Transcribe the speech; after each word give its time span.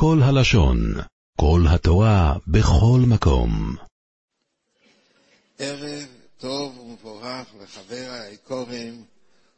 כל 0.00 0.18
הלשון, 0.22 0.94
כל 1.40 1.60
התורה, 1.68 2.34
בכל 2.46 3.00
מקום. 3.06 3.76
ערב 5.58 6.06
טוב 6.38 6.78
ומבורך 6.78 7.46
לחבר 7.62 8.10
היקורים, 8.10 9.04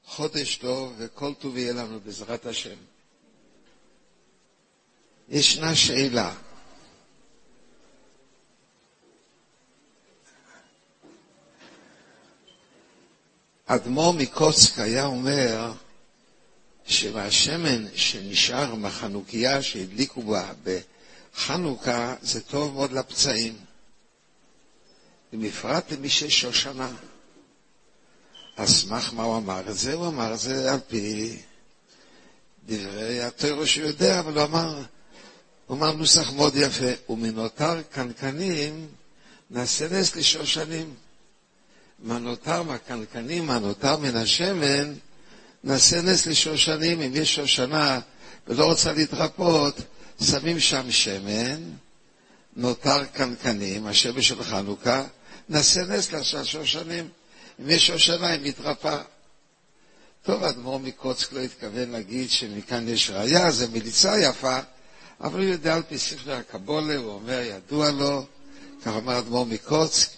חודש 0.05 0.57
טוב 0.57 0.95
וכל 0.99 1.35
טוב 1.35 1.57
יהיה 1.57 1.73
לנו 1.73 2.01
בעזרת 2.05 2.47
השם. 2.47 2.77
ישנה 5.29 5.75
שאלה. 5.75 6.35
אדמו"ר 13.67 14.13
מקוצק 14.13 14.79
היה 14.79 15.05
אומר 15.07 15.73
שמהשמן 16.91 17.85
שנשאר 17.95 18.75
מהחנוכיה 18.75 19.63
שהדליקו 19.63 20.23
בה 20.23 20.53
בחנוכה 20.65 22.15
זה 22.23 22.41
טוב 22.41 22.75
מאוד 22.75 22.93
לפצעים, 22.93 23.57
בפרט 25.33 25.93
למי 25.93 26.09
שיש 26.09 26.41
שושנה. 26.41 26.91
אז 28.57 28.71
סמך 28.71 29.11
מה 29.15 29.23
הוא 29.23 29.37
אמר 29.37 29.71
את 29.71 29.77
זה? 29.77 29.93
הוא 29.95 30.07
אמר 30.09 30.35
את 30.35 30.39
זה 30.39 30.73
על 30.73 30.79
פי 30.89 31.37
דברי 32.67 33.23
התוירו 33.23 33.67
שהוא 33.67 33.87
יודע, 33.87 34.21
אבל 34.21 34.35
הוא 34.35 34.43
אמר, 34.45 34.83
הוא 35.67 35.77
אמר 35.77 35.93
נוסח 35.93 36.31
מאוד 36.33 36.57
יפה, 36.57 37.13
ומנותר 37.13 37.83
קנקנים 37.83 38.89
נעשה 39.51 39.89
נס 39.89 40.17
לשושנים. 40.17 40.95
מה 41.99 42.19
נותר 42.19 42.63
מהקנקנים, 42.63 43.47
מה 43.47 43.59
נותר 43.59 43.97
מן 43.97 44.17
השמן, 44.17 44.95
נעשה 45.65 46.03
נס 46.03 46.27
לשושנים, 46.27 47.01
אם 47.01 47.11
יש 47.15 47.35
שושנה 47.35 48.01
ולא 48.49 48.65
רוצה 48.65 48.93
להתרפות, 48.93 49.75
שמים 50.25 50.61
שם 50.61 50.91
שמן, 50.91 51.63
נותר 52.57 53.05
קנקנים, 53.05 53.87
השמן 53.87 54.23
של 54.23 54.43
חנוכה, 54.43 55.05
נעשה 55.49 55.81
נס 55.83 56.13
לשושנים. 56.13 57.09
אם 57.61 57.71
יש 57.71 57.87
שושנה, 57.87 58.27
היא 58.27 58.41
מתרפאה. 58.43 59.03
טוב, 60.23 60.45
האדמו"ר 60.45 60.79
מקוצק 60.79 61.33
לא 61.33 61.41
התכוון 61.41 61.91
להגיד 61.91 62.31
שמכאן 62.31 62.89
יש 62.89 63.11
ראייה, 63.11 63.51
זה 63.51 63.69
מליצה 63.69 64.19
יפה, 64.19 64.59
אבל 65.21 65.41
הוא 65.41 65.49
יודע 65.49 65.75
על 65.75 65.83
פי 65.83 65.99
ספרי 65.99 66.35
הקבולה, 66.35 66.97
הוא 66.97 67.13
אומר, 67.13 67.41
ידוע 67.41 67.91
לו, 67.91 68.27
כך 68.83 68.93
אומר 68.95 69.13
האדמו"ר 69.13 69.47
מקוצק, 69.47 70.09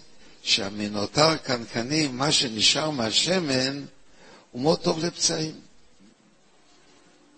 שהמנותר 0.43 1.37
קנקנים, 1.37 2.17
מה 2.17 2.31
שנשאר 2.31 2.89
מהשמן, 2.89 3.85
הוא 4.53 4.61
מאוד 4.61 4.79
טוב 4.79 5.05
לפצעים. 5.05 5.55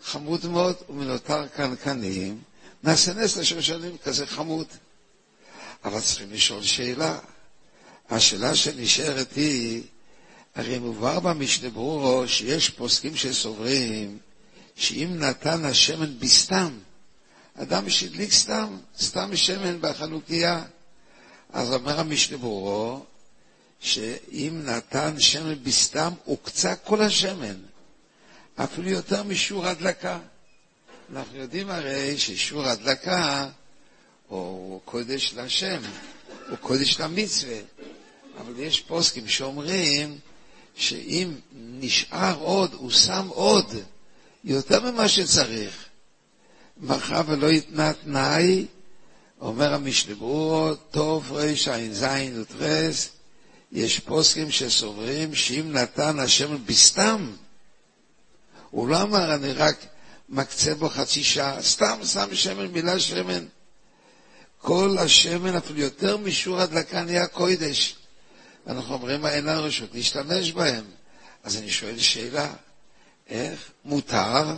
חמוד 0.03 0.45
מאוד, 0.45 0.75
ומנותר 0.89 1.47
קנקנים, 1.47 2.41
נעשה 2.83 3.13
נס 3.13 3.38
לשושנים, 3.38 3.97
כזה 4.03 4.27
חמוד. 4.27 4.67
אבל 5.86 5.99
צריכים 6.02 6.31
לשאול 6.31 6.63
שאלה. 6.63 7.19
השאלה 8.09 8.55
שנשארת 8.55 9.33
היא, 9.36 9.83
הרי 10.55 10.80
מובהר 10.80 11.19
במשנה 11.19 11.69
ברורו 11.69 12.27
שיש 12.27 12.69
פוסקים 12.69 13.16
שסוברים 13.16 14.17
שאם 14.75 15.09
נתן 15.19 15.66
השמן 15.66 16.19
בסתם, 16.19 16.69
אדם 17.58 17.89
שהדליק 17.89 18.31
סתם, 18.31 18.77
סתם 18.99 19.36
שמן 19.36 19.81
בחנוכיה, 19.81 20.63
אז 21.53 21.73
אומר 21.73 21.99
המשנה 21.99 22.38
ברורו, 22.38 23.05
שאם 23.79 24.61
נתן 24.65 25.19
שמן 25.19 25.63
בסתם, 25.63 26.13
הוקצה 26.23 26.75
כל 26.75 27.01
השמן, 27.01 27.55
אפילו 28.55 28.89
יותר 28.89 29.23
משיעור 29.23 29.65
הדלקה. 29.67 30.19
אנחנו 31.13 31.37
יודעים 31.37 31.69
הרי 31.69 32.17
ששיעור 32.17 32.65
הדלקה 32.65 33.49
הוא 34.27 34.81
קודש 34.85 35.33
לשם, 35.33 35.81
הוא 36.49 36.57
קודש 36.57 36.99
למצווה, 36.99 37.57
אבל 38.37 38.59
יש 38.59 38.81
פוסקים 38.81 39.27
שאומרים 39.27 40.19
שאם 40.75 41.35
נשאר 41.55 42.35
עוד, 42.39 42.73
הוא 42.73 42.91
שם 42.91 43.27
עוד, 43.30 43.73
יותר 44.43 44.91
ממה 44.91 45.08
שצריך. 45.08 45.85
מאחר 46.77 47.21
ולא 47.27 47.49
התנה 47.49 47.93
תנאי, 47.93 48.65
אומר 49.41 49.73
המשנה 49.73 50.15
ברורו, 50.15 50.75
טוב 50.75 51.31
רע"ז 51.31 52.05
ותרס, 52.39 53.09
יש 53.75 53.99
פוסקים 53.99 54.52
שסוברים 54.52 55.36
שאם 55.36 55.71
נתן 55.71 56.19
השם 56.19 56.65
בסתם, 56.65 57.31
הוא 58.69 58.87
לא 58.87 59.02
אמר 59.02 59.36
אני 59.36 59.53
רק 59.53 59.86
מקצה 60.30 60.75
בו 60.75 60.89
חצי 60.89 61.23
שעה, 61.23 61.61
סתם 61.61 61.99
שם 62.03 62.35
שמן, 62.35 62.67
מילה 62.67 62.99
שמן. 62.99 63.45
כל 64.58 64.97
השמן, 64.99 65.55
אפילו 65.55 65.80
יותר 65.80 66.17
משיעור 66.17 66.61
הדלקה, 66.61 67.03
נהיה 67.03 67.27
קוידש. 67.27 67.95
אנחנו 68.67 68.93
אומרים 68.93 69.25
אין 69.25 69.45
לנו 69.45 69.64
רשות 69.64 69.89
להשתמש 69.93 70.52
בהם. 70.52 70.83
אז 71.43 71.58
אני 71.58 71.69
שואל 71.69 71.99
שאלה, 71.99 72.53
איך 73.27 73.71
מותר 73.85 74.55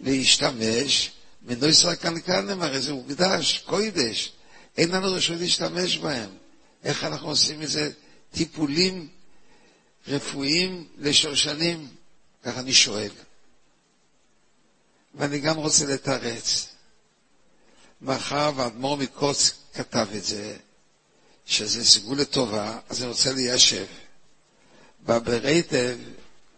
להשתמש 0.00 1.10
מנויסר 1.42 1.94
קנקנים, 1.94 2.62
הרי 2.62 2.80
זה 2.80 2.92
מוקדש, 2.92 3.58
קוידש, 3.58 4.32
אין 4.76 4.90
לנו 4.90 5.12
רשות 5.12 5.38
להשתמש 5.38 5.98
בהם. 5.98 6.30
איך 6.84 7.04
אנחנו 7.04 7.28
עושים 7.28 7.60
מזה 7.60 7.90
טיפולים 8.32 9.08
רפואיים 10.08 10.88
לשושנים? 10.98 11.88
כך 12.44 12.58
אני 12.58 12.72
שואל. 12.72 13.10
ואני 15.14 15.38
גם 15.38 15.56
רוצה 15.56 15.86
לתרץ. 15.86 16.68
מאחר 18.00 18.52
ואדמו"ר 18.56 18.96
מקוץ 18.96 19.52
כתב 19.74 20.06
את 20.16 20.24
זה, 20.24 20.56
שזה 21.46 21.84
סגול 21.84 22.20
לטובה, 22.20 22.78
אז 22.88 23.00
אני 23.02 23.08
רוצה 23.08 23.32
ליישב. 23.32 23.86
בברייטב, 25.06 25.96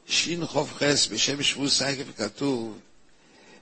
שין 0.07 0.47
חוף 0.47 0.73
חס 0.75 1.07
בשם 1.07 1.43
שבו 1.43 1.71
סייקף 1.71 2.05
כתוב, 2.17 2.79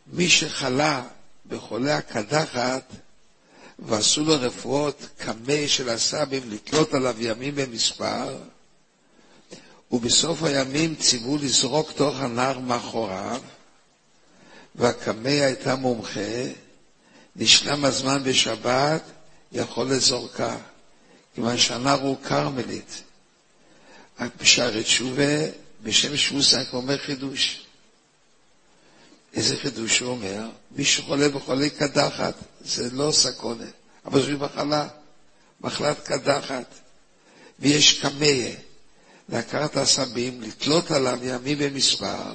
מי 0.06 0.28
שחלה 0.28 1.08
בחולי 1.46 1.92
הקדחת 1.92 2.92
ועשו 3.78 4.24
לו 4.24 4.34
רפואות 4.40 5.06
קמי 5.18 5.68
של 5.68 5.88
הסבים 5.88 6.42
לתלות 6.50 6.94
עליו 6.94 7.14
ימים 7.18 7.54
במספר, 7.54 8.36
ובסוף 9.92 10.42
הימים 10.42 10.94
ציוו 10.94 11.36
לזרוק 11.36 11.92
תוך 11.92 12.16
הנער 12.20 12.58
מאחוריו, 12.58 13.40
והקמי 14.74 15.30
הייתה 15.30 15.74
מומחה, 15.74 16.20
נשלם 17.36 17.84
הזמן 17.84 18.24
בשבת, 18.24 19.02
יכול 19.52 19.86
לזורקה, 19.86 20.56
כיוון 21.34 21.58
שהנער 21.58 22.00
הוא 22.00 22.16
כרמלית. 22.22 23.02
בשערי 24.40 24.82
תשובה, 24.82 25.46
בשם 25.82 26.16
שבוסק 26.16 26.66
אומר 26.72 26.98
חידוש. 26.98 27.65
איזה 29.36 29.56
חידוש 29.56 30.00
הוא 30.00 30.10
אומר? 30.10 30.48
מי 30.70 30.84
שחולה 30.84 31.28
בחולי 31.28 31.70
קדחת, 31.70 32.34
זה 32.60 32.90
לא 32.92 33.12
סקונה, 33.12 33.64
אבל 34.04 34.22
זו 34.22 34.38
מחלה, 34.38 34.88
מחלת 35.60 36.00
קדחת, 36.04 36.74
ויש 37.58 38.00
קמיה, 38.00 38.54
להכרת 39.28 39.76
עשבים, 39.76 40.42
לתלות 40.42 40.90
עליו 40.90 41.18
ימים 41.22 41.58
במספר, 41.58 42.34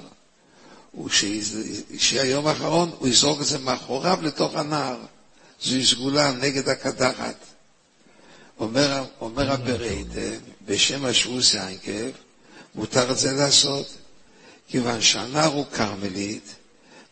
ושהיום 1.05 2.47
האחרון 2.47 2.91
הוא 2.99 3.07
יזרוק 3.07 3.41
את 3.41 3.45
זה 3.45 3.57
מאחוריו 3.57 4.19
לתוך 4.21 4.55
הנהר. 4.55 4.97
זוהי 5.61 5.85
סגולה 5.85 6.31
נגד 6.31 6.69
הקדחת. 6.69 7.35
אומר, 8.59 9.03
אומר 9.21 9.51
הברייטה, 9.51 10.37
בשם 10.65 11.05
השבוס 11.05 11.53
ינקב, 11.53 12.17
מותר 12.75 13.11
את 13.11 13.17
זה 13.17 13.31
לעשות, 13.31 13.87
כיוון 14.67 15.01
שהנער 15.01 15.53
הוא 15.53 15.65
כרמלית, 15.65 16.55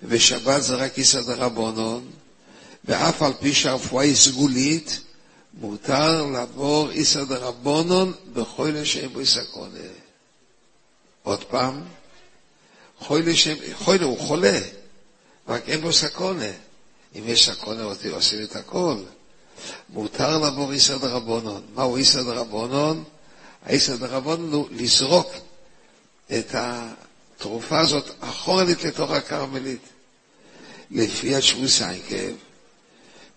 ובשבת 0.04 0.64
זה 0.64 0.76
רק 0.76 0.98
איסא 0.98 1.22
דרבנון, 1.22 2.12
ואף 2.86 3.22
על 3.22 3.34
פי 3.40 3.54
שהרפואה 3.54 4.04
היא 4.04 4.16
סגולית, 4.16 5.00
מותר 5.54 6.26
לעבור 6.26 6.92
איסא 6.92 7.24
דרבנון 7.24 8.14
בכל 8.34 8.72
לשם 8.74 9.14
בו 9.14 9.26
סקונה. 9.26 9.80
עוד 11.24 11.44
פעם, 11.44 11.82
חוילה, 13.00 13.36
שם, 13.36 13.56
חוילה 13.74 14.06
הוא 14.06 14.20
חולה, 14.20 14.60
רק 15.48 15.70
אין 15.70 15.82
בו 15.82 15.94
סקונה. 15.94 16.52
אם 17.16 17.24
יש 17.26 17.50
סקונה, 17.50 17.84
עושים 18.12 18.44
את 18.44 18.56
הכל. 18.56 18.96
מותר 19.90 20.38
לעבור 20.38 20.72
איסא 20.72 20.98
דרבנון. 20.98 21.62
מהו 21.76 21.96
איסא 21.96 22.24
דרבנון? 22.24 23.04
האיסא 23.66 23.96
דרבנון 23.96 24.54
הוא 24.54 24.68
לזרוק 24.72 25.32
את 26.32 26.56
התרופה 27.40 27.80
הזאת 27.80 28.10
אחורנית 28.20 28.84
לתוך 28.84 29.12
הכרמלית. 29.12 29.82
לפי 30.92 31.36
השבוס 31.36 31.82
איינקב, 31.82 32.36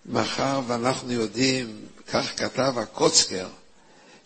מאחר 0.05 0.61
ואנחנו 0.67 1.11
יודעים, 1.11 1.81
כך 2.11 2.25
כתב 2.37 2.73
הקוצקר, 2.77 3.47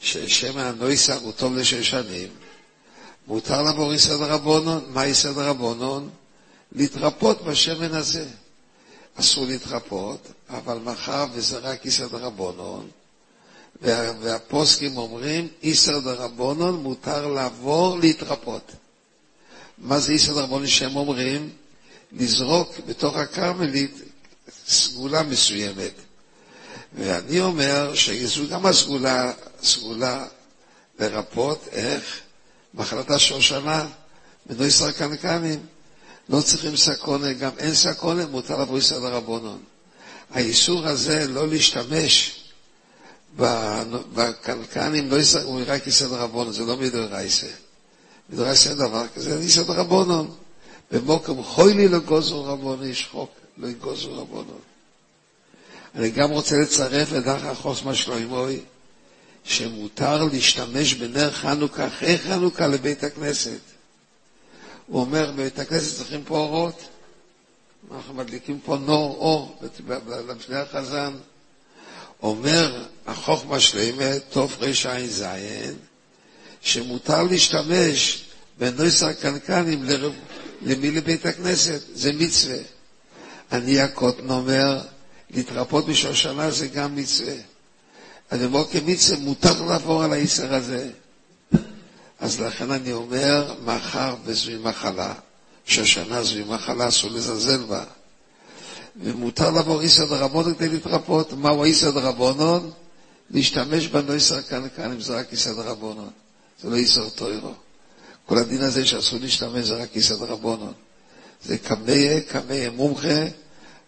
ששם 0.01 0.57
הנויסר 0.57 1.17
הוא 1.17 1.31
טוב 1.31 1.55
לשש 1.55 1.89
שנים, 1.89 2.27
מותר 3.27 3.61
לעבור 3.61 3.91
איסא 3.93 4.17
דרבנון. 4.17 4.85
מה 4.87 5.03
איסא 5.03 5.31
דרבנון? 5.31 6.09
להתרפות 6.71 7.41
בשמן 7.41 7.93
הזה. 7.93 8.25
אסור 9.15 9.45
להתרפות, 9.45 10.27
אבל 10.49 10.77
מאחר 10.77 11.25
וזה 11.33 11.57
רק 11.57 11.85
איסר 11.85 12.07
דרבנון, 12.07 12.89
והפוסקים 13.81 14.97
אומרים, 14.97 15.47
איסר 15.63 15.99
דרבנון 15.99 16.75
מותר 16.75 17.27
לעבור 17.27 17.99
להתרפות. 17.99 18.71
מה 19.77 19.99
זה 19.99 20.11
איסר 20.11 20.33
דרבנון 20.33 20.67
שהם 20.67 20.95
אומרים? 20.95 21.49
לזרוק 22.11 22.73
בתוך 22.87 23.15
הכרמלית 23.15 23.91
סגולה 24.67 25.23
מסוימת. 25.23 25.91
ואני 26.93 27.39
אומר 27.39 27.95
שזו 27.95 28.47
גם 28.49 28.65
הסגולה, 28.65 29.31
סגולה 29.63 30.25
לרפות, 30.99 31.67
איך? 31.71 32.19
מחלת 32.73 33.11
השושנה, 33.11 33.87
בנוי 34.45 34.71
סרקנקנים. 34.71 35.65
לא 36.29 36.41
צריכים 36.41 36.75
סקונה, 36.75 37.33
גם 37.33 37.51
אין 37.57 37.73
סקונה, 37.75 38.25
מותר 38.25 38.61
לבוא 38.61 38.77
ישראל 38.77 39.01
לרבונון. 39.01 39.61
האיסור 40.31 40.87
הזה 40.87 41.27
לא 41.27 41.47
להשתמש 41.47 42.43
בקנקנים, 44.13 45.09
לא 45.09 45.15
יסר, 45.15 45.43
הוא 45.43 45.61
רק 45.67 45.87
יסר 45.87 46.11
לרבונון, 46.11 46.53
זה 46.53 46.65
לא 46.65 46.77
מדרייסה. 46.77 47.47
מדרייסה 48.29 48.69
אין 48.69 48.77
דבר 48.77 49.07
כזה, 49.07 49.37
זה 49.37 49.43
יסר 49.43 49.71
לרבונון. 49.73 50.35
במוקם 50.91 51.43
חוילי 51.43 51.87
לא 51.87 51.99
גוזו 51.99 52.43
רבונון, 52.43 52.89
יש 52.89 53.07
חוק, 53.11 53.29
לא 53.57 53.67
יגוזו 53.67 54.21
רבונון. 54.21 54.59
אני 55.95 56.09
גם 56.09 56.31
רוצה 56.31 56.55
לצרף 56.57 57.11
לדרך 57.11 57.43
החוסמה 57.43 57.95
שלוימוי, 57.95 58.59
שמותר 59.43 60.23
להשתמש 60.23 60.93
בנר 60.93 61.31
חנוכה 61.31 61.87
אחרי 61.87 62.17
חנוכה 62.17 62.67
לבית 62.67 63.03
הכנסת. 63.03 63.59
הוא 64.87 65.01
אומר, 65.01 65.31
בבית 65.31 65.59
הכנסת 65.59 65.97
צריכים 65.97 66.23
פה 66.23 66.37
אורות. 66.37 66.81
אנחנו 67.95 68.13
מדליקים 68.13 68.59
פה 68.65 68.77
נור 68.77 69.15
אור 69.15 69.59
לפני 70.27 70.55
החזן. 70.55 71.13
אומר 72.23 72.85
החוכמה 73.07 73.59
שלמה, 73.59 74.19
תוף 74.29 74.57
רע"ז, 74.61 75.25
שמותר 76.67 77.23
להשתמש 77.23 78.23
בנויסר 78.59 79.13
קנקנים 79.13 79.85
למי 80.61 80.91
לבית 80.91 81.25
הכנסת, 81.25 81.81
זה 81.93 82.11
מצווה. 82.13 82.57
אני 83.51 83.79
הקוטן 83.81 84.29
אומר, 84.29 84.81
להתרפות 85.31 85.85
בשושנה 85.85 86.51
זה 86.51 86.67
גם 86.67 86.95
מצווה. 86.95 87.33
אני 88.31 88.45
אומר 88.45 88.67
כמצווה, 88.67 89.19
מותר 89.19 89.61
לעבור 89.61 90.03
על 90.03 90.13
האיסר 90.13 90.53
הזה. 90.53 90.89
אז 92.19 92.41
לכן 92.41 92.71
אני 92.71 92.91
אומר, 92.91 93.53
מאחר 93.65 94.15
וזוהי 94.25 94.57
מחלה, 94.57 95.13
שושנה 95.65 96.23
זוהי 96.23 96.43
מחלה, 96.43 96.87
אסור 96.87 97.11
לזלזל 97.11 97.63
בה. 97.63 97.83
ומותר 99.01 99.51
לעבור 99.51 99.81
איסר 99.81 100.05
דרבנון 100.05 100.55
כדי 100.55 100.69
להתרפות. 100.69 101.33
מהו 101.33 101.63
איסר 101.63 101.91
דרבנון? 101.91 102.71
להשתמש 103.31 103.87
בנויסר 103.87 104.41
כאן, 104.41 104.63
אם 104.91 105.01
זה 105.01 105.15
רק 105.15 105.31
איסר 105.31 105.53
דרבנון. 105.53 106.09
זה 106.61 106.69
לא 106.69 106.75
איסר 106.75 107.09
טוירו. 107.09 107.53
כל 108.25 108.37
הדין 108.37 108.61
הזה 108.61 108.85
שאסור 108.85 109.19
להשתמש 109.19 109.65
זה 109.65 109.75
רק 109.75 109.95
איסר 109.95 110.25
דרבנון. 110.25 110.73
זה 111.43 111.57
קמיה, 111.57 112.21
קמיה 112.21 112.69
מומחה, 112.71 113.25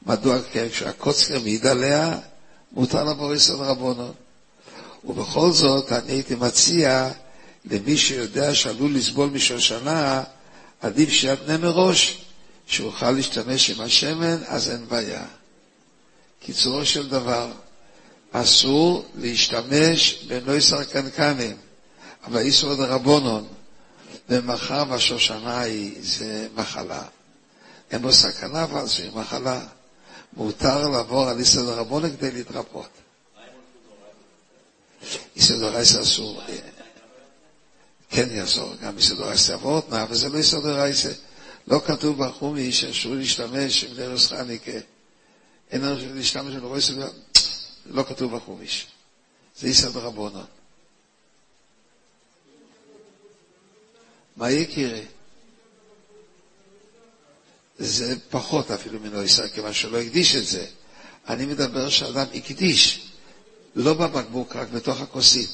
מדוע 0.06 0.38
כשהקוצקר 0.54 1.40
מעיד 1.40 1.68
עליה, 1.68 2.20
מותר 2.72 3.04
לעבור 3.04 3.34
איסר 3.34 3.58
דרבנון. 3.58 4.12
ובכל 5.04 5.52
זאת, 5.52 5.92
אני 5.92 6.12
הייתי 6.12 6.36
מציע 6.36 7.12
למי 7.66 7.98
שיודע 7.98 8.56
שעלול 8.56 8.96
לסבול 8.96 9.30
משושנה, 9.30 10.24
עדיף 10.82 11.10
שיתנה 11.10 11.58
מראש, 11.58 12.18
שיוכל 12.68 13.12
להשתמש 13.12 13.70
עם 13.70 13.82
השמן, 13.82 14.38
אז 14.48 14.70
אין 14.70 14.88
בעיה. 14.88 15.26
קיצורו 16.40 16.86
של 16.86 17.10
דבר, 17.10 17.52
אסור 18.32 19.06
להשתמש 19.16 20.24
בנויסר 20.28 20.84
קנקנים, 20.84 21.58
אבל 22.30 22.40
איסור 22.40 22.76
דרבונון, 22.76 23.48
ומאחר 24.30 24.84
והשושנה 24.90 25.60
היא, 25.60 25.96
זה 26.02 26.48
מחלה. 26.56 27.04
אין 27.92 28.02
בו 28.02 28.14
סכנה, 28.14 28.64
אבל 28.64 28.86
זו 28.86 29.04
מחלה. 29.14 29.66
מותר 30.34 30.88
לעבור 30.88 31.30
על 31.30 31.40
איסור 31.40 31.64
דרבונון 31.66 32.18
כדי 32.18 32.32
להתרפות. 32.32 32.90
איסור 35.36 35.58
דרייסה 35.58 36.02
אסור. 36.02 36.42
כן 38.10 38.28
יעזור, 38.32 38.74
גם 38.82 38.96
מסדורייסה 38.96 39.54
אבות 39.54 39.90
מה, 39.90 40.04
אבל 40.04 40.16
זה 40.16 40.30
לא 40.30 40.38
יסדורייסה. 40.38 41.12
לא 41.68 41.82
כתוב 41.86 42.26
בחומי 42.26 42.72
שאסור 42.72 43.16
להשתמש 43.16 43.84
עם 43.84 43.94
דרס 43.94 44.28
חניקה. 44.28 44.72
אין 45.72 45.82
לנו 45.82 46.16
להשתמש 46.16 46.54
עם 46.54 46.60
דרס 46.60 46.92
לא 47.86 48.04
כתוב 48.04 48.36
בחומיש. 48.36 48.88
זה 49.60 49.70
יסד 49.70 49.98
רבונו. 49.98 50.59
מה 54.40 54.52
יקירי? 54.52 55.06
זה 57.80 58.16
פחות 58.30 58.72
אפילו 58.72 59.00
מנו 59.00 59.24
ישראל, 59.24 59.48
כיוון 59.50 59.74
שלא 59.74 60.02
הקדיש 60.02 60.36
את 60.36 60.46
זה. 60.46 60.66
אני 61.28 61.46
מדבר 61.46 61.90
שאדם 61.90 62.26
הקדיש, 62.36 63.10
לא 63.76 63.94
בבקבוק, 63.94 64.56
רק 64.56 64.70
בתוך 64.70 65.02
הכוסית. 65.02 65.50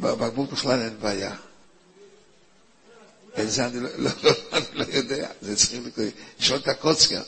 בבקבוק 0.00 0.52
בכלל 0.52 0.80
אין 0.80 0.96
בעיה. 1.00 1.34
את 3.38 3.50
זה 3.50 3.66
אני 3.66 3.80
לא, 3.80 3.88
לא, 3.96 4.10
לא, 4.22 4.30
אני 4.52 4.64
לא 4.72 4.84
יודע, 4.84 5.30
זה 5.40 5.56
צריכים 5.56 5.90
לשאול 6.40 6.58
את 6.58 6.68
הקוצקר. 6.68 7.22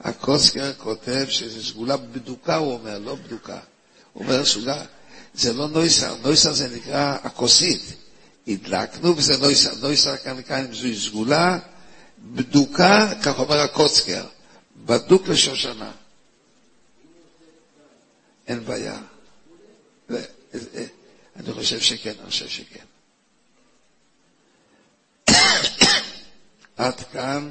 הקוצקר 0.00 0.72
כותב 0.74 1.26
שזה 1.28 1.64
סגולה 1.64 1.96
בדוקה, 1.96 2.56
הוא 2.56 2.72
אומר, 2.72 2.98
לא 2.98 3.14
בדוקה. 3.14 3.58
הוא 4.12 4.24
אומר 4.24 4.44
סגולה, 4.44 4.84
זה 5.34 5.52
לא 5.52 5.68
נויסר, 5.68 6.14
נויסר 6.22 6.52
זה 6.52 6.68
נקרא 6.68 7.16
הכוסית. 7.22 7.82
הדלקנו 8.48 9.16
וזה 9.16 9.36
נויסר, 9.36 9.74
נויסר 9.80 10.16
כאן 10.16 10.72
זוהי 10.72 10.96
סגולה 10.96 11.58
בדוקה, 12.18 13.12
כך 13.22 13.38
אומר 13.38 13.60
הקוצקר, 13.60 14.24
בדוק 14.76 15.28
לשושנה. 15.28 15.92
אין 18.48 18.64
בעיה. 18.64 19.00
אני 21.36 21.52
חושב 21.52 21.80
שכן, 21.80 22.12
אני 22.22 22.30
חושב 22.30 22.48
שכן. 22.48 22.84
עד 26.76 27.00
כאן 27.12 27.50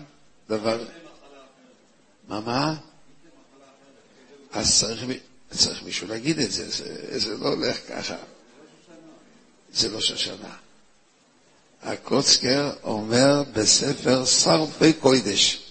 דבר... 0.49 0.85
מה, 2.27 2.39
מה? 2.39 2.75
אז 4.51 4.79
צריך, 4.79 5.03
צריך 5.51 5.83
מישהו 5.83 6.07
להגיד 6.07 6.39
את 6.39 6.51
זה, 6.51 6.69
זה, 6.69 7.19
זה 7.19 7.37
לא 7.37 7.47
הולך 7.47 7.77
ככה. 7.89 8.15
זה 9.71 9.89
לא 9.89 10.01
שושנה. 10.01 10.55
הקוצקר 11.83 12.71
אומר 12.83 13.43
בספר 13.53 14.25
שרפי 14.25 14.93
קוידש. 14.93 15.63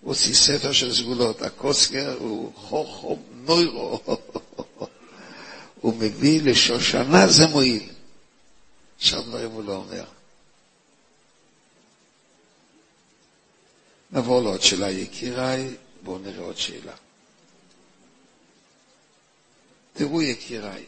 הוא 0.00 0.08
הוציא 0.08 0.34
ספר 0.34 0.72
של 0.72 0.94
סגולות. 0.94 1.42
הקוצקר 1.42 2.16
הוא 2.18 2.52
חוכו 2.54 3.18
נוירו. 3.34 4.00
הוא 5.80 5.94
מביא 5.98 6.42
לשושנה 6.42 7.26
זה 7.28 7.46
מועיל. 7.46 7.88
שאר 8.98 9.20
דברים 9.20 9.50
הוא 9.50 9.64
לא 9.64 9.72
אומר. 9.72 10.04
נעבור 14.12 14.42
לעוד 14.42 14.62
שאלה, 14.62 14.90
יקיריי, 14.90 15.74
בואו 16.02 16.18
נראה 16.18 16.44
עוד 16.44 16.58
שאלה. 16.58 16.92
תראו, 19.92 20.22
יקיריי, 20.22 20.84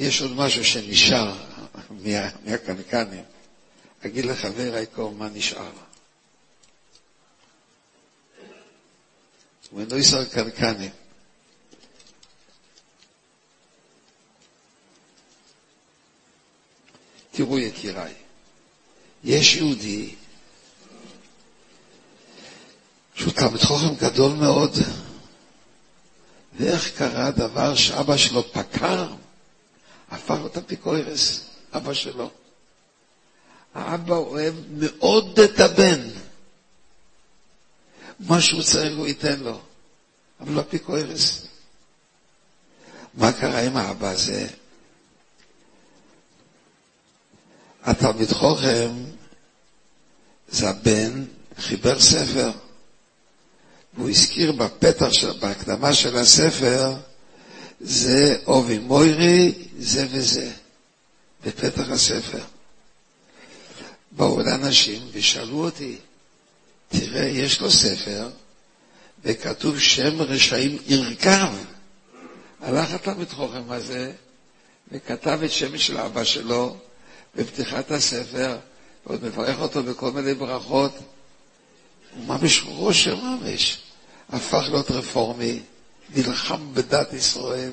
יש 0.00 0.22
עוד 0.22 0.32
משהו 0.32 0.64
שנשאר 0.64 1.36
מה, 1.90 2.28
מהקנקנים. 2.44 3.24
אגיד 4.06 4.24
לחבר 4.24 4.74
היקום 4.74 5.18
מה 5.18 5.28
נשאר. 5.28 5.70
ולא 9.72 9.96
ישר 9.96 10.24
קנקנים. 10.24 10.90
תראו 17.30 17.58
יקיריי, 17.58 18.14
יש 19.24 19.54
יהודי 19.54 20.14
שהוא 23.14 23.32
תלמיד 23.32 23.60
חוכם 23.62 23.94
גדול 23.94 24.32
מאוד, 24.32 24.72
ואיך 26.56 26.98
קרה 26.98 27.30
דבר 27.30 27.74
שאבא 27.74 28.16
שלו 28.16 28.52
פקר, 28.52 29.14
הפך 30.10 30.38
את 30.46 30.56
אפיקוירס, 30.56 31.44
אבא 31.72 31.94
שלו. 31.94 32.30
האבא 33.74 34.14
אוהב 34.14 34.54
מאוד 34.70 35.40
את 35.40 35.60
הבן. 35.60 36.00
מה 38.20 38.40
שהוא 38.40 38.62
צריך 38.62 38.98
הוא 38.98 39.06
ייתן 39.06 39.40
לו, 39.40 39.60
אבל 40.40 40.52
לא 40.52 40.60
אפיקוירס. 40.60 41.46
מה 43.14 43.32
קרה 43.32 43.60
עם 43.60 43.76
האבא 43.76 44.10
הזה? 44.10 44.46
התלמיד 47.82 48.32
חוכם 48.32 48.90
זה 50.48 50.68
הבן, 50.70 51.24
חיבר 51.58 52.00
ספר. 52.00 52.50
והוא 53.94 54.10
הזכיר 54.10 54.52
בפתח, 54.52 55.08
בהקדמה 55.40 55.94
של 55.94 56.16
הספר, 56.16 56.94
זה 57.80 58.36
אובי 58.46 58.78
מוירי, 58.78 59.52
זה 59.78 60.06
וזה, 60.10 60.50
בפתח 61.44 61.88
הספר. 61.88 62.44
באו 64.10 64.40
לאנשים 64.40 65.02
ושאלו 65.12 65.64
אותי, 65.64 65.96
תראה, 66.88 67.24
יש 67.24 67.60
לו 67.60 67.70
ספר, 67.70 68.28
וכתוב 69.24 69.78
שם 69.78 70.22
רשעים 70.22 70.78
ירכב. 70.86 71.48
הלך 72.60 72.94
התלמיד 72.94 73.30
חוכם 73.30 73.70
הזה, 73.70 74.12
וכתב 74.92 75.40
את 75.44 75.50
שם 75.50 75.78
של 75.78 75.98
אבא 75.98 76.24
שלו 76.24 76.76
בפתיחת 77.34 77.90
הספר, 77.90 78.56
ועוד 79.06 79.24
מברך 79.24 79.58
אותו 79.58 79.82
בכל 79.82 80.10
מיני 80.12 80.34
ברכות. 80.34 80.92
הוא 82.16 82.24
ממש 82.26 82.64
ראש 82.66 83.04
של 83.04 83.14
ממש. 83.14 83.78
הפך 84.28 84.64
להיות 84.68 84.90
רפורמי, 84.90 85.60
נלחם 86.14 86.74
בדת 86.74 87.12
ישראל. 87.12 87.72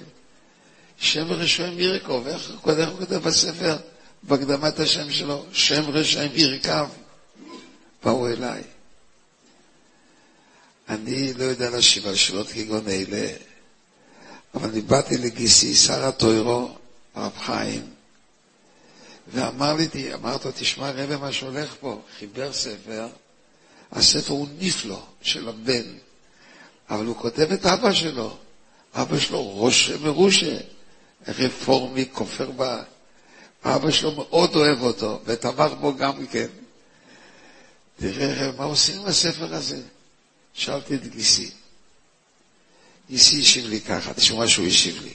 שם 0.98 1.32
רשעים 1.32 1.80
ירכוב, 1.80 2.28
איך 2.28 2.50
הוא 2.50 3.00
כותב 3.00 3.16
בספר, 3.16 3.78
בהקדמת 4.24 4.80
השם 4.80 5.12
שלו, 5.12 5.46
שם 5.54 5.90
רשעים 5.90 6.32
ירכב. 6.36 6.88
באו 8.04 8.28
אליי. 8.28 8.62
אני 10.90 11.34
לא 11.34 11.44
יודע 11.44 11.70
להשיב 11.70 12.08
על 12.08 12.16
שאלות 12.16 12.48
כגון 12.48 12.88
אלה, 12.88 13.30
אבל 14.56 14.70
אני 14.70 14.82
באתי 14.82 15.18
לגיסי, 15.18 15.76
שר 15.76 16.06
הטוירו, 16.08 16.76
הרב 17.16 17.32
חיים, 17.38 17.94
ואמר 19.28 19.74
לי, 19.74 20.14
אמרת 20.14 20.46
לו, 20.46 20.52
תשמע 20.56 20.92
רבי 20.92 21.16
מה 21.16 21.32
שהולך 21.32 21.76
פה, 21.80 22.02
חיבר 22.20 22.54
ספר, 22.54 23.08
הספר 23.92 24.34
הוא 24.34 24.48
נפלא 24.60 25.04
של 25.22 25.50
הבן, 25.50 25.84
אבל 26.90 27.06
הוא 27.06 27.16
כותב 27.16 27.52
את 27.52 27.66
אבא 27.66 27.94
שלו, 27.94 28.38
אבא 28.96 29.20
שלו 29.20 29.64
ראש 29.64 29.90
מרושה, 29.90 30.58
רפורמי, 31.28 32.06
כופר 32.12 32.52
בה, 32.52 32.84
אבא 33.66 33.92
שלו 33.92 34.12
מאוד 34.12 34.56
אוהב 34.56 34.82
אותו, 34.82 35.20
ותמך 35.26 35.74
בו 35.80 35.96
גם 35.96 36.26
כן. 36.28 36.48
תראה, 38.00 38.52
מה 38.58 38.64
עושים 38.64 39.02
עם 39.02 39.06
הספר 39.06 39.56
הזה? 39.56 39.82
שאלתי 40.54 40.96
את 40.96 41.08
גיסי. 41.08 41.52
גיסי 43.10 43.42
השיב 43.42 43.66
לי 43.66 43.82
ככה, 43.82 44.14
תשמעו 44.14 44.40
מה 44.40 44.48
שהוא 44.48 44.68
השיב 44.68 45.02
לי. 45.04 45.14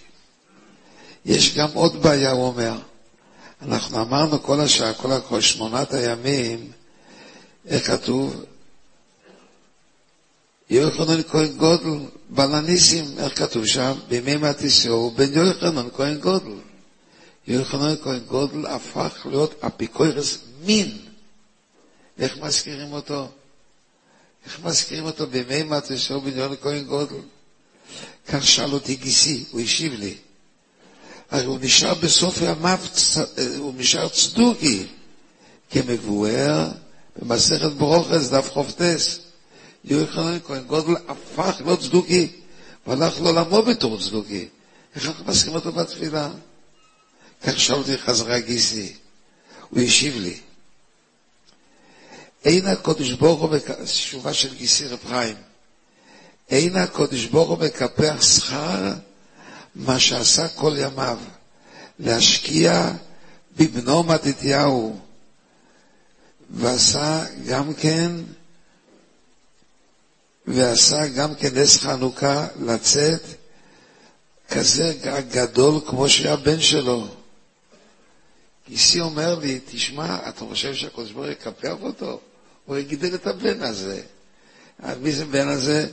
יש 1.24 1.54
גם 1.56 1.68
עוד 1.74 2.02
בעיה, 2.02 2.30
הוא 2.30 2.46
אומר. 2.46 2.78
אנחנו 3.62 4.02
אמרנו 4.02 4.42
כל 4.42 4.60
השעה, 4.60 4.94
כל 4.94 5.12
הכל, 5.12 5.40
שמונת 5.40 5.94
הימים, 5.94 6.72
איך 7.66 7.86
כתוב? 7.86 8.44
יוחנן 10.72 11.22
כהן 11.22 11.52
גודל, 11.56 11.98
בלניסים, 12.30 13.04
איך 13.18 13.38
כתוב 13.38 13.66
שם? 13.66 13.92
בימי 14.08 14.36
מתיסאו, 14.36 15.10
בן 15.10 15.32
יוחנן 15.32 15.88
כהן 15.96 16.18
גודל. 16.18 16.54
יוחנן 17.48 17.94
כהן 18.02 18.18
גודל 18.18 18.66
הפך 18.66 19.26
להיות 19.30 19.64
אפיקוירס 19.64 20.38
מין. 20.64 20.98
איך 22.18 22.38
מזכירים 22.38 22.92
אותו? 22.92 23.28
איך 24.46 24.60
מזכירים 24.64 25.04
אותו 25.04 25.26
בימי 25.26 25.62
מתיסאו, 25.62 26.20
בן 26.20 26.38
יוחנן 26.38 26.56
כהן 26.62 26.84
גודל? 26.84 27.20
כך 28.28 28.46
שאל 28.46 28.72
אותי 28.72 28.94
גיסי, 28.94 29.44
הוא 29.50 29.60
השיב 29.60 29.92
לי. 29.92 30.14
הרי 31.30 31.44
הוא 31.44 31.58
נשאר 31.60 31.94
בסוף 31.94 32.38
ימיו, 32.42 32.78
הוא 33.58 33.74
נשאר 33.76 34.08
צדוקי, 34.08 34.86
כמבואר 35.70 36.68
במסכת 37.16 37.72
ברוכס, 37.72 38.28
דף 38.28 38.50
חופטס. 38.52 39.21
יוחנן 39.84 40.38
כהן 40.46 40.62
גודל 40.62 40.94
הפך 41.08 41.56
להיות 41.64 41.80
צדוקי, 41.80 42.32
והלך 42.86 43.20
לעולמו 43.20 43.62
בתור 43.62 44.00
צדוקי. 44.00 44.48
איך 44.94 45.06
אנחנו 45.06 45.24
מסכימים 45.24 45.56
אותו 45.56 45.72
בתפילה? 45.72 46.30
כך 47.42 47.60
שאלתי 47.60 47.98
חזרה 47.98 48.40
גיסי, 48.40 48.92
הוא 49.70 49.80
השיב 49.80 50.16
לי. 50.16 50.40
אין 52.44 52.66
הקודש 52.66 53.10
הוא, 53.10 53.56
תשובה 53.84 54.34
של 54.34 54.54
גיסי 54.54 54.86
רב 54.86 54.98
חיים, 55.08 55.36
אין 56.50 56.76
הקודש 56.76 57.28
הוא 57.32 57.58
מקפח 57.58 58.22
שכר 58.22 58.92
מה 59.74 59.98
שעשה 59.98 60.48
כל 60.48 60.74
ימיו, 60.78 61.18
להשקיע 61.98 62.92
בבנו 63.56 64.02
מתתיהו, 64.02 65.00
ועשה 66.50 67.24
גם 67.48 67.74
כן, 67.74 68.12
ועשה 70.46 71.06
גם 71.06 71.34
כן 71.34 71.58
נס 71.58 71.78
חנוכה 71.78 72.46
לצאת 72.60 73.20
כזה 74.50 74.94
גדול 75.30 75.80
כמו 75.86 76.08
שהיה 76.08 76.36
בן 76.36 76.60
שלו. 76.60 77.06
גיסי 78.68 79.00
אומר 79.00 79.34
לי, 79.34 79.60
תשמע, 79.70 80.16
אתה 80.28 80.44
חושב 80.44 80.74
שהקדוש 80.74 81.12
ברוך 81.12 81.24
הוא 81.24 81.32
יקפח 81.32 81.74
אותו? 81.82 82.20
הוא 82.66 82.76
יגידל 82.76 83.14
את 83.14 83.26
הבן 83.26 83.62
הזה. 83.62 84.02
מי 85.00 85.12
זה 85.12 85.24
בן 85.24 85.48
הזה? 85.48 85.88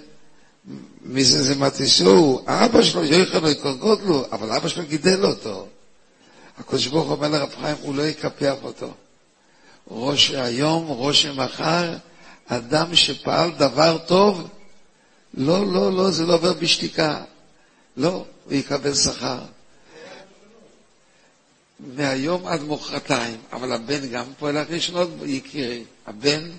מי 1.01 1.23
זה 1.23 1.43
זה 1.43 1.55
מתישהו? 1.55 2.45
אבא 2.47 2.81
שלו, 2.81 3.03
יויכן 3.03 3.41
לא 3.43 3.49
יקורגות 3.49 3.99
לו, 4.03 4.25
אבל 4.31 4.51
אבא 4.51 4.67
שלו 4.67 4.85
גידל 4.85 5.25
אותו. 5.25 5.67
הקדוש 6.57 6.87
ברוך 6.87 7.07
הוא 7.07 7.15
אומר 7.15 7.27
לרב 7.27 7.49
חיים, 7.61 7.75
הוא 7.81 7.95
לא 7.95 8.01
יקפח 8.01 8.55
אותו. 8.63 8.93
ראש 9.91 10.31
היום, 10.31 10.85
ראש 10.89 11.25
מחר, 11.25 11.95
אדם 12.49 12.95
שפעל 12.95 13.51
דבר 13.51 13.97
טוב, 13.97 14.49
לא, 15.33 15.73
לא, 15.73 15.93
לא, 15.93 16.11
זה 16.11 16.25
לא 16.25 16.33
עובר 16.33 16.53
בשתיקה. 16.53 17.23
לא, 17.97 18.25
הוא 18.45 18.53
יקבל 18.53 18.93
שכר. 18.93 19.39
מהיום 21.79 22.47
עד 22.47 22.61
מוחרתיים, 22.61 23.37
אבל 23.53 23.71
הבן 23.71 24.09
גם 24.09 24.25
פועל 24.39 24.57
הראשונות, 24.57 25.09
יקירי. 25.25 25.83
הבן, 26.07 26.51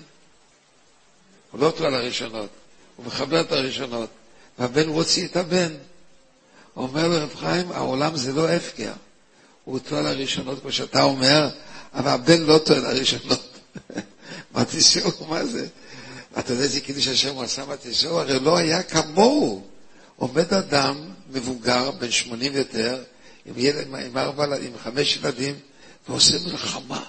הוא 1.51 1.61
לא 1.61 1.73
פועל 1.77 1.95
הראשונות. 1.95 2.49
הוא 2.95 3.05
מחבר 3.05 3.41
את 3.41 3.51
הראשונות, 3.51 4.09
והבן 4.59 4.89
מוציא 4.89 5.25
את 5.25 5.37
הבן. 5.37 5.73
אומר 6.75 7.07
לרב 7.07 7.35
חיים, 7.39 7.71
העולם 7.71 8.15
זה 8.15 8.33
לא 8.33 8.49
הפקר. 8.49 8.93
הוא 9.65 9.79
טוען 9.79 10.05
לראשונות, 10.05 10.61
כמו 10.61 10.71
שאתה 10.71 11.03
אומר, 11.03 11.49
אבל 11.93 12.09
הבן 12.11 12.41
לא 12.41 12.57
טוען 12.57 12.81
לראשונות. 12.81 13.59
מה 14.53 14.65
תשאו, 14.65 15.27
מה 15.27 15.45
זה? 15.45 15.67
אתה 16.39 16.53
יודע 16.53 16.63
איזה 16.63 16.81
קידוש 16.81 17.07
השם 17.07 17.35
הוא 17.35 17.43
עשה 17.43 17.65
מה 17.65 17.77
תשאו? 17.77 18.19
הרי 18.19 18.39
לא 18.39 18.57
היה 18.57 18.83
כמוהו. 18.83 19.67
עומד 20.15 20.53
אדם 20.53 21.09
מבוגר, 21.29 21.91
בן 21.91 22.11
שמונים 22.11 22.55
יותר, 22.55 23.03
עם 23.45 23.53
ילד, 23.57 23.87
עם 24.05 24.17
ארבע, 24.17 24.57
עם 24.57 24.77
חמש 24.83 25.15
ילדים, 25.15 25.55
ועושה 26.07 26.37
מלחמה. 26.45 27.03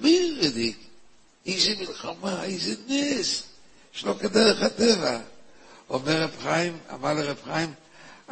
מי 0.00 0.38
רדיק? 0.40 0.76
איזה 1.46 1.70
מלחמה, 1.78 2.44
איזה 2.44 2.74
נס. 2.88 3.42
שלא 3.92 4.14
כדרך 4.20 4.62
הטבע. 4.62 5.20
אומר 5.90 6.22
רב 6.22 6.30
חיים, 6.42 6.78
אמר 6.94 7.12
לרב 7.14 7.36
חיים, 7.44 7.72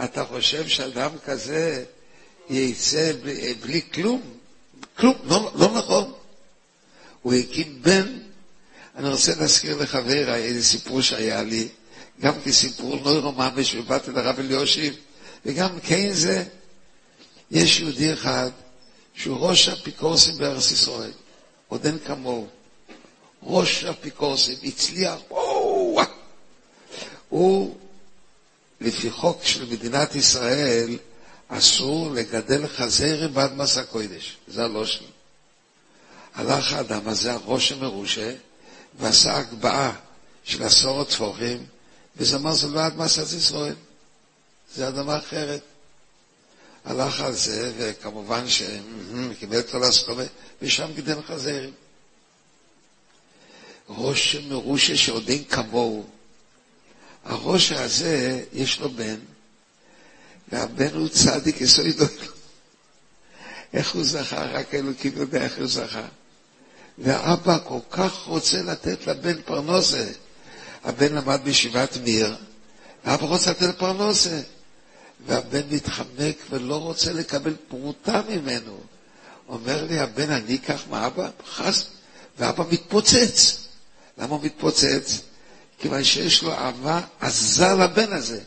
אתה 0.04 0.24
חושב 0.24 0.68
שאדם 0.68 1.10
כזה 1.24 1.84
יצא 2.50 3.12
בלי, 3.22 3.54
בלי 3.54 3.80
כלום? 3.94 4.22
כלום, 4.96 5.14
לא, 5.24 5.52
לא 5.54 5.74
נכון. 5.78 6.12
הוא 7.26 7.34
הקים 7.34 7.78
בן, 7.82 8.18
אני 8.96 9.08
רוצה 9.08 9.34
להזכיר 9.34 9.76
לחבר 9.82 10.34
איזה 10.34 10.64
סיפור 10.64 11.00
שהיה 11.02 11.42
לי, 11.42 11.68
גם 12.20 12.32
כסיפור 12.44 12.96
נוירו 12.96 13.32
ממש, 13.32 13.74
ובאתי 13.74 14.10
לרב 14.10 14.38
אליושיב, 14.38 14.96
וגם 15.46 15.80
כן 15.80 16.12
זה, 16.12 16.44
יש 17.50 17.80
יהודי 17.80 18.12
אחד 18.12 18.50
שהוא 19.14 19.38
ראש 19.40 19.68
אפיקורסים 19.68 20.38
בארץ 20.38 20.70
ישראל, 20.70 21.12
עוד 21.68 21.86
אין 21.86 21.98
כמוהו. 22.06 22.46
ראש 23.42 23.84
אפיקורסים, 23.84 24.56
הצליח, 24.64 25.16
הוא, 27.28 27.76
לפי 28.80 29.10
חוק 29.10 29.44
של 29.44 29.64
מדינת 29.70 30.14
ישראל, 30.14 30.98
אסור 31.48 32.10
לגדל 32.10 32.66
חזירים 32.66 33.34
בעד 33.34 33.54
מס 33.56 33.76
הקודש, 33.76 34.36
זה 34.48 34.64
הלושן. 34.64 35.04
הלך 36.36 36.72
האדם 36.72 37.08
הזה, 37.08 37.32
הראש 37.32 37.72
המרושה, 37.72 38.34
ועשה 38.98 39.36
הגבהה 39.38 39.92
של 40.44 40.62
עשרות 40.62 41.08
טפוחים, 41.08 41.66
וזה 42.16 42.36
אמר, 42.36 42.54
זה 42.54 42.66
לא 42.66 42.82
מסת 42.96 43.32
ישראל, 43.36 43.74
זה 44.74 44.88
אדמה 44.88 45.18
אחרת. 45.18 45.60
הלך 46.84 47.20
על 47.20 47.32
זה, 47.32 47.72
וכמובן 47.78 48.44
שקיבל 48.48 49.58
את 49.58 49.70
כל 49.70 49.82
הסכומה, 49.84 50.22
ושם 50.62 50.92
גידל 50.94 51.22
חזירים. 51.22 51.72
ראש 53.88 54.36
מרושה 54.36 54.96
שעוד 54.96 55.28
אין 55.28 55.44
כמוהו. 55.44 56.06
הראש 57.24 57.72
הזה, 57.72 58.44
יש 58.52 58.80
לו 58.80 58.90
בן, 58.90 59.16
והבן 60.48 60.94
הוא 60.94 61.08
צדיק 61.08 61.60
יסוד 61.60 61.86
איך 63.74 63.94
הוא 63.94 64.04
זכה? 64.04 64.44
רק 64.44 64.74
אלוקים 64.74 65.12
יודע 65.16 65.42
איך 65.44 65.58
הוא 65.58 65.66
זכה. 65.66 66.08
ואבא 66.98 67.58
כל 67.64 67.78
כך 67.90 68.12
רוצה 68.26 68.62
לתת 68.62 69.06
לבן 69.06 69.42
פרנוסה. 69.42 70.06
הבן 70.84 71.14
למד 71.14 71.40
בישיבת 71.44 71.96
מיר, 71.96 72.36
ואבא 73.04 73.26
רוצה 73.26 73.50
לתת 73.50 73.78
פרנוסה. 73.78 74.40
והבן 75.26 75.62
מתחמק 75.70 76.36
ולא 76.50 76.76
רוצה 76.76 77.12
לקבל 77.12 77.54
פרוטה 77.68 78.22
ממנו. 78.28 78.80
אומר 79.48 79.84
לי 79.84 79.98
הבן, 79.98 80.30
אני 80.30 80.56
אקח 80.56 80.82
מאבא? 80.90 81.30
חס, 81.48 81.86
ואבא 82.38 82.64
מתפוצץ. 82.70 83.56
למה 84.18 84.34
הוא 84.34 84.44
מתפוצץ? 84.44 85.20
כיוון 85.78 86.04
שיש 86.04 86.42
לו 86.42 86.52
אהבה 86.52 87.00
עזה 87.20 87.68
לבן 87.68 88.12
הזה. 88.12 88.40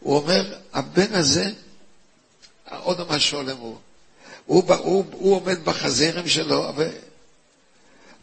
הוא 0.00 0.16
אומר, 0.16 0.54
הבן 0.72 1.14
הזה, 1.14 1.50
עוד 2.70 3.12
משהו 3.12 3.38
עולם 3.38 3.56
הוא. 3.56 3.76
הוא, 4.46 4.74
הוא, 4.74 5.04
הוא 5.12 5.36
עומד 5.36 5.64
בחזירים 5.64 6.28
שלו, 6.28 6.68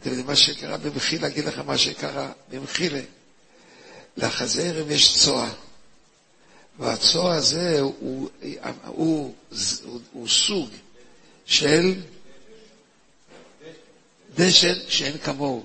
אתם 0.00 0.08
יודעים 0.08 0.26
מה 0.26 0.36
שקרה 0.36 0.76
במחילה, 0.76 1.26
אגיד 1.26 1.44
לכם 1.44 1.66
מה 1.66 1.78
שקרה 1.78 2.32
במחילה. 2.50 3.00
לחזירים 4.16 4.90
יש 4.90 5.18
צואה, 5.18 5.50
והצואה 6.78 7.34
הזה 7.34 7.80
הוא, 7.80 7.94
הוא, 8.00 8.28
הוא, 8.84 9.34
הוא, 9.84 10.00
הוא 10.12 10.28
סוג 10.28 10.70
של 11.46 11.94
דשן 14.34 14.74
שאין 14.88 15.18
כמוהו. 15.18 15.64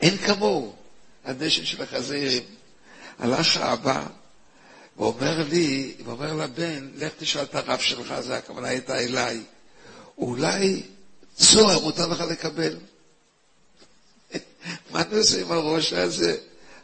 אין 0.00 0.16
כמוהו, 0.16 0.74
הדשן 1.24 1.64
של 1.64 1.82
החזירים. 1.82 2.42
הלך 3.18 3.56
האבא 3.56 4.06
ואומר 4.96 5.44
לי, 5.48 5.94
ואומר 6.04 6.32
לבן, 6.32 6.90
לך 6.96 7.12
תשאל 7.18 7.42
את 7.42 7.54
הרב 7.54 7.80
שלך, 7.80 8.20
זה 8.20 8.36
הכוונה 8.36 8.68
הייתה 8.68 8.98
אליי. 8.98 9.40
אולי 10.18 10.82
צוהר 11.34 11.80
מותר 11.80 12.06
לך 12.06 12.20
לקבל. 12.20 12.76
מה 14.90 15.02
אני 15.02 15.18
עושה 15.18 15.40
עם 15.40 15.52
הראש 15.52 15.92
הזה? 15.92 16.36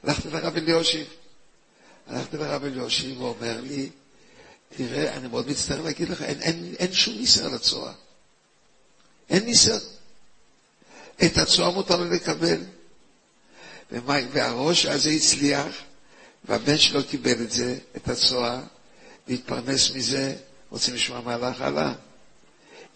הלכתי 0.03 0.29
לרב 0.31 0.57
אליושיב. 0.57 1.07
הלכתי 2.07 2.37
לרב 2.37 2.65
אליושיב, 2.65 3.19
הוא 3.21 3.29
אומר 3.29 3.61
לי, 3.61 3.91
תראה, 4.77 5.17
אני 5.17 5.29
מאוד 5.29 5.49
מצטער 5.49 5.81
להגיד 5.81 6.09
לך, 6.09 6.23
אין, 6.23 6.43
אין, 6.43 6.75
אין 6.79 6.93
שום 6.93 7.15
ניסיון 7.15 7.55
לצוהר. 7.55 7.93
אין 9.31 9.45
ניסיון. 9.45 9.81
את 11.25 11.39
הצוהר 11.39 11.71
מותר 11.71 11.97
לו 11.97 12.11
לקבל. 12.11 12.61
ומה, 13.93 14.17
והראש 14.33 14.87
הזה 14.87 15.11
הצליח, 15.11 15.67
והבן 16.45 16.79
שלו 16.79 17.05
קיבל 17.05 17.43
את 17.43 17.51
זה, 17.51 17.79
את 17.97 18.09
הצוהר, 18.09 18.61
והתפרנס 19.29 19.91
מזה. 19.91 20.37
רוצים 20.71 20.95
לשמוע 20.95 21.21
מהלך 21.21 21.61
הלאה? 21.61 21.93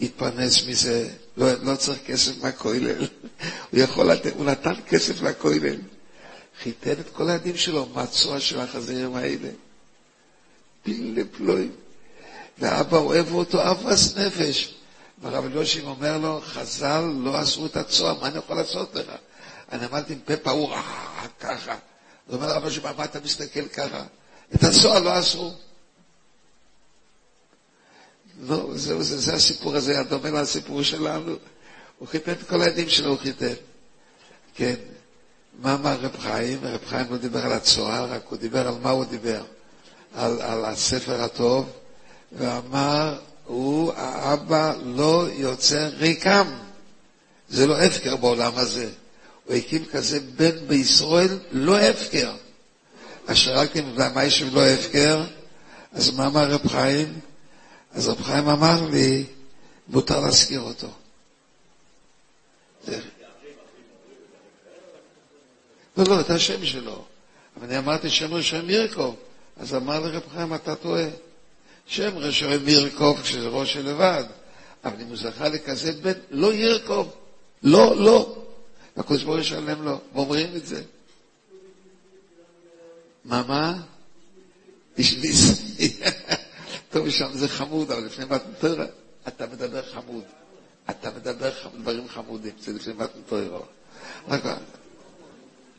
התפרנס 0.00 0.66
מזה, 0.66 1.08
לא, 1.36 1.52
לא 1.62 1.76
צריך 1.76 1.98
כסף 2.06 2.42
מהכולל. 2.42 2.98
הוא 3.70 3.80
יכול 3.80 4.06
לתת, 4.06 4.32
הוא 4.36 4.44
נתן 4.44 4.74
כסף 4.88 5.22
לכולל. 5.22 5.76
חיתן 6.62 6.92
את 6.92 7.10
כל 7.12 7.28
הילדים 7.30 7.56
שלו 7.56 7.86
מהצועה 7.94 8.40
של 8.40 8.60
החזירים 8.60 9.16
האלה. 9.16 9.48
פיל 10.82 11.20
לפלואים. 11.20 11.72
ואבא 12.58 12.96
אוהב 12.96 13.32
אותו 13.32 13.70
אבס 13.70 14.16
נפש. 14.16 14.74
והרב 15.22 15.44
אליושים 15.44 15.86
אומר 15.86 16.18
לו, 16.18 16.40
חז"ל 16.44 17.00
לא 17.18 17.38
עשו 17.38 17.66
את 17.66 17.76
הצועה, 17.76 18.14
מה 18.20 18.26
אני 18.28 18.38
יכול 18.38 18.56
לעשות 18.56 18.94
לך? 18.94 19.06
אני 19.72 19.84
עמדתי 19.84 20.12
עם 20.12 20.18
פה 20.18 20.36
פעור, 20.36 20.74
אה, 20.74 20.82
ככה. 21.40 21.76
הוא 22.26 22.36
אומר 22.36 22.46
לאבא 22.46 22.70
שלי, 22.70 22.82
מה 22.96 23.04
אתה 23.04 23.20
מסתכל 23.24 23.68
ככה? 23.68 24.04
את 24.54 24.64
הצועה 24.64 25.00
לא 25.00 25.12
עשו. 25.12 25.52
לא, 28.40 28.70
זה, 28.74 29.02
זה, 29.02 29.18
זה 29.18 29.34
הסיפור 29.34 29.76
הזה, 29.76 30.00
הדומה 30.00 30.30
לסיפור 30.30 30.82
שלנו. 30.82 31.36
הוא 31.98 32.08
חיתן 32.08 32.32
את 32.32 32.42
כל 32.48 32.62
הילדים 32.62 32.88
שלו, 32.88 33.10
הוא 33.10 33.18
חיתן. 33.18 33.54
כן. 34.54 34.74
מה 35.62 35.74
אמר 35.74 35.96
רב 36.00 36.16
חיים? 36.18 36.58
רב 36.62 36.80
חיים 36.88 37.06
לא 37.10 37.16
דיבר 37.16 37.46
על 37.46 37.52
הצוהר, 37.52 38.12
רק 38.12 38.22
הוא 38.28 38.38
דיבר 38.38 38.68
על 38.68 38.74
מה 38.82 38.90
הוא 38.90 39.04
דיבר? 39.04 39.42
על, 40.14 40.40
על 40.40 40.64
הספר 40.64 41.22
הטוב, 41.22 41.70
ואמר, 42.32 43.18
הוא, 43.44 43.92
האבא 43.96 44.74
לא 44.84 45.26
יוצא 45.32 45.88
ריקם. 45.98 46.46
זה 47.48 47.66
לא 47.66 47.78
הפקר 47.78 48.16
בעולם 48.16 48.52
הזה. 48.56 48.88
הוא 49.44 49.54
הקים 49.54 49.84
כזה 49.84 50.20
בן 50.36 50.66
בישראל, 50.68 51.38
לא 51.52 51.78
הפקר. 51.78 52.32
אז 53.26 53.36
שאלתי, 53.36 53.82
למה 53.96 54.24
ישב 54.24 54.54
לא 54.54 54.66
הפקר? 54.66 55.24
אז 55.92 56.10
מה 56.10 56.26
אמר 56.26 56.50
רב 56.50 56.68
חיים? 56.68 57.20
אז 57.96 58.08
רב 58.08 58.22
חיים 58.22 58.48
אמר 58.48 58.90
לי, 58.90 59.24
מותר 59.88 60.20
להזכיר 60.20 60.60
אותו. 60.60 60.88
לא, 65.96 66.04
לא, 66.08 66.20
את 66.20 66.30
השם 66.30 66.64
שלו. 66.64 67.04
אבל 67.56 67.66
אני 67.66 67.78
אמרתי 67.78 68.10
שם 68.10 68.34
ראשון 68.34 68.66
מירקוב. 68.66 69.16
אז 69.56 69.74
אמר 69.74 70.00
לרב 70.00 70.22
חיים, 70.34 70.54
אתה 70.54 70.74
טועה. 70.74 71.08
שם 71.86 72.18
ראשון 72.18 72.56
מירקוב 72.64 73.20
כשזה 73.22 73.48
ראש 73.48 73.76
לבד. 73.76 74.24
אבל 74.84 75.00
אם 75.00 75.06
הוא 75.06 75.16
זכה 75.16 75.48
לכזה 75.48 75.92
בן, 75.92 76.12
לא 76.30 76.54
ירקוב. 76.54 77.14
לא, 77.62 77.96
לא. 77.96 78.36
הקדוש 78.96 79.22
ברוך 79.22 79.34
הוא 79.34 79.40
ישלם 79.40 79.82
לו, 79.82 80.00
ואומרים 80.14 80.56
את 80.56 80.66
זה. 80.66 80.82
מה, 83.24 83.42
מה? 83.48 83.74
טוב, 86.96 87.10
שם 87.10 87.30
זה 87.34 87.48
חמוד, 87.48 87.90
אבל 87.90 88.04
לפני 88.04 88.24
מתנתרא, 88.24 88.84
אתה 89.28 89.46
מדבר 89.46 89.82
חמוד. 89.92 90.24
אתה 90.90 91.10
מדבר 91.10 91.50
דברים 91.80 92.08
חמודים, 92.08 92.52
זה 92.60 92.72
לפני 92.72 92.92
מתנתרא. 92.92 93.60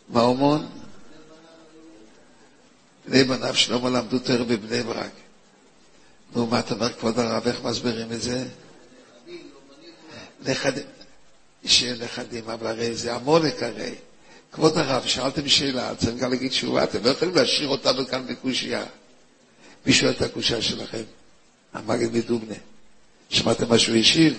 מה 0.10 0.22
אומון? 0.22 0.68
בני 3.08 3.24
בניו 3.24 3.56
שלמה 3.56 3.90
למדו 3.90 4.20
תרא 4.20 4.44
בבני 4.44 4.84
ברק. 4.84 5.12
נו, 6.36 6.48
מה 6.48 6.60
אתה 6.60 6.74
אומר, 6.74 6.94
כבוד 6.94 7.20
הרב, 7.20 7.48
איך 7.48 7.64
מסבירים 7.64 8.12
את 8.12 8.22
זה? 8.22 8.46
נכדים, 10.46 10.86
שנכדים, 11.66 12.50
אבל 12.50 12.68
הרי 12.68 12.96
זה 12.96 13.16
עמולק 13.16 13.64
הרי. 13.64 13.96
כבוד 14.52 14.78
הרב, 14.78 15.06
שאלתם 15.06 15.48
שאלה, 15.48 15.96
צריך 15.96 16.16
גם 16.16 16.32
להגיד 16.32 16.52
תשובה, 16.52 16.84
אתם 16.84 17.04
לא 17.04 17.10
יכולים 17.10 17.36
להשאיר 17.36 17.68
אותנו 17.68 18.08
כאן 18.08 18.28
בקושייה. 18.28 18.86
מי 19.88 19.94
שואל 19.94 20.12
את 20.12 20.22
הקושייה 20.22 20.62
שלכם? 20.62 21.04
המגד 21.74 22.14
מדובנה. 22.14 22.56
שמעתם 23.30 23.70
מה 23.70 23.80
שהוא 23.80 23.96
השאיר? 23.96 24.36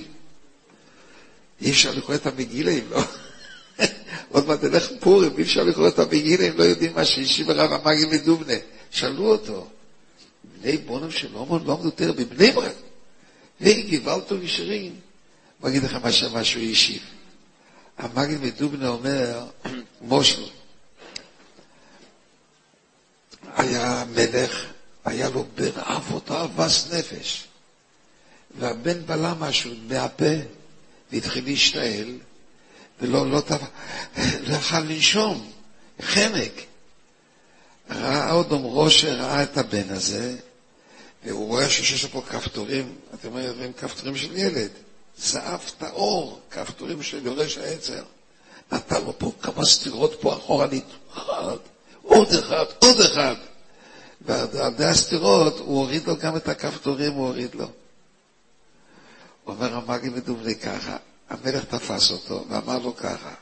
אי 1.62 1.70
אפשר 1.70 1.94
לקרוא 1.94 2.14
את 2.14 2.26
המגילה 2.26 2.70
אם 2.70 2.90
לא. 2.90 3.02
עוד 4.32 4.46
מעט 4.46 4.64
נלך 4.64 4.88
פורים, 5.00 5.38
אי 5.38 5.42
אפשר 5.42 5.62
לקרוא 5.62 5.88
את 5.88 5.98
המגילה 5.98 6.48
אם 6.48 6.58
לא 6.58 6.64
יודעים 6.64 6.92
מה 6.94 7.04
שהשיב 7.04 7.50
הרב 7.50 7.72
המגד 7.72 8.08
מדובנה. 8.12 8.54
שאלו 8.90 9.30
אותו, 9.32 9.68
בני 10.44 10.76
בונם 10.76 11.10
של 11.10 11.32
הומון 11.32 11.64
לא 11.64 11.72
עמדו 11.72 11.90
תרא 11.90 12.12
בבני 12.12 12.50
ברק. 12.50 12.74
והי 13.60 13.98
גוואלתו 13.98 14.36
נשארים. 14.36 14.94
בוא 15.60 15.68
אגיד 15.68 15.82
לכם 15.82 15.98
מה 16.32 16.44
שהוא 16.44 16.70
השיב. 16.72 17.02
המגד 17.98 18.40
מדובנה 18.42 18.88
אומר, 18.88 19.44
מושל, 20.00 20.42
היה 23.56 24.04
מלך, 24.14 24.66
היה 25.08 25.28
לו 25.28 25.44
בן 25.54 25.70
אבות 25.76 26.30
אהבס 26.30 26.92
נפש. 26.92 27.44
והבן 28.58 29.06
בלע 29.06 29.34
משהו 29.34 29.70
מהפה, 29.88 30.34
והתחיל 31.12 31.44
להשתעל, 31.44 32.18
ולא 33.00 33.30
לא, 33.30 33.42
לא 34.46 34.56
יכל 34.56 34.80
לנשום, 34.80 35.50
חנק. 36.02 36.52
ראה 37.90 38.30
עוד 38.30 38.52
אומרו 38.52 38.90
שראה 38.90 39.42
את 39.42 39.58
הבן 39.58 39.90
הזה, 39.90 40.36
והוא 41.24 41.48
רואה 41.48 41.70
שיש 41.70 42.04
לו 42.04 42.10
פה 42.10 42.22
כפתורים, 42.28 42.94
אתם 43.14 43.28
רואים 43.28 43.72
כפתורים 43.72 44.16
של 44.16 44.36
ילד, 44.36 44.70
זהב 45.18 45.60
טהור, 45.78 46.40
כפתורים 46.50 47.02
של 47.02 47.26
יורש 47.26 47.58
העצר. 47.58 48.02
נתן 48.72 49.04
לו 49.04 49.18
פה 49.18 49.32
כמה 49.42 49.64
סטירות 49.64 50.18
פה 50.20 50.32
אחורנית, 50.32 50.84
אחד, 51.12 51.56
עוד 52.02 52.28
אחד, 52.28 52.64
עוד 52.78 53.00
אחד. 53.00 53.34
ועל 54.20 54.72
ידי 54.74 54.84
הסטירות 54.84 55.58
הוא 55.58 55.78
הוריד 55.78 56.06
לו 56.06 56.16
גם 56.16 56.36
את 56.36 56.48
הכפתורים, 56.48 57.12
הוא 57.12 57.26
הוריד 57.26 57.54
לו. 57.54 57.70
אומר 59.46 59.74
המאגי 59.74 60.08
מדובלי 60.08 60.54
ככה, 60.54 60.96
המלך 61.30 61.64
תפס 61.64 62.10
אותו 62.10 62.44
ואמר 62.48 62.78
לו 62.78 62.96
ככה, 62.96 63.34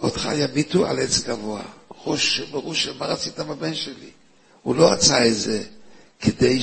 אותך 0.00 0.28
ימיתו 0.34 0.86
על 0.86 0.98
עץ 0.98 1.20
גבוה. 1.20 1.62
ראש 2.04 2.40
בראש, 2.40 2.88
מה 2.88 3.06
רצית 3.06 3.40
מהבן 3.40 3.74
שלי? 3.74 4.10
הוא 4.62 4.74
לא 4.74 4.92
רצה 4.92 5.26
את 5.26 5.34
זה 5.34 5.62
כדי 6.20 6.60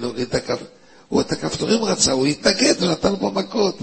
להוריד 0.00 0.28
את 0.28 0.34
הכפתורים. 0.34 0.74
הוא 1.08 1.20
את 1.20 1.32
הכפתורים 1.32 1.84
רצה, 1.84 2.12
הוא 2.12 2.26
התנגד, 2.26 2.82
הוא 2.82 2.90
נתן 2.90 3.16
פה 3.20 3.30
מכות. 3.30 3.78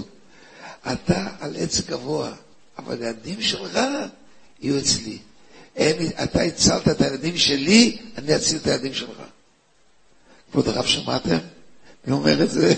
אתה 0.92 1.26
על 1.40 1.56
עץ 1.56 1.80
גבוה, 1.80 2.32
אבל 2.78 3.02
הילדים 3.02 3.42
שלך 3.42 3.78
יהיו 4.60 4.78
אצלי. 4.78 5.18
הם, 5.76 5.96
אתה 6.22 6.42
הצלת 6.42 6.88
את 6.88 7.00
הילדים 7.00 7.38
שלי, 7.38 7.98
אני 8.18 8.36
אציל 8.36 8.56
את 8.56 8.66
הילדים 8.66 8.94
שלך. 8.94 9.16
כבוד 10.52 10.68
הרב, 10.68 10.86
שמעתם? 10.86 11.38
מי 12.06 12.12
אומר 12.12 12.42
את 12.42 12.50
זה? 12.50 12.74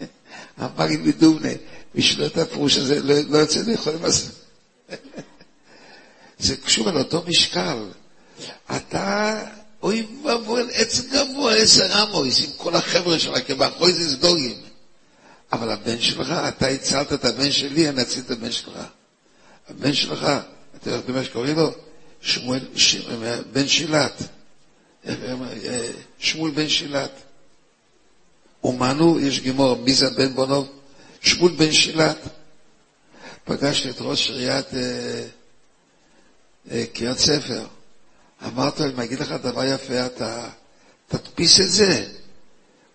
המגיד 0.56 1.00
מדובנה, 1.00 1.48
מי 1.94 2.02
שלא 2.02 2.26
את 2.26 2.38
הפירוש 2.38 2.76
הזה, 2.76 3.02
לא, 3.02 3.14
לא 3.28 3.38
יוצא 3.38 3.60
לי 3.60 3.72
יכולים 3.72 4.02
לעשות. 4.02 4.32
זה 6.38 6.56
קשור 6.56 6.88
על 6.88 6.98
אותו 6.98 7.22
משקל. 7.26 7.78
אתה, 8.76 9.42
אוי 9.82 10.06
ואבוי, 10.24 10.62
עץ 10.72 11.00
גבוה, 11.00 11.54
עשר 11.54 11.98
עמויס, 11.98 12.44
עם 12.44 12.50
כל 12.56 12.76
החבר'ה 12.76 13.18
שלך, 13.18 13.46
כבאחוי 13.46 13.92
זה 13.92 14.10
סדוגים. 14.10 14.56
אבל 15.52 15.70
הבן 15.70 16.00
שלך, 16.00 16.30
אתה 16.48 16.66
הצלת 16.66 17.12
את 17.12 17.24
הבן 17.24 17.50
שלי, 17.50 17.88
אני 17.88 18.02
אציל 18.02 18.22
את 18.26 18.30
הבן 18.30 18.52
שלך. 18.52 18.78
הבן 19.68 19.92
שלך, 19.92 20.26
אתה 20.76 20.90
יודע 20.90 21.12
מה 21.12 21.24
שקוראים 21.24 21.56
לו? 21.56 21.72
שמואל, 22.22 22.60
ש... 22.76 22.96
בן 23.52 23.68
שילת. 23.68 24.22
שמואל 26.18 26.50
בן 26.50 26.68
שילת. 26.68 27.10
אומנו, 28.64 29.20
יש 29.20 29.40
גימור, 29.40 29.76
מי 29.76 29.94
זה 29.94 30.10
בן 30.10 30.34
בונוב? 30.34 30.68
שמואל 31.20 31.52
בן 31.52 31.72
שילת. 31.72 32.18
פגשתי 33.44 33.90
את 33.90 33.96
ראש 34.00 34.30
עיריית 34.30 34.74
אה, 34.74 35.24
אה, 36.70 36.84
קריית 36.92 37.18
ספר. 37.18 37.66
אמרתי 38.46 38.82
לו, 38.82 38.90
אם 38.90 39.00
אגיד 39.00 39.20
לך 39.20 39.32
דבר 39.32 39.64
יפה, 39.64 40.06
אתה 40.06 40.48
תדפיס 41.08 41.60
את 41.60 41.70
זה. 41.70 42.06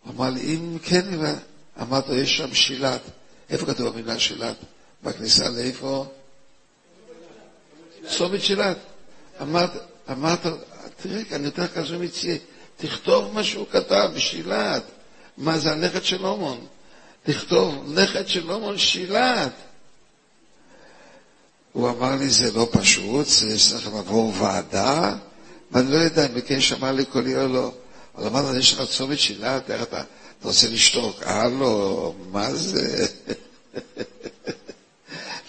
הוא 0.03 0.13
אמר 0.13 0.29
לי, 0.29 0.41
אם 0.41 0.77
כן, 0.83 1.05
אמרתי 1.81 2.11
לו, 2.11 2.17
יש 2.17 2.37
שם 2.37 2.53
שילת. 2.53 3.01
איפה 3.49 3.65
כתוב 3.65 3.87
המילה 3.87 4.19
שילת? 4.19 4.55
בכניסה 5.03 5.49
לאיפה? 5.49 6.05
צומת 8.17 8.41
שילת. 8.41 8.77
אמרת, 9.41 9.71
אמרת, 10.11 10.45
תראה, 11.01 11.21
אני 11.31 11.45
יותר 11.45 11.67
כזה 11.67 11.97
מציע, 11.97 12.35
תכתוב 12.77 13.33
מה 13.33 13.43
שהוא 13.43 13.65
כתב, 13.71 14.09
שילת. 14.17 14.83
מה 15.37 15.57
זה 15.57 15.71
הנכד 15.71 16.03
של 16.03 16.25
הומון? 16.25 16.65
תכתוב, 17.23 17.93
נכד 17.93 18.27
של 18.27 18.49
הומון 18.49 18.77
שילת. 18.77 19.51
הוא 21.73 21.89
אמר 21.89 22.15
לי, 22.15 22.29
זה 22.29 22.51
לא 22.51 22.67
פשוט, 22.71 23.27
זה 23.27 23.57
צריך 23.57 23.87
לעבור 23.93 24.33
ועדה, 24.37 25.15
ואני 25.71 25.91
לא 25.91 25.97
יודע 25.97 26.25
אם 26.25 26.41
כן 26.41 26.61
שמע 26.61 26.91
לי 26.91 27.05
קולי 27.05 27.37
או 27.37 27.47
לא. 27.47 27.71
אבל 28.15 28.27
אמרת, 28.27 28.55
יש 28.55 28.73
לך 28.73 28.89
צומת 28.89 29.19
שילת, 29.19 29.71
איך 29.71 29.81
אתה, 29.81 30.01
אתה 30.39 30.47
רוצה 30.47 30.67
לשתוק? 30.67 31.23
הלו, 31.23 32.13
מה 32.31 32.53
זה? 32.53 33.07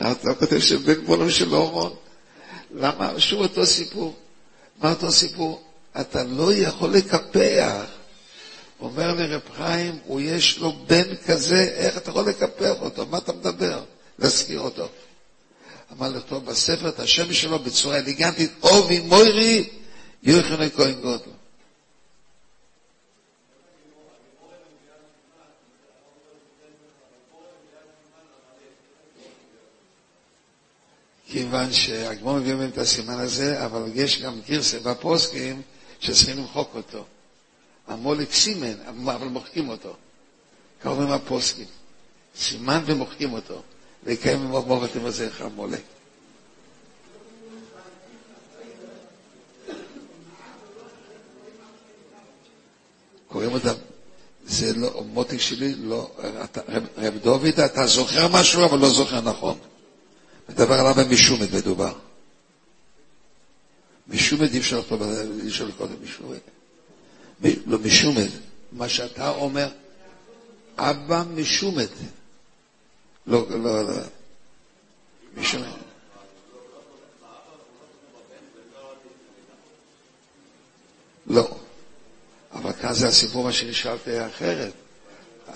למה 0.00 0.12
אתה 0.12 0.28
לא 0.28 0.34
כותב 0.34 0.58
שבן 0.58 1.04
בולו 1.04 1.30
של 1.30 1.48
הומון? 1.48 1.94
למה? 2.74 3.20
שוב 3.20 3.40
אותו 3.40 3.66
סיפור. 3.66 4.16
מה 4.78 4.90
אותו 4.90 5.12
סיפור? 5.12 5.62
אתה 6.00 6.22
לא 6.24 6.54
יכול 6.54 6.90
לקפח. 6.90 7.84
אומר 8.80 9.14
לי 9.14 9.26
רב 9.26 9.40
חיים, 9.56 9.98
הוא 10.04 10.20
יש 10.20 10.58
לו 10.58 10.72
בן 10.86 11.16
כזה, 11.26 11.62
איך 11.76 11.96
אתה 11.96 12.10
יכול 12.10 12.28
לקפח 12.28 12.74
אותו? 12.80 13.06
מה 13.06 13.18
אתה 13.18 13.32
מדבר? 13.32 13.80
להזכיר 14.18 14.60
אותו. 14.60 14.88
אמר 15.92 16.08
לו, 16.08 16.20
טוב, 16.20 16.44
בספר 16.44 16.88
את 16.88 17.00
השם 17.00 17.32
שלו 17.32 17.58
בצורה 17.58 17.98
אליגנטית, 17.98 18.52
אובי 18.62 19.00
מוירי, 19.00 19.68
יוחנן 20.22 20.68
כהן 20.76 20.92
גודל. 20.92 21.37
כיוון 31.30 31.72
שהגמור 31.72 32.38
מביא 32.38 32.54
מהם 32.54 32.68
את 32.68 32.78
הסימן 32.78 33.18
הזה, 33.18 33.64
אבל 33.64 33.82
יש 33.94 34.22
גם 34.22 34.40
גרסה 34.48 34.78
בפוסקים 34.78 35.62
שצריכים 36.00 36.38
למחוק 36.38 36.70
אותו. 36.74 37.04
המולק 37.86 38.32
סימן, 38.32 38.74
אבל 38.88 39.28
מוחקים 39.28 39.68
אותו. 39.68 39.96
כך 40.80 40.86
אומרים 40.86 41.10
הפוסקים. 41.10 41.66
סימן 42.36 42.82
ומוחקים 42.86 43.32
אותו. 43.32 43.62
ויקיים 44.04 44.44
ממור 44.44 44.84
את 44.84 44.96
אמזיך 44.96 45.40
המולק. 45.40 45.82
קוראים 53.28 53.52
אותם, 53.52 53.74
זה 54.46 54.72
לא, 54.76 55.02
מותק 55.12 55.36
שלי, 55.40 55.74
לא, 55.74 56.10
רב 56.98 57.14
דוד, 57.22 57.60
אתה 57.60 57.86
זוכר 57.86 58.28
משהו, 58.28 58.64
אבל 58.64 58.78
לא 58.78 58.88
זוכר 58.88 59.20
נכון. 59.20 59.58
מדבר 60.48 60.74
עליו 60.74 60.94
במשומד 60.94 61.54
מדובר. 61.54 61.94
משומד 64.08 64.52
אי 64.52 64.58
אפשר 64.58 64.82
לשאול 65.44 65.70
קודם 65.78 65.94
משומד. 66.02 66.38
לא 67.66 67.78
משומד, 67.78 68.28
מה 68.72 68.88
שאתה 68.88 69.30
אומר, 69.30 69.68
אבא 70.78 71.24
משומד. 71.34 71.88
לא, 73.26 73.46
לא, 73.50 73.84
לא. 73.84 73.94
משומד. 75.36 75.66
לא. 81.26 81.56
אבל 82.52 82.72
כאן 82.72 82.92
זה 82.92 83.08
הסיפור 83.08 83.44
מה 83.44 83.52
שנשאלתי 83.52 84.26
אחרת. 84.26 84.72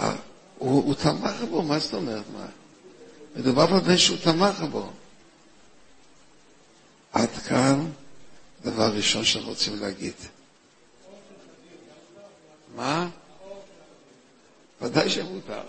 אה, 0.00 0.16
הוא, 0.58 0.84
הוא 0.84 0.94
תמך 0.94 1.42
בו, 1.50 1.62
מה 1.62 1.78
זאת 1.78 1.94
אומרת? 1.94 2.24
מה? 2.32 2.46
מדובר 3.36 3.66
בבן 3.66 3.98
שהוא 3.98 4.18
תמך 4.22 4.60
בו. 4.70 4.90
עד 7.12 7.30
כאן 7.48 7.90
דבר 8.64 8.92
ראשון 8.94 9.24
שאנחנו 9.24 9.50
רוצים 9.50 9.80
להגיד. 9.80 10.14
מה? 12.76 13.08
ודאי 14.80 15.10
שמותר. 15.10 15.62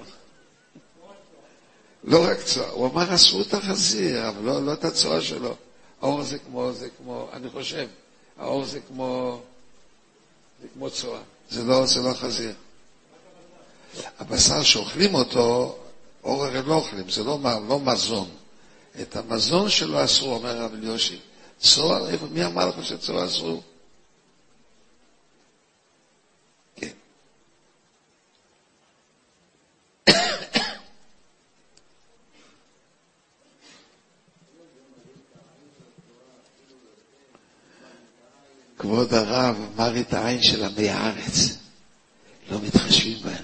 לא 2.04 2.26
רק 2.26 2.41
צואה, 2.41 2.69
הוא 2.69 2.88
אמר 2.88 3.15
אסרו 3.15 3.41
את 3.41 3.54
החזיר, 3.54 4.30
אבל 4.30 4.41
לא, 4.43 4.65
לא 4.65 4.73
את 4.73 4.86
הצואה 4.86 5.21
שלו. 5.21 5.56
האור 6.02 6.23
זה 6.23 6.39
כמו, 6.39 6.71
זה 6.71 6.89
כמו, 6.97 7.30
אני 7.34 7.49
חושב, 7.49 7.88
האור 8.38 8.65
זה 8.65 8.80
כמו, 8.80 9.41
זה 10.62 10.67
כמו 10.73 10.89
צואה. 10.89 11.21
זה 11.49 11.63
לא, 11.63 11.86
זה 11.86 12.02
לא 12.02 12.13
חזיר. 12.13 12.54
הבשר 14.19 14.63
שאוכלים 14.63 15.15
אותו, 15.15 15.78
אור 16.23 16.45
הרי 16.45 16.62
לא 16.62 16.73
אוכלים, 16.73 17.09
זה 17.09 17.23
לא, 17.23 17.39
לא 17.69 17.79
מזון. 17.79 18.29
את 19.01 19.15
המזון 19.15 19.69
שלו 19.69 20.03
אסרו, 20.05 20.36
אומר 20.36 20.57
רב 20.57 20.73
אליושי. 20.73 21.19
צוהר, 21.59 22.07
מי 22.31 22.45
אמר 22.45 22.69
לך 22.69 22.86
שצוהר 22.86 23.25
אסרו? 23.25 23.62
כן. 26.75 26.91
כבוד 38.77 39.13
הרב, 39.13 39.55
מראית 39.75 40.13
העין 40.13 40.43
של 40.43 40.63
עמי 40.63 40.89
הארץ, 40.89 41.57
לא 42.51 42.59
מתחשבים 42.62 43.17
בהם. 43.23 43.42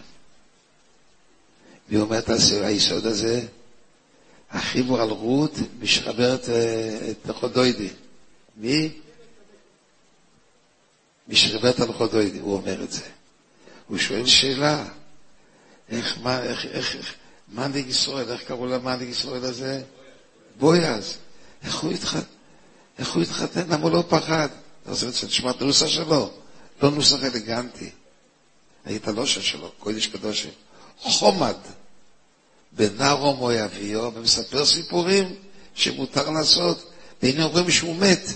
מי 1.90 1.98
אומר 1.98 2.20
את 2.20 2.30
היסוד 2.64 3.06
הזה? 3.06 3.46
החיבור 4.52 5.02
על 5.02 5.10
רות 5.10 5.54
משחברת 5.80 6.50
את 7.12 7.32
חודוידי. 7.32 7.90
מי? 8.58 8.90
משחברת 11.28 11.80
על 11.80 11.94
חודוידי, 11.94 12.40
הוא 12.40 12.54
אומר 12.54 12.84
את 12.84 12.92
זה. 12.92 13.02
הוא 13.88 13.98
שואל 13.98 14.26
שאלה, 14.26 14.86
איך, 15.90 16.18
מה, 16.24 16.44
איך, 16.44 16.66
איך, 16.66 16.96
איך, 16.96 17.14
מנהיג 17.48 17.88
ישראל, 17.88 18.32
איך 18.32 18.44
קראו 18.44 18.66
למנהיג 18.66 19.10
ישראל 19.10 19.46
הזה? 19.46 19.82
בויאז. 20.60 21.18
איך 21.64 21.76
הוא 21.80 21.92
התחתן? 21.92 22.26
איך 23.00 23.14
הוא 23.14 23.24
התחתן? 23.24 23.70
למה 23.70 23.84
הוא 23.84 23.92
לא 23.92 24.04
פחד? 24.10 24.50
אתה 24.84 24.92
רוצה 24.92 25.14
שתשמע 25.14 25.52
את 25.52 25.62
הנוסח 25.62 25.88
שלו? 25.88 26.32
לא 26.84 26.92
נוסח 26.92 27.24
אלגנטי. 27.24 27.90
היית 28.86 29.08
לא 29.08 29.26
שלו, 29.26 29.72
קודש 29.80 30.08
קדושים. 30.08 30.52
חומד. 31.02 31.56
בנערו 32.72 33.36
מויביו, 33.36 34.12
ומספר 34.16 34.66
סיפורים 34.66 35.36
שמותר 35.76 36.30
לעשות, 36.30 36.92
והנה 37.24 37.44
אומרים 37.44 37.72
שהוא 37.72 37.96
מת. 37.96 38.30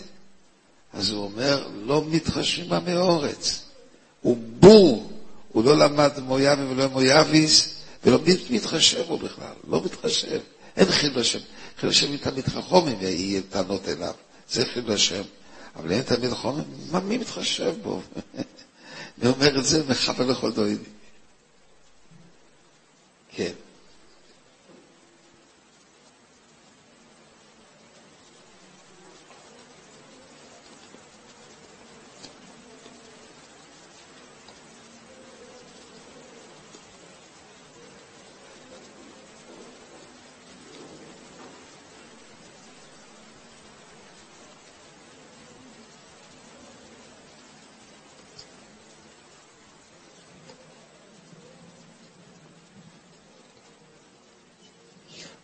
אז 0.94 1.10
הוא 1.10 1.24
אומר, 1.24 1.68
לא 1.86 2.04
מתחשבים 2.08 2.70
במאורץ. 2.70 3.64
הוא 4.22 4.38
בור, 4.60 5.12
הוא 5.52 5.64
לא 5.64 5.78
למד 5.78 6.20
מויבי 6.20 6.64
ולא 6.64 6.90
מויביס, 6.90 7.74
ולא 8.04 8.20
מתחשב 8.50 9.08
בו 9.08 9.18
בכלל, 9.18 9.54
לא 9.68 9.82
מתחשב. 9.86 10.40
אין 10.78 10.92
חיל 10.92 11.20
השם. 11.20 11.40
חיל 11.80 11.90
השם 11.90 12.18
תמיד 12.18 12.48
חכומים 12.48 12.98
יהיה 13.02 13.42
טענות 13.50 13.90
אליו, 13.90 14.14
זה 14.50 14.66
חיל 14.66 14.92
השם. 14.92 15.22
אבל 15.76 15.92
אין 15.92 16.02
תמיד 16.02 16.34
חכומים, 16.34 16.64
מה, 16.92 17.00
מי 17.00 17.18
מתחשב 17.18 17.74
בו? 17.82 18.02
אני 19.22 19.30
אומר 19.32 19.60
את 19.60 19.66
זה, 19.66 19.84
מחבל 19.90 20.32
לכל 20.32 20.52
דוידי. 20.52 20.84
כן. 23.36 23.63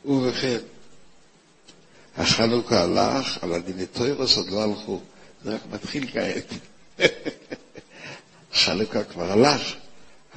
ובכן, 0.09 0.57
החנוכה 2.17 2.83
הלך, 2.83 3.37
אבל 3.43 3.53
הדינטוירוס 3.53 4.37
עוד 4.37 4.49
לא 4.49 4.63
הלכו. 4.63 4.99
זה 5.43 5.55
רק 5.55 5.61
מתחיל 5.71 6.11
כעת. 6.11 6.45
חנוכה 8.53 9.03
כבר 9.03 9.31
הלך, 9.31 9.61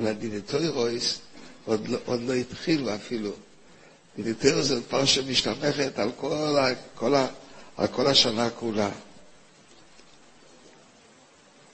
אבל 0.00 0.08
הדינטוירוס 0.08 1.18
עוד 1.64 1.88
לא, 1.88 1.98
עוד 2.04 2.20
לא 2.20 2.32
התחילו 2.32 2.94
אפילו. 2.94 3.32
דינטוירוס 4.16 4.66
זה 4.66 4.82
פרשה 4.82 5.22
משתמכת 5.22 5.98
על 5.98 6.10
כל, 6.16 6.58
ה, 6.58 6.68
כל, 6.94 7.14
ה, 7.14 7.26
על 7.76 7.86
כל 7.86 8.06
השנה 8.06 8.50
כולה. 8.50 8.90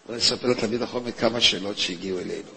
אני 0.08 0.18
אספר 0.18 0.46
לתלמיד 0.46 0.82
החומר 0.82 1.12
כמה 1.12 1.40
שאלות 1.40 1.78
שהגיעו 1.78 2.18
אלינו. 2.18 2.50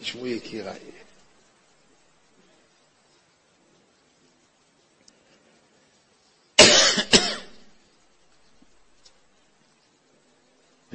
תשמעו 0.00 0.26
יקיריי. 0.26 0.78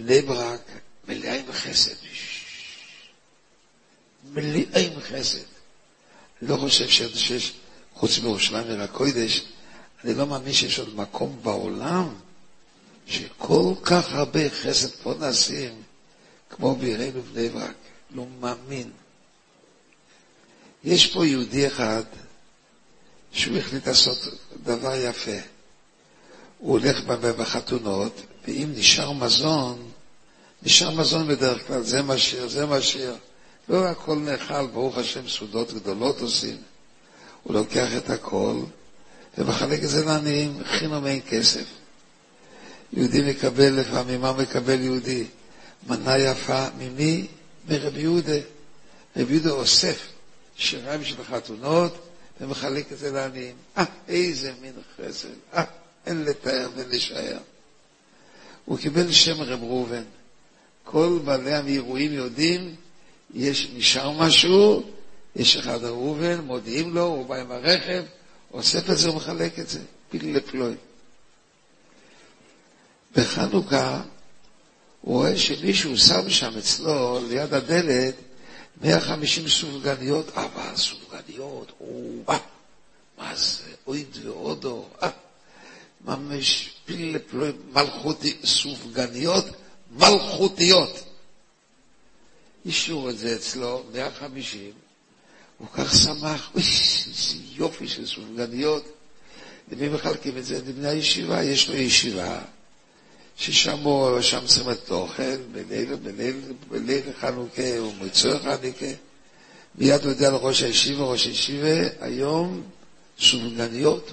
בני 0.03 0.21
ברק 0.21 0.61
מלאה 1.07 1.39
עם 1.39 1.51
חסד. 1.51 1.95
מלאה 4.33 4.79
עם 4.79 4.99
חסד. 5.01 5.45
לא 6.41 6.57
חושב 6.57 6.89
שיש, 6.89 7.53
חוץ 7.93 8.19
מירושלים 8.19 8.65
ולקוידש, 8.69 9.41
אני 10.03 10.13
לא 10.13 10.25
מאמין 10.27 10.53
שיש 10.53 10.79
עוד 10.79 10.95
מקום 10.95 11.39
בעולם 11.43 12.15
שכל 13.07 13.73
כך 13.83 14.13
הרבה 14.13 14.49
חסד 14.49 14.89
פה 15.03 15.13
נעשים 15.19 15.81
כמו 16.49 16.75
בעירנו 16.75 17.21
בני 17.21 17.49
ברק. 17.49 17.75
לא 18.11 18.25
מאמין. 18.39 18.91
יש 20.83 21.13
פה 21.13 21.25
יהודי 21.25 21.67
אחד 21.67 22.03
שהוא 23.31 23.57
החליט 23.57 23.87
לעשות 23.87 24.17
דבר 24.63 24.95
יפה. 24.95 25.37
הוא 26.57 26.71
הולך 26.71 26.99
בחתונות, 27.37 28.21
ואם 28.49 28.69
נשאר 28.75 29.11
מזון, 29.11 29.91
נשאר 30.63 30.91
מזון 30.91 31.27
בדרך 31.27 31.67
כלל, 31.67 31.83
זה 31.83 32.01
משאיר, 32.01 32.47
זה 32.47 32.65
משאיר. 32.65 33.15
לא 33.69 33.87
הכל 33.87 34.15
נאכל, 34.15 34.67
ברוך 34.67 34.97
השם, 34.97 35.29
סעודות 35.29 35.73
גדולות 35.73 36.21
עושים. 36.21 36.57
הוא 37.43 37.53
לוקח 37.53 37.87
את 37.97 38.09
הכל 38.09 38.55
ומחלק 39.37 39.83
את 39.83 39.89
זה 39.89 40.05
לעניים, 40.05 40.59
חינם 40.63 41.07
אין 41.07 41.19
כסף. 41.29 41.65
יהודי 42.93 43.31
מקבל 43.31 43.73
לפעמים, 43.73 44.21
מה 44.21 44.33
מקבל 44.33 44.81
יהודי? 44.81 45.25
מנה 45.87 46.17
יפה, 46.17 46.65
ממי? 46.77 47.27
מרבי 47.67 48.01
יהודה. 48.01 48.37
רבי 49.17 49.33
יהודה 49.33 49.51
אוסף 49.51 50.07
שיריים 50.55 51.05
של 51.05 51.23
חתונות 51.23 51.97
ומחלק 52.41 52.91
את 52.91 52.97
זה 52.97 53.11
לעניים. 53.11 53.55
אה, 53.77 53.83
איזה 54.07 54.53
מין 54.61 54.73
חסד. 54.97 55.27
אה, 55.53 55.63
אין 56.05 56.23
לתאר 56.23 56.69
ואין 56.75 56.89
לשער. 56.89 57.37
הוא 58.69 58.77
קיבל 58.77 59.11
שם 59.11 59.41
רב 59.41 59.63
ראובן. 59.63 60.03
כל 60.83 61.19
בעלי 61.25 61.53
האירועים 61.53 62.13
יודעים, 62.13 62.75
יש, 63.33 63.69
נשאר 63.73 64.11
משהו, 64.11 64.83
יש 65.35 65.57
אחד 65.57 65.83
ראובן, 65.83 66.41
מודיעים 66.41 66.95
לו, 66.95 67.03
הוא 67.03 67.25
בא 67.25 67.35
עם 67.35 67.51
הרכב, 67.51 68.03
אוסף 68.53 68.89
את 68.89 68.97
זה 68.97 69.11
ומחלק 69.11 69.59
את 69.59 69.69
זה, 69.69 69.79
פיל 70.09 70.37
לפלוי. 70.37 70.75
בחנוכה 73.15 74.01
הוא 75.01 75.15
רואה 75.15 75.37
שמישהו 75.37 75.97
שם 75.97 76.29
שם 76.29 76.57
אצלו, 76.57 77.19
ליד 77.27 77.53
הדלת, 77.53 78.15
150 78.81 79.47
סופגניות, 79.47 80.29
אבל 80.35 80.75
סופגניות, 80.75 81.71
או, 81.79 82.23
מה 83.17 83.35
זה, 83.35 83.63
אויד 83.87 84.17
ואודו, 84.23 84.85
אה, 85.03 85.09
ממש 86.05 86.78
פיל 86.89 87.15
לפלוי, 87.15 87.51
מלכותי, 87.73 88.37
סופגניות 88.43 89.45
מלכותיות. 89.91 91.03
אישור 92.65 93.09
את 93.09 93.17
זה 93.17 93.35
אצלו, 93.35 93.83
150, 93.93 94.71
הוא 95.57 95.67
כך 95.73 95.95
שמח, 95.95 96.51
איזה 96.55 97.37
יופי 97.55 97.87
של 97.87 98.05
סופגניות. 98.05 98.83
למי 99.71 99.89
מחלקים 99.89 100.37
את 100.37 100.45
זה? 100.45 100.57
לבני 100.57 100.87
הישיבה, 100.87 101.43
יש 101.43 101.69
לו 101.69 101.75
ישיבה. 101.75 102.41
ששם 103.37 103.83
שם 104.31 104.71
את 104.71 104.89
האוכל, 104.89 105.37
בליל, 105.51 105.95
בליל, 105.95 106.41
בליל 106.69 107.03
חנוכה 107.19 107.81
ומצוי 107.81 108.39
חנוכה. 108.39 108.91
מיד 109.75 110.01
הוא 110.01 110.11
יודע 110.11 110.29
לראש 110.29 110.63
הישיבה, 110.63 111.03
ראש 111.03 111.25
הישיבה, 111.25 111.87
היום 111.99 112.63
סופגניות, 113.19 114.11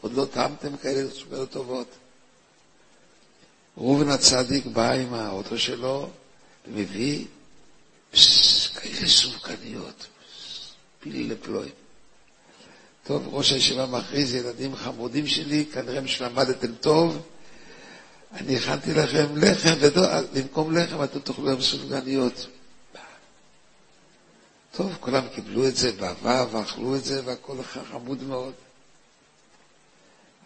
עוד 0.00 0.14
לא 0.14 0.24
טעמתם 0.24 0.76
כאלה 0.76 1.10
סופגניות 1.10 1.50
טובות. 1.50 1.86
ראובן 3.80 4.08
הצדיק 4.08 4.66
בא 4.66 4.92
עם 4.92 5.14
האוטו 5.14 5.58
שלו 5.58 6.10
ומביא 6.68 7.24
כאלה 8.74 9.08
סופגניות, 9.08 10.06
פילי 11.00 11.24
לפלואים. 11.24 11.72
טוב, 13.04 13.28
ראש 13.34 13.52
הישיבה 13.52 13.86
מכריז, 13.86 14.34
ילדים 14.34 14.76
חמודים 14.76 15.26
שלי, 15.26 15.66
כנראה 15.72 16.08
שלמדתם 16.08 16.74
טוב, 16.74 17.22
אני 18.32 18.56
הכנתי 18.56 18.94
לכם 18.94 19.26
לחם, 19.36 19.74
ובמקום 19.80 20.76
לחם 20.76 21.04
אתם 21.04 21.18
תאכלו 21.18 21.48
היום 21.48 21.60
סופגניות. 21.60 22.46
טוב, 24.76 24.92
כולם 25.00 25.22
קיבלו 25.34 25.68
את 25.68 25.76
זה 25.76 25.92
באהבה 25.92 26.44
ואכלו 26.52 26.96
את 26.96 27.04
זה, 27.04 27.22
והכל 27.24 27.56
חמוד 27.90 28.22
מאוד. 28.22 28.52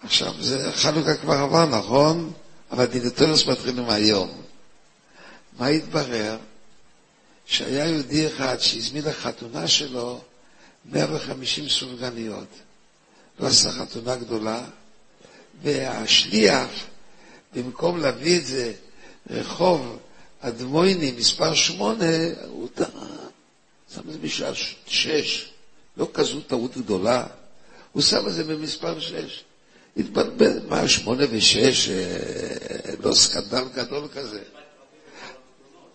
עכשיו, 0.03 0.35
זה 0.41 0.73
חנוכה 0.73 1.17
כבר 1.17 1.35
עבר, 1.35 1.67
נכון? 1.67 2.33
אבל 2.71 2.85
דינטולוס 2.85 3.47
מתחילים 3.47 3.91
היום. 3.91 4.43
מה 5.59 5.67
התברר? 5.67 6.39
שהיה 7.47 7.87
יהודי 7.87 8.27
אחד 8.27 8.59
שהזמין 8.59 9.05
לחתונה 9.05 9.69
שלו 9.69 10.21
150 10.85 11.69
סופגניות. 11.69 12.49
לא 13.41 13.47
עשה 13.47 13.73
חתונה 13.73 14.17
גדולה, 14.17 14.65
והשליח 15.63 16.71
במקום 17.55 18.01
להביא 18.01 18.39
את 18.39 18.47
זה 18.47 18.73
רחוב 19.31 19.99
אדמויני 20.41 21.13
מספר 21.13 21.55
שמונה, 21.55 22.05
הוא 22.49 22.69
טעה, 22.75 23.07
שם 23.95 24.01
את 24.01 24.13
זה 24.13 24.19
בשעה 24.19 24.51
שש, 24.87 25.53
לא 25.97 26.09
כזו 26.15 26.41
טעות 26.41 26.77
גדולה, 26.77 27.27
הוא 27.93 28.03
שם 28.03 28.29
את 28.29 28.33
זה 28.33 28.45
במספר 28.45 29.01
שש. 29.01 29.45
התבלבל, 29.97 30.61
מה, 30.69 30.89
שמונה 30.89 31.25
ושש, 31.31 31.89
אה, 31.89 32.95
לא 33.01 33.15
סקנדל 33.15 33.65
גדול 33.75 34.09
כזה. 34.15 34.43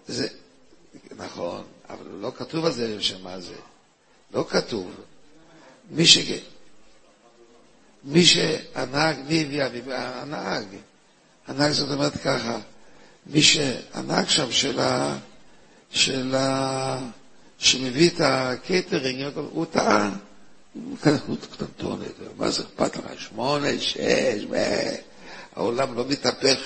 זה, 0.08 0.28
נכון, 1.18 1.64
אבל 1.90 2.06
לא 2.12 2.32
כתוב 2.38 2.66
על 2.66 2.72
זה 2.72 3.02
שמה 3.02 3.40
זה. 3.40 3.54
לא 4.34 4.46
כתוב. 4.50 4.92
מי 5.92 6.06
ש... 6.06 6.18
מי 8.04 8.26
שהנהג, 8.26 9.18
מי 9.28 9.62
הביא? 9.62 9.82
הנהג. 9.94 10.66
הנהג 11.48 11.72
זאת 11.72 11.92
אומרת 11.92 12.18
ככה, 12.18 12.58
מי 13.26 13.42
שהנהג 13.42 14.28
שם 14.28 14.52
של 14.52 14.80
ה... 14.80 15.18
של 15.92 16.36
ה... 16.36 17.00
שמביא 17.58 18.10
את 18.10 18.22
הקייטרינג, 18.24 19.32
הוא 19.36 19.66
טעה, 19.66 20.10
הוא 21.28 21.38
קטנטונת, 21.38 22.12
מה 22.38 22.50
זה 22.50 22.64
אכפת 22.64 22.98
לך? 22.98 23.06
שמונה, 23.18 23.80
שש, 23.80 23.98
העולם 25.56 25.96
לא 25.96 26.06
מתהפך. 26.06 26.60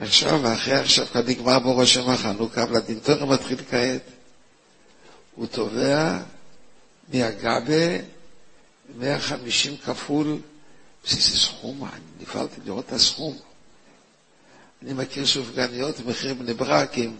עכשיו, 0.00 0.52
אחרי 0.52 0.74
עכשיו, 0.74 1.06
כאן 1.06 1.22
נגמר 1.26 1.58
בו 1.58 1.76
ראש 1.76 1.96
המחנוכה, 1.96 2.62
אבל 2.62 2.76
הדינטוריה 2.76 3.24
מתחיל 3.24 3.58
כעת. 3.70 4.02
הוא 5.34 5.46
תובע 5.46 6.18
מהגבה 7.12 7.98
150 8.98 9.76
כפול 9.76 10.38
איזה 11.04 11.38
סכום, 11.38 11.84
אני 11.84 12.00
נפעלתי 12.20 12.60
לראות 12.64 12.84
את 12.86 12.92
הסכום. 12.92 13.36
אני 14.82 14.92
מכיר 14.92 15.26
סופגניות 15.26 16.00
במחיר 16.00 16.34
בני 16.34 16.54
ברקים, 16.54 17.16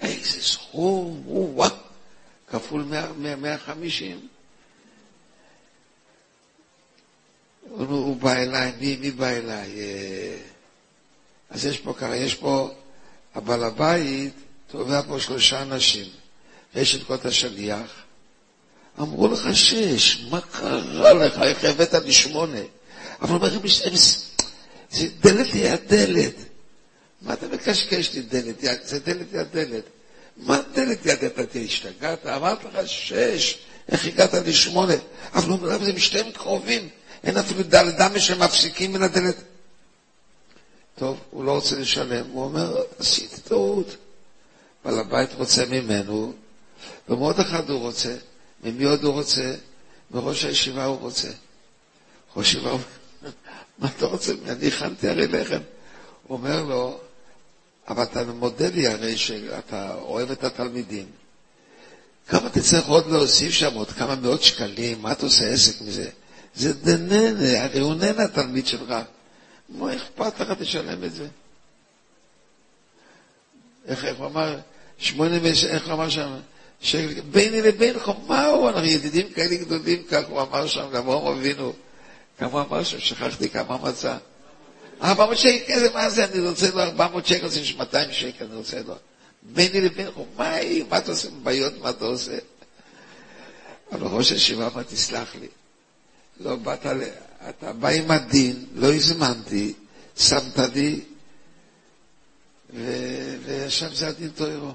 איזה 0.00 0.42
סכום, 0.42 1.22
וואו, 1.26 1.70
כפול 2.52 2.84
150. 3.36 4.28
הוא, 7.68 7.86
הוא 7.86 8.16
בא 8.16 8.32
אליי, 8.32 8.72
מי, 8.80 8.96
מי 8.96 9.10
בא 9.10 9.28
אליי? 9.28 9.80
אה, 9.80 10.36
אז 11.50 11.66
יש 11.66 11.78
פה 11.78 11.92
ככה, 11.92 12.16
יש 12.16 12.34
פה, 12.34 12.70
הבעל 13.34 13.64
הבית 13.64 14.32
תובע 14.66 15.02
פה 15.02 15.20
שלושה 15.20 15.62
אנשים. 15.62 16.06
יש 16.74 16.94
את 16.94 17.02
כל 17.06 17.16
השליח, 17.24 18.02
אמרו 19.00 19.28
לך 19.28 19.54
שש, 19.54 20.26
מה 20.30 20.40
קרה 20.40 21.12
לך? 21.12 21.42
איך 21.42 21.64
הבאת 21.64 21.94
לי 21.94 22.12
שמונה? 22.12 22.60
אבל 23.22 23.34
אומרים, 23.34 23.60
זה 24.90 25.08
דלת 25.20 25.52
ליד 25.54 25.80
דלת. 25.86 26.34
מה 27.22 27.32
אתה 27.32 27.48
מקשקש 27.48 28.14
לי 28.14 28.22
דלת? 28.22 28.60
זה 28.84 29.00
דלת 29.00 29.32
ליד 29.32 29.46
דלת. 29.52 29.84
מה 30.36 30.60
דלת 30.74 31.06
ידעת? 31.06 31.38
אתה 31.38 31.58
השתגעת? 31.58 32.26
אמרת 32.26 32.64
לך 32.64 32.88
שש, 32.88 33.58
איך 33.88 34.06
הגעת 34.06 34.34
לשמונה? 34.34 34.94
אבל 35.34 35.48
הוא 35.48 35.58
אומר, 35.58 35.84
זה 35.84 35.92
משתיהם 35.92 36.30
קרובים, 36.30 36.88
אין 37.24 37.36
אפילו 37.36 37.62
דלדם 37.62 38.18
שמפסיקים 38.18 38.92
מן 38.92 39.02
הדלת. 39.02 39.36
טוב, 40.98 41.18
הוא 41.30 41.44
לא 41.44 41.52
רוצה 41.52 41.76
לשלם, 41.76 42.26
הוא 42.26 42.44
אומר, 42.44 42.82
עשיתי 42.98 43.40
טעות. 43.40 43.96
בעל 44.84 44.98
הבית 44.98 45.34
רוצה 45.34 45.64
ממנו, 45.70 46.32
ומאוד 47.08 47.40
אחד 47.40 47.70
הוא 47.70 47.80
רוצה, 47.80 48.16
ממי 48.64 48.84
עוד 48.84 49.04
הוא 49.04 49.12
רוצה? 49.12 49.54
מראש 50.10 50.44
הישיבה 50.44 50.84
הוא 50.84 50.98
רוצה. 50.98 51.28
ראש 52.36 52.46
הישיבה 52.46 52.70
אומר, 52.70 52.84
מה 53.78 53.88
אתה 53.96 54.06
רוצה? 54.06 54.32
אני 54.46 54.68
הכנתי 54.68 55.08
הרי 55.08 55.26
לחם. 55.28 55.60
הוא 56.22 56.38
אומר 56.38 56.62
לו, 56.62 57.00
אבל 57.88 58.02
אתה 58.02 58.24
מודה 58.24 58.68
לי 58.68 58.86
הרי 58.86 59.16
שאתה 59.16 59.94
אוהב 59.94 60.30
את 60.30 60.44
התלמידים. 60.44 61.06
כמה 62.28 62.48
תצטרך 62.48 62.86
עוד 62.86 63.06
להוסיף 63.06 63.52
שם, 63.52 63.74
עוד 63.74 63.90
כמה 63.90 64.14
מאות 64.14 64.42
שקלים, 64.42 65.02
מה 65.02 65.12
אתה 65.12 65.26
עושה 65.26 65.48
עסק 65.48 65.80
מזה? 65.80 66.10
זה 66.54 66.72
דננה, 66.72 67.64
הרי 67.64 67.80
הוא 67.80 67.94
נהנה 67.94 68.24
התלמיד 68.24 68.66
שלך. 68.66 68.94
מה 69.68 69.96
אכפת 69.96 70.40
לך 70.40 70.58
תשלם 70.58 71.04
את 71.04 71.14
זה? 71.14 71.26
איך, 73.86 74.06
הוא 74.18 74.26
אמר? 74.26 74.58
שמונה, 74.98 75.36
איך 75.68 75.86
הוא 75.86 75.94
אמר 75.94 76.08
שם? 76.08 76.34
שביני 76.80 77.62
לבינך, 77.62 78.12
מה 78.26 78.46
הוא? 78.46 78.68
אנחנו 78.68 78.84
ידידים 78.84 79.32
כאלה 79.32 79.56
גדולים, 79.56 80.02
כך 80.10 80.22
הוא 80.28 80.42
אמר 80.42 80.66
שם 80.66 80.92
לאברהם 80.92 81.38
אבינו. 81.38 81.72
כמה 82.38 82.50
הוא 82.50 82.60
אמר 82.60 82.84
שם? 82.84 83.00
שכחתי 83.00 83.48
כמה 83.48 83.78
מצא. 83.78 84.16
400 85.02 85.38
שקל, 85.38 85.78
זה 85.78 85.90
מה 85.94 86.10
זה? 86.10 86.24
אני 86.24 86.48
רוצה 86.48 86.70
לו 86.70 86.80
400 86.82 87.26
שקל, 87.26 87.48
זה 87.48 87.60
200 87.78 88.12
שקל, 88.12 88.44
אני 88.44 88.54
רוצה 88.56 88.80
לו. 88.86 88.94
ביני 89.42 89.80
לבינך, 89.80 90.14
מה, 90.36 90.50
מה 90.88 90.98
אתה 90.98 91.10
עושה 91.10 91.28
בעיות, 91.42 91.78
מה 91.80 91.90
אתה 91.90 92.04
עושה? 92.04 92.38
אבל 93.92 94.06
ראש 94.06 94.32
הישיבה 94.32 94.66
אמר, 94.66 94.82
תסלח 94.82 95.34
לי. 95.34 95.48
לא 96.40 96.56
באת, 96.56 96.86
ל... 96.86 97.02
אתה 97.48 97.72
בא 97.72 97.88
עם 97.88 98.10
הדין, 98.10 98.66
לא 98.74 98.94
הזמנתי, 98.94 99.72
שמת 100.16 100.58
לי. 100.74 101.00
ועכשיו 103.44 103.94
זה 103.94 104.08
הדין 104.08 104.28
תוירו. 104.28 104.72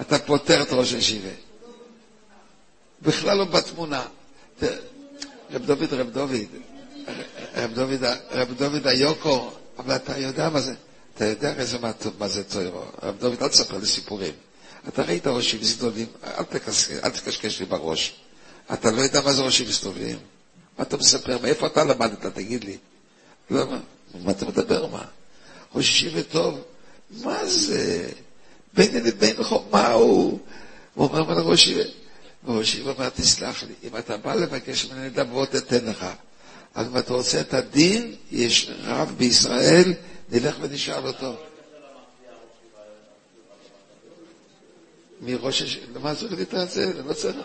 אתה 0.00 0.18
פותר 0.18 0.62
את 0.62 0.68
ראש 0.72 0.92
הישיבה. 0.92 1.43
בכלל 3.04 3.36
לא 3.36 3.44
בתמונה. 3.44 4.02
רב 5.50 5.66
דוד, 5.66 5.92
רב 5.94 6.10
דוד, 6.10 6.30
רב 7.56 7.74
דוד, 7.74 8.04
רב 8.30 8.52
דוד 8.58 8.86
היוקו, 8.86 9.50
אבל 9.78 9.96
אתה 9.96 10.18
יודע 10.18 10.48
מה 10.48 10.60
זה, 10.60 10.74
אתה 11.14 11.24
יודע 11.24 11.54
איזה 11.56 11.78
מה, 11.78 11.92
מה 12.18 12.28
זה 12.28 12.44
טוירו. 12.44 12.82
רב 13.02 13.14
דוד, 13.18 13.42
אל 13.42 13.48
תספר 13.48 13.78
לי 13.78 13.86
סיפורים. 13.86 14.34
אתה 14.88 15.02
ראית 15.02 15.26
ראשים 15.26 15.60
מסתובבים, 15.60 16.06
אל 17.04 17.10
תקשקש 17.10 17.60
לי 17.60 17.66
בראש. 17.66 18.12
אתה 18.72 18.90
לא 18.90 19.00
יודע 19.00 19.20
מה 19.20 19.32
זה 19.32 19.42
ראשים 19.42 19.68
מסתובבים. 19.68 20.18
מה 20.78 20.84
אתה 20.84 20.96
מספר? 20.96 21.38
מאיפה 21.42 21.66
אתה 21.66 21.84
למדת? 21.84 22.26
תגיד 22.26 22.64
לי. 22.64 22.76
לא, 23.50 23.66
מה, 23.66 23.78
מה 24.24 24.30
אתה 24.30 24.46
מדבר? 24.46 24.86
מה? 24.86 25.04
ראש 25.74 25.88
ישיבה 25.90 26.22
טוב, 26.22 26.58
מה 27.10 27.46
זה? 27.46 28.08
ביני 28.74 29.00
לבינך, 29.00 29.54
מה 29.70 29.92
הוא? 29.92 30.38
הוא 30.94 31.06
אומר 31.08 31.24
מה 31.24 31.34
לראש 31.34 31.68
ישיבה 32.60 32.92
אומר, 32.92 33.08
תסלח 33.08 33.62
לי, 33.62 33.74
אם 33.84 33.96
אתה 33.96 34.16
בא 34.16 34.34
לבקש 34.34 34.84
ממני 34.84 35.06
נדבות, 35.06 35.56
אתן 35.56 35.84
לך. 35.84 36.06
אבל 36.76 36.86
אם 36.86 36.98
אתה 36.98 37.12
רוצה 37.12 37.40
את 37.40 37.54
הדין, 37.54 38.14
יש 38.32 38.70
רב 38.82 39.14
בישראל, 39.18 39.92
נלך 40.30 40.56
ונשאל 40.60 41.06
אותו. 41.06 41.36
מראש 45.20 45.78
למה 45.94 46.14
צריך 46.14 46.32
להתנצל? 46.32 46.90
אני 46.98 47.08
לא 47.08 47.12
צריך. 47.12 47.36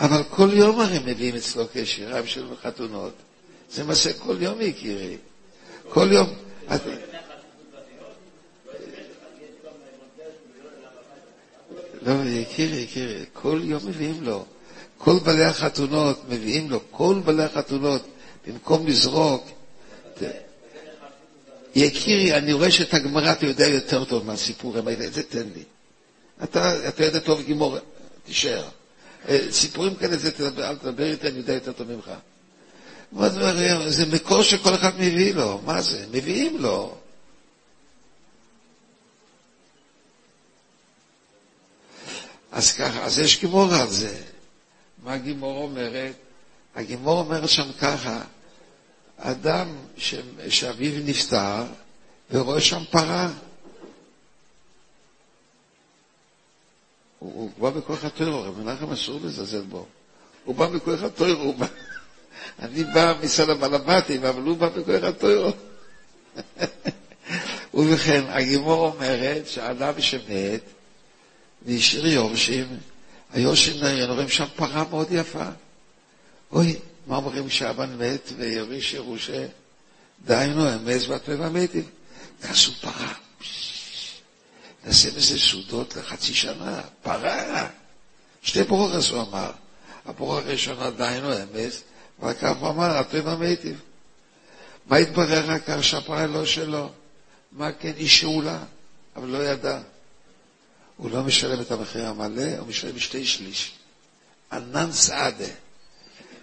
אבל 0.00 0.22
כל 0.30 0.50
יום 0.52 0.80
הרי 0.80 0.98
מביאים 0.98 1.36
אצלו 1.36 1.64
קשר, 1.72 2.08
רב 2.08 2.26
של 2.26 2.46
חתונות. 2.62 3.12
זה 3.70 3.84
מה 3.84 3.94
שכל 3.94 4.36
יום 4.40 4.60
יקירי. 4.60 5.16
כל 5.88 6.08
יום. 6.12 6.34
לא, 12.06 12.12
יקירי, 12.24 12.76
יקירי, 12.76 13.24
כל 13.32 13.60
יום 13.64 13.86
מביאים 13.86 14.22
לו. 14.22 14.44
כל 14.98 15.18
בעלי 15.24 15.44
החתונות 15.44 16.22
מביאים 16.28 16.70
לו, 16.70 16.80
כל 16.90 17.20
בעלי 17.24 17.42
החתונות, 17.42 18.06
במקום 18.46 18.86
לזרוק, 18.86 19.46
יקירי, 21.74 22.34
אני 22.34 22.52
רואה 22.52 22.70
שאת 22.70 22.94
הגמרא 22.94 23.32
אתה 23.32 23.46
יודע 23.46 23.66
יותר 23.66 24.04
טוב 24.04 24.26
מהסיפורים 24.26 24.88
האלה, 24.88 25.04
את 25.04 25.14
זה 25.14 25.22
תן 25.22 25.46
לי. 25.56 25.62
אתה, 26.44 26.88
אתה 26.88 27.04
יודע 27.04 27.18
טוב 27.18 27.42
גימור, 27.42 27.78
תישאר. 28.24 28.64
אה, 29.28 29.38
סיפורים 29.50 29.94
כאלה, 29.94 30.16
זה 30.16 30.30
תדבר, 30.30 30.68
אל 30.68 30.76
תדבר 30.76 31.04
איתי, 31.04 31.28
אני 31.28 31.38
יודע 31.38 31.52
יותר 31.52 31.72
טוב 31.72 31.86
ממך. 31.92 32.10
זה 33.88 34.06
מקור 34.12 34.42
שכל 34.42 34.74
אחד 34.74 34.90
מביא 34.98 35.34
לו, 35.34 35.60
מה 35.64 35.82
זה? 35.82 36.06
מביאים 36.12 36.58
לו. 36.58 36.94
אז 42.56 42.72
ככה, 42.72 43.04
אז 43.04 43.18
יש 43.18 43.40
גימור 43.40 43.74
על 43.74 43.88
זה. 43.88 44.16
מה 45.02 45.12
הגימור 45.14 45.62
אומרת? 45.62 46.12
הגימור 46.76 47.18
אומרת 47.18 47.48
שם 47.48 47.72
ככה, 47.80 48.20
אדם 49.16 49.68
ש... 49.96 50.14
שאביו 50.48 51.02
נפטר 51.04 51.64
ורואה 52.30 52.60
שם 52.60 52.82
פרה. 52.90 53.30
הוא, 57.18 57.32
הוא 57.34 57.50
בא 57.58 57.70
בכוח 57.70 58.04
הטרור, 58.04 58.50
מנחם 58.50 58.92
אסור 58.92 59.20
לזלזל 59.24 59.60
בו. 59.62 59.86
הוא 60.44 60.54
בא 60.54 60.66
בכוח 60.66 61.02
הטרור, 61.02 61.54
בא... 61.54 61.66
אני 62.64 62.84
בא 62.84 63.14
מצד 63.22 63.50
הבלבטים, 63.50 64.24
אבל 64.24 64.42
הוא 64.42 64.56
בא 64.56 64.68
בכוח 64.68 65.02
הטרור. 65.04 65.52
ובכן, 67.74 68.24
הגימור 68.28 68.92
אומרת 68.92 69.46
שאדם 69.46 70.00
שמת 70.00 70.75
והשאיר 71.66 72.06
יורשים, 72.06 72.78
היורשים 73.32 73.74
רואים 74.08 74.28
שם 74.28 74.44
פרה 74.56 74.84
מאוד 74.90 75.06
יפה. 75.10 75.44
אוי, 76.52 76.76
מה 77.06 77.16
אומרים 77.16 77.50
שהבן 77.50 77.96
מת 77.98 78.32
ויריש 78.36 78.94
ירושה? 78.94 79.46
דהיינו 80.24 80.74
אמץ 80.74 81.08
והטבע 81.08 81.48
מתי. 81.48 81.82
תעשו 82.40 82.72
פרה. 82.72 83.12
נעשה 84.84 85.10
בזה 85.10 85.38
סעודות 85.38 85.96
לחצי 85.96 86.34
שנה. 86.34 86.80
פרה. 87.02 87.68
שתי 88.42 88.62
ברורס 88.62 89.10
הוא 89.10 89.22
אמר. 89.22 89.50
הברור 90.06 90.36
הראשונה 90.36 90.90
דהיינו 90.90 91.32
אמץ, 91.32 91.82
הוא 92.18 92.30
אמר 92.68 92.96
הטבע 92.96 93.36
מתי. 93.36 93.72
מה 94.86 94.96
התברר 94.96 95.50
רק 95.50 95.80
שהפרה 95.80 96.26
לא 96.26 96.46
שלו? 96.46 96.90
מה 97.52 97.72
כן 97.72 97.92
אישרו 97.96 98.42
לה, 98.42 98.58
אבל 99.16 99.28
לא 99.28 99.38
ידע. 99.38 99.80
הוא 100.96 101.10
לא 101.10 101.22
משלם 101.22 101.60
את 101.60 101.70
המחיר 101.70 102.06
המלא, 102.06 102.56
הוא 102.58 102.68
משלם 102.68 102.98
שתי 102.98 103.26
שליש. 103.26 103.72
ענן 104.52 104.92
סעדה. 104.92 105.44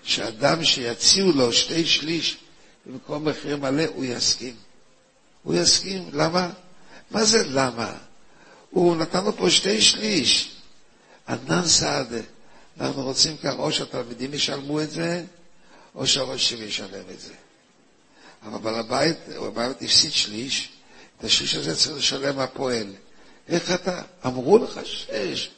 שאדם 0.03 0.63
שיציעו 0.63 1.31
לו 1.31 1.53
שתי 1.53 1.85
שליש 1.85 2.37
במקום 2.85 3.27
מחיר 3.27 3.57
מלא, 3.57 3.83
הוא 3.95 4.05
יסכים. 4.05 4.55
הוא 5.43 5.55
יסכים. 5.55 6.09
למה? 6.13 6.49
מה 7.11 7.23
זה 7.23 7.43
למה? 7.49 7.93
הוא 8.69 8.95
נתן 8.95 9.23
לו 9.23 9.37
פה 9.37 9.49
שתי 9.49 9.81
שליש. 9.81 10.55
ענן 11.27 11.65
סעדה. 11.67 12.19
אנחנו 12.79 13.03
רוצים 13.03 13.37
כאן, 13.37 13.55
או 13.57 13.71
שהתלמידים 13.71 14.33
ישלמו 14.33 14.81
את 14.81 14.91
זה, 14.91 15.23
או 15.95 16.07
שהראש 16.07 16.49
שלי 16.49 16.65
ישלם 16.65 17.03
את 17.13 17.19
זה. 17.19 17.33
אבל 18.43 18.57
בעל 18.57 18.75
הבית, 18.75 19.17
הבית 19.35 19.81
הפסיד 19.81 20.11
שליש, 20.11 20.69
את 21.17 21.23
השליש 21.23 21.55
הזה 21.55 21.75
צריך 21.75 21.97
לשלם 21.97 22.39
הפועל. 22.39 22.93
איך 23.47 23.71
אתה? 23.73 24.01
אמרו 24.25 24.57
לך 24.57 24.79
שש. 24.83 25.49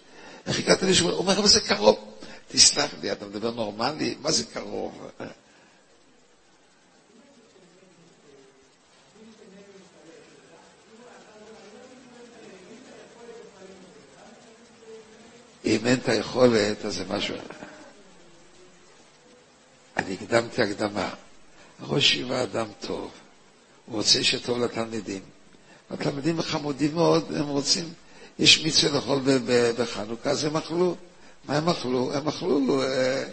איך 0.46 0.60
הגעת 0.60 0.84
לשמונה? 0.84 1.14
הוא 1.14 1.22
אומר, 1.22 1.40
אבל 1.40 1.48
זה 1.48 1.62
קרוב. 1.62 2.16
תסלח 2.48 2.92
לי, 3.02 3.12
אתה 3.12 3.26
מדבר 3.26 3.52
נורמלי? 3.52 4.16
מה 4.22 4.32
זה 4.32 4.46
קרוב? 4.46 5.10
אם 15.66 15.86
אין 15.86 16.00
את 16.00 16.10
היכולת, 16.10 16.86
אז 16.86 16.96
זה 16.96 17.06
משהו... 17.10 17.36
אני 19.98 20.14
הקדמתי 20.14 20.62
הקדמה. 20.62 21.14
ראש 21.82 22.04
ישיבה 22.04 22.44
אדם 22.44 22.68
טוב, 22.80 23.12
הוא 23.86 23.96
רוצה 23.96 24.24
שטוב 24.24 24.60
לתלמידים. 24.60 25.35
התלמידים 25.92 26.42
חמודים 26.42 26.96
מאוד, 26.96 27.34
הם 27.36 27.48
רוצים, 27.48 27.86
יש 28.40 28.66
מצווה 28.66 28.96
לאכול 28.96 29.22
בחנוכה, 29.78 30.30
אז 30.30 30.44
הם 30.44 30.58
אכלו. 30.58 30.96
מה 31.46 31.58
הם 31.58 31.70
אכלו? 31.70 32.14
הם 32.14 32.28
אכלו 32.28 32.84
אה, 32.84 33.24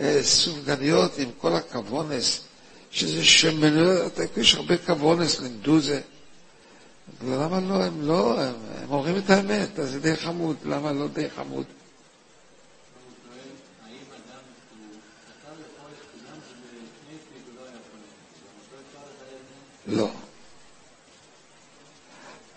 אה, 0.00 0.22
סופגניות 0.22 1.18
עם 1.18 1.28
כל 1.38 1.54
הכבונס, 1.54 2.40
שזה 2.90 3.24
שמנויות, 3.24 4.18
יש 4.36 4.54
הרבה 4.54 4.76
כבונס, 4.76 5.40
לימדו 5.40 5.80
זה. 5.80 6.00
למה 7.24 7.60
לא? 7.60 7.84
הם 7.84 8.02
לא, 8.02 8.40
הם, 8.40 8.54
הם 8.82 8.90
אומרים 8.90 9.16
את 9.16 9.30
האמת, 9.30 9.78
אז 9.78 9.90
זה 9.90 10.00
די 10.00 10.16
חמוד, 10.16 10.56
למה 10.64 10.92
לא 10.92 11.08
די 11.08 11.30
חמוד? 11.30 11.64
לא. 19.86 20.10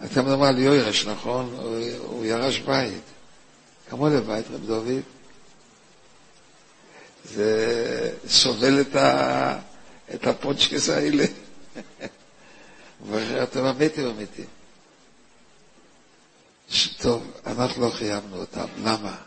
אתה 0.06 0.22
מדבר 0.22 0.46
על 0.46 0.58
יוירש, 0.60 1.06
נכון? 1.06 1.54
הוא, 1.62 1.78
הוא 1.98 2.26
ירש 2.26 2.60
בית. 2.60 3.04
כמה 3.90 4.10
לבית, 4.10 4.46
רב 4.52 4.66
דוד? 4.66 5.02
זה 7.26 8.12
סובל 8.28 8.82
את, 8.82 8.96
ה... 8.96 9.60
את 10.14 10.28
הפונצ'קס 10.28 10.90
האלה. 10.90 11.26
ואתם 13.10 13.66
אמיתים 13.66 14.08
אמיתים. 14.08 14.46
טוב, 16.98 17.32
אנחנו 17.46 17.86
לא 17.86 17.92
חייבנו 17.92 18.38
אותם, 18.38 18.68
למה? 18.84 19.18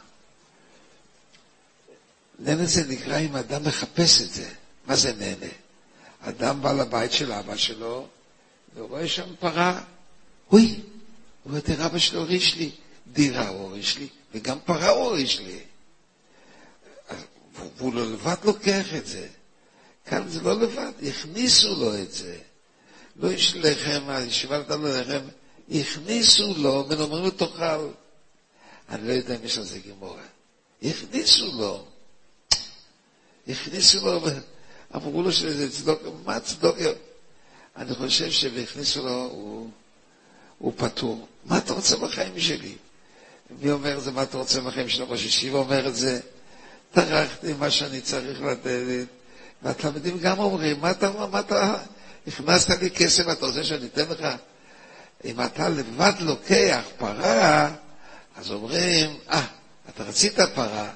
נהנה 2.39 2.67
זה 2.67 2.85
נקרא 2.89 3.19
אם 3.19 3.37
אדם 3.37 3.65
מחפש 3.65 4.23
את 4.23 4.33
זה. 4.33 4.49
מה 4.87 4.97
זה 4.97 5.13
נהנה? 5.13 5.53
אדם 6.21 6.63
בא 6.63 6.73
לבית 6.73 7.13
של 7.13 7.33
אבא 7.33 7.57
שלו, 7.57 8.07
ורואה 8.77 9.09
שם 9.09 9.37
פרה. 9.41 9.81
אוי, 10.53 10.81
הוא 11.43 11.59
אומר, 11.59 11.87
אבא 11.87 11.99
שלו 11.99 12.21
הוריש 12.21 12.55
לי, 12.57 12.71
דירה 13.13 13.49
הוא 13.49 13.61
הוריש 13.61 13.99
לי, 13.99 14.09
וגם 14.35 14.59
פרה 14.65 14.89
הוא 14.89 15.05
הוריש 15.05 15.41
לי. 15.41 15.59
והוא 17.77 17.95
לא 17.95 18.13
לבד 18.13 18.37
לוקח 18.45 18.95
את 18.95 19.07
זה. 19.07 19.29
כאן 20.07 20.29
זה 20.29 20.41
לא 20.41 20.61
לבד, 20.61 20.93
הכניסו 21.09 21.75
לו 21.75 21.99
את 22.03 22.13
זה. 22.13 22.39
לא 23.17 23.33
יש 23.33 23.55
לחם, 23.55 24.03
הישיבה 24.09 24.59
נתן 24.59 24.81
לו 24.81 24.89
לחם, 24.89 25.21
הכניסו 25.71 26.55
לו, 26.57 26.87
ונאמרים 26.89 27.25
לו 27.25 27.31
תאכל. 27.31 27.89
אני 28.89 29.09
לא 29.09 29.13
יודע 29.13 29.37
אם 29.37 29.45
יש 29.45 29.59
על 29.59 29.65
זה 29.65 29.79
גימורה. 29.79 30.23
הכניסו 30.83 31.47
לו. 31.47 31.87
הכניסו 33.49 34.07
לו, 34.07 34.21
אמרו 34.95 35.23
לו 35.23 35.33
שזה 35.33 35.73
צדוק, 35.73 36.03
מה 36.25 36.41
צדוק? 36.41 36.77
אני 37.77 37.95
חושב 37.95 38.31
שהכניסו 38.31 39.03
לו, 39.03 39.25
הוא, 39.25 39.71
הוא 40.63 40.73
פטור. 40.77 41.27
מה 41.45 41.59
אתה 41.59 41.73
רוצה 41.73 41.97
בחיים 41.97 42.41
שלי? 42.41 42.75
מי 43.61 43.71
אומר 43.71 43.99
את 43.99 44.03
זה, 44.03 44.11
מה 44.11 44.23
אתה 44.23 44.39
רוצה 44.39 44.61
בחיים 44.61 44.89
שלי? 44.89 45.05
ראש 45.09 45.25
ישיבה 45.25 45.59
אומר 45.59 45.89
את 45.89 45.95
זה, 45.95 46.21
טרחתי 46.93 47.53
מה 47.53 47.71
שאני 47.71 48.01
צריך 48.01 48.41
לתת. 48.41 49.07
והתלמידים 49.63 50.19
גם 50.19 50.39
אומרים, 50.39 50.81
מה 50.81 50.91
אתה, 50.91 51.11
מה 51.31 51.41
אתה, 51.41 51.75
הכנסת 52.27 52.83
לי 52.83 52.91
כסף, 52.91 53.29
אתה 53.33 53.47
רוצה 53.47 53.65
שאני 53.65 53.87
אתן 53.87 54.05
לך? 54.11 54.27
אם 55.25 55.41
אתה 55.41 55.69
לבד 55.69 56.13
לוקח 56.21 56.83
פרה, 56.99 57.71
אז 58.37 58.51
אומרים, 58.51 59.17
אה, 59.31 59.41
ah, 59.41 59.91
אתה 59.91 60.05
רצית 60.05 60.41
פרה, 60.55 60.91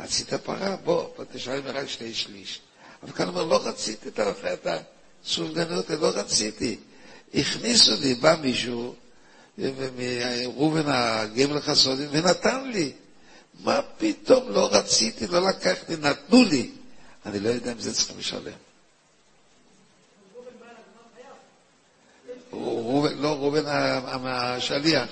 רצית 0.00 0.34
פרה, 0.34 0.76
בוא, 0.84 1.08
תשלם 1.32 1.66
רק 1.66 1.88
שני 1.88 2.14
שליש. 2.14 2.60
אבל 3.02 3.12
כאן 3.12 3.28
אומר, 3.28 3.44
לא 3.44 3.66
רציתי 3.66 4.08
את 4.08 4.66
הסופגנות, 5.24 5.90
לא 5.90 6.10
רציתי. 6.14 6.76
הכניסו 7.34 7.92
לי, 8.00 8.14
בא 8.14 8.36
מישהו, 8.40 8.94
ראובן 10.44 10.82
הגמל 10.86 11.60
חסודים, 11.60 12.08
ונתן 12.10 12.70
לי. 12.70 12.92
מה 13.64 13.80
פתאום, 13.98 14.48
לא 14.48 14.68
רציתי, 14.72 15.26
לא 15.26 15.48
לקחתי, 15.48 15.96
נתנו 15.96 16.44
לי. 16.44 16.70
אני 17.26 17.40
לא 17.40 17.48
יודע 17.48 17.72
אם 17.72 17.78
זה 17.78 17.94
צריך 17.94 18.18
לשלם. 18.18 18.52
ראובן, 22.52 23.18
לא, 23.18 23.28
ראובן 23.28 23.62
השליח. 24.26 25.08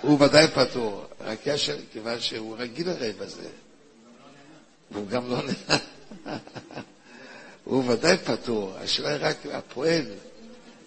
הוא 0.00 0.24
ודאי 0.24 0.48
פטור, 0.48 1.06
רק 1.20 1.38
יש, 1.46 1.70
כיוון 1.92 2.20
שהוא 2.20 2.56
רגיל 2.58 2.88
הרי 2.88 3.12
בזה. 3.12 3.48
והוא 4.90 5.08
גם 5.08 5.30
לא 5.30 5.42
נראה. 5.42 5.78
הוא 7.68 7.84
ודאי 7.90 8.16
פטור, 8.18 8.74
השאלה 8.78 9.08
היא 9.08 9.18
רק 9.20 9.36
הפועל. 9.52 10.04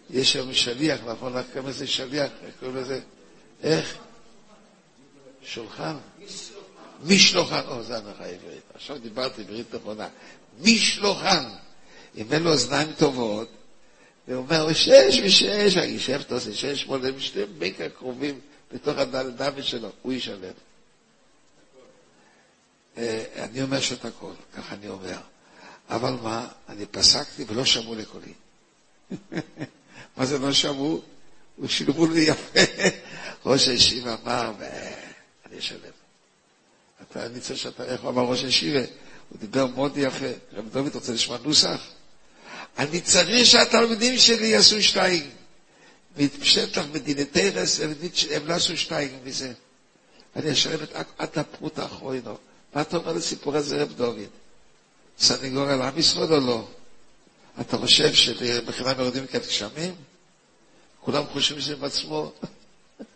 יש 0.09 0.35
היום 0.35 0.53
שליח, 0.53 0.99
נכון? 1.05 1.37
איך 1.37 1.45
קוראים 1.53 1.69
לזה 1.69 1.87
שליח? 1.87 2.31
איך 2.45 2.55
קוראים 2.59 2.77
לזה? 2.77 2.99
איך? 3.63 3.97
שולחן? 5.43 5.95
משלוחן. 7.03 7.61
או, 7.67 7.83
זה 7.83 7.97
הנחה 7.97 8.25
עברית. 8.25 8.61
עכשיו 8.73 8.97
דיברתי 8.97 9.41
עברית 9.41 9.75
נכונה. 9.75 10.07
משלוחן. 10.61 11.43
אם 12.17 12.33
אין 12.33 12.43
לו 12.43 12.51
אוזניים 12.51 12.93
טובות, 12.93 13.49
והוא 14.27 14.43
אומר, 14.43 14.73
שש 14.73 15.19
ושש, 15.23 15.77
הישב 15.77 16.21
תעשה 16.21 16.53
שש 16.53 16.81
שמונה, 16.81 17.07
ושתי 17.15 17.45
בקע 17.57 17.89
קרובים 17.89 18.39
בתוך 18.73 18.97
הדלת 18.97 19.63
שלו, 19.63 19.89
הוא 20.01 20.13
ישלם. 20.13 20.53
אה, 22.97 23.23
אני 23.35 23.61
אומר 23.61 23.79
שאת 23.79 24.05
הכל, 24.05 24.33
ככה 24.57 24.75
אני 24.75 24.87
אומר. 24.87 25.17
אבל 25.91 26.13
מה, 26.21 26.47
אני 26.69 26.85
פסקתי 26.85 27.43
ולא 27.47 27.65
שמעו 27.65 27.95
לקולי. 27.95 28.33
מה 30.17 30.25
זה 30.25 30.39
לא 30.39 30.53
שמעו? 30.53 31.01
הוא 31.55 31.67
שילמו 31.67 32.07
לי 32.07 32.21
יפה. 32.21 32.59
ראש 33.45 33.67
הישיבה 33.67 34.15
אמר, 34.23 34.51
אני 35.45 35.59
אשלם. 35.59 35.77
אתה, 37.01 37.25
אני 37.25 37.39
צריך 37.39 37.59
שאתה, 37.59 37.83
איך 37.83 38.05
אמר 38.05 38.21
ראש 38.21 38.43
הישיבה? 38.43 38.79
הוא 39.29 39.39
דיבר 39.39 39.67
מאוד 39.67 39.97
יפה. 39.97 40.25
רב 40.53 40.69
דוד 40.71 40.95
רוצה 40.95 41.13
לשמוע 41.13 41.37
נוסח? 41.43 41.81
אני 42.77 43.01
צריך 43.01 43.45
שהתלמידים 43.45 44.17
שלי 44.17 44.47
יעשו 44.47 44.83
שתיים. 44.83 45.29
משטח 46.39 46.85
מדינתי 46.93 47.49
רס, 47.49 47.79
הם 48.31 48.47
לא 48.47 48.53
עשו 48.53 48.77
שתיים 48.77 49.19
מזה. 49.23 49.53
אני 50.35 50.51
אשלם 50.51 50.85
עד 51.17 51.29
הפרוט 51.35 51.79
האחרונו. 51.79 52.37
מה 52.73 52.81
אתה 52.81 52.97
אומר 52.97 53.13
לסיפור 53.13 53.55
הזה, 53.55 53.83
רב 53.83 53.93
דוד? 53.93 54.40
סניגור 55.19 55.63
על 55.69 55.81
עם 55.81 55.97
ישראל 55.97 56.33
או 56.33 56.39
לא? 56.39 56.67
אתה 57.61 57.77
חושב 57.77 58.13
שבחינם 58.13 58.99
יורדים 58.99 59.27
כאן 59.27 59.39
גשמים? 59.39 59.95
כולם 60.99 61.23
חושבים 61.33 61.61
שזה 61.61 61.73
עם 61.73 61.83
עצמו. 61.83 62.31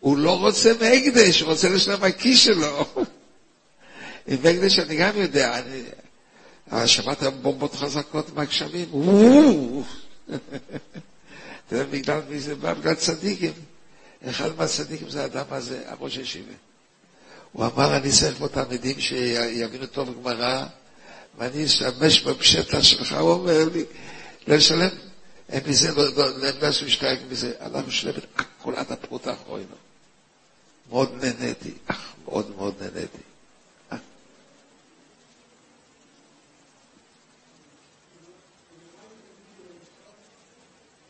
הוא 0.00 0.18
לא 0.18 0.38
רוצה 0.38 0.72
מהקדש, 0.80 1.40
הוא 1.40 1.50
רוצה 1.50 1.68
לשלם 1.68 2.00
מהכיס 2.00 2.38
שלו. 2.44 2.84
עם 4.28 4.38
הקדש 4.38 4.78
אני 4.78 4.96
גם 4.96 5.16
יודע, 5.16 5.58
אני... 5.58 5.82
שמעת 6.86 7.22
בומבות 7.22 7.74
חזקות 7.74 8.34
מהגשמים? 8.34 8.88
אתה 11.66 11.76
יודע 11.76 11.84
בגלל 11.90 12.20
מי 12.28 12.40
זה 12.40 12.54
בא? 12.54 12.74
בגלל 12.74 12.94
צדיקים. 12.94 13.52
אחד 14.30 14.56
מהצדיקים 14.56 15.10
זה 15.10 15.22
האדם 15.22 15.44
הזה, 15.50 15.82
הראש 15.86 16.16
הישיבה. 16.16 16.52
הוא 17.54 17.66
אמר, 17.66 17.96
אני 17.96 18.10
צריך 18.10 18.38
פה 18.38 18.48
תלמידים 18.48 19.00
שיבינו 19.00 19.86
טוב 19.86 20.20
גמרא, 20.20 20.66
ואני 21.38 21.64
אשתמש 21.64 22.22
בפשטה 22.22 22.82
שלך, 22.82 23.12
הוא 23.12 23.30
אומר 23.30 23.68
לי, 23.72 23.84
לשלם, 24.46 24.88
הם 25.48 25.62
מזה 25.66 25.92
לא, 25.92 26.04
לא, 26.16 26.48
הם 26.48 26.54
לא 26.62 26.66
עשו 26.66 26.90
שתיים 26.90 27.18
מזה, 27.30 27.52
משלם 27.86 28.12
את 28.18 28.24
הכל 28.36 28.74
עד 28.76 28.92
הפרוט 28.92 29.26
האחרונה. 29.26 29.64
מאוד 30.90 31.24
נהניתי, 31.24 31.70
אך, 31.86 32.12
מאוד 32.24 32.50
מאוד 32.56 32.74
נהניתי. 32.80 33.18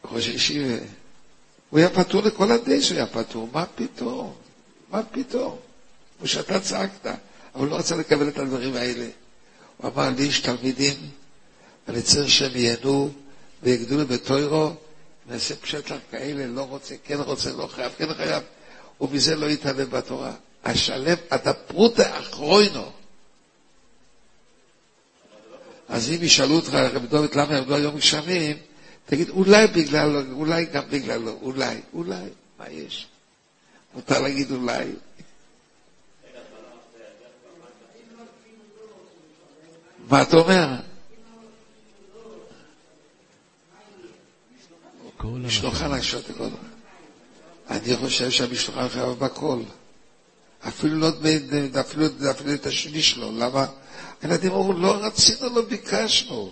ראש 0.05 0.27
ישיבה 0.27 0.85
הוא 1.71 1.79
היה 1.79 1.91
פטור 1.91 2.23
לכל 2.23 2.53
הדש, 2.53 2.91
הוא 2.91 2.97
היה 2.97 3.07
פטור, 3.07 3.49
מה 3.53 3.67
פתאום? 3.75 4.35
מה 4.91 5.03
פתאום? 5.03 5.59
כמו 6.19 6.29
שאתה 6.29 6.61
צעקת, 6.61 7.07
אבל 7.55 7.69
לא 7.69 7.77
רצה 7.77 7.97
לקבל 7.97 8.29
את 8.29 8.39
הדברים 8.39 8.77
האלה. 8.77 9.07
הוא 9.77 9.91
אמר 9.91 10.11
לי, 10.17 10.23
יש 10.23 10.41
תלמידים, 10.41 10.97
אני 11.89 12.03
צריך 12.03 12.31
שהם 12.31 12.51
ייהנו 12.55 13.11
ויגדלו 13.63 14.07
בתוירו, 14.07 14.73
נעשה 15.27 15.57
פשטר 15.57 15.99
כאלה, 16.11 16.47
לא 16.47 16.63
רוצה, 16.63 16.95
כן 17.05 17.21
רוצה, 17.21 17.53
לא 17.53 17.67
חייב, 17.67 17.93
כן 17.99 18.15
חייב, 18.15 18.43
ומזה 19.01 19.37
לא 19.37 19.47
יתעלם 19.47 19.91
בתורה. 19.91 20.33
השלם 20.65 21.17
עד 21.31 21.49
הפרוט 21.49 22.01
האחרוינו. 22.01 22.91
אז 25.89 26.11
אם 26.11 26.19
ישאלו 26.23 26.55
אותך, 26.57 26.75
רבי 26.75 27.07
דוד, 27.07 27.35
למה 27.35 27.55
ירדו 27.55 27.75
היום 27.75 27.97
גשמים? 27.97 28.57
תגיד, 29.07 29.29
אולי 29.29 29.67
בגללו, 29.67 30.21
אולי 30.33 30.65
גם 30.65 30.83
בגללו, 30.91 31.39
אולי, 31.43 31.81
אולי, 31.93 32.25
מה 32.59 32.71
יש? 32.71 33.07
מותר 33.95 34.21
להגיד 34.21 34.51
אולי. 34.51 34.85
מה 40.09 40.23
אתה 40.23 40.37
אומר? 40.37 40.67
שלוחן 45.49 45.93
הקשות 45.93 46.31
הכל. 46.31 46.49
אני 47.71 47.97
חושב 47.97 48.31
שהמשלוחן 48.31 48.89
חייב 48.89 49.09
בכל. 49.09 49.59
אפילו 50.69 50.99
לא 50.99 51.11
אפילו, 51.81 52.07
אפילו 52.31 52.55
את 52.55 52.67
השליש 52.67 53.11
שלו. 53.11 53.33
למה? 53.39 53.67
הילדים 54.23 54.53
אמרו, 54.53 54.73
לא 54.73 54.93
רצינו, 54.93 55.55
לא 55.55 55.63
ביקשנו. 55.63 56.51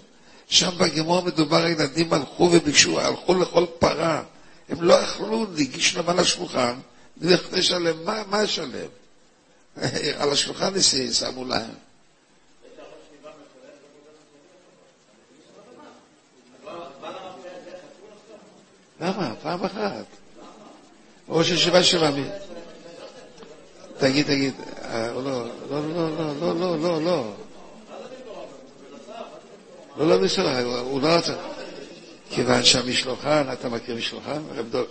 שם 0.49 0.71
בגמור 0.79 1.25
מדובר, 1.25 1.65
הילדים 1.65 2.13
הלכו 2.13 2.43
וביקשו, 2.43 3.01
הלכו 3.01 3.35
לכל 3.35 3.67
פרה. 3.79 4.23
הם 4.69 4.83
לא 4.83 4.95
יכלו, 4.95 5.47
הגישו 5.59 5.99
להם 5.99 6.09
על 6.09 6.19
השולחן, 6.19 6.75
נלך 7.17 7.53
לשלם, 7.53 8.05
מה, 8.05 8.23
מה 8.31 8.45
אשלם? 8.45 8.89
על 10.21 10.33
השולחן 10.33 10.81
שמו 11.13 11.45
להם. 11.45 11.75
למה? 19.03 19.35
פעם 19.43 19.65
אחת. 19.65 20.05
ראש 21.29 21.51
ישיבה 21.51 21.79
רבי. 21.99 22.25
תגיד, 23.99 24.27
תגיד, 24.27 24.55
לא, 24.93 25.25
לא, 25.25 25.47
לא, 25.71 25.81
לא, 25.95 26.35
לא, 26.41 26.55
לא, 26.61 26.79
לא, 26.79 27.03
לא. 27.03 27.35
לא, 29.97 30.09
לא 30.09 30.19
בסדר, 30.19 30.79
הוא 30.81 31.03
לא 31.03 31.09
רצה. 31.09 31.35
כיוון 32.31 32.65
שהמשלוחן, 32.65 33.45
אתה 33.53 33.69
מכיר 33.69 33.97
משלוחן? 33.97 34.43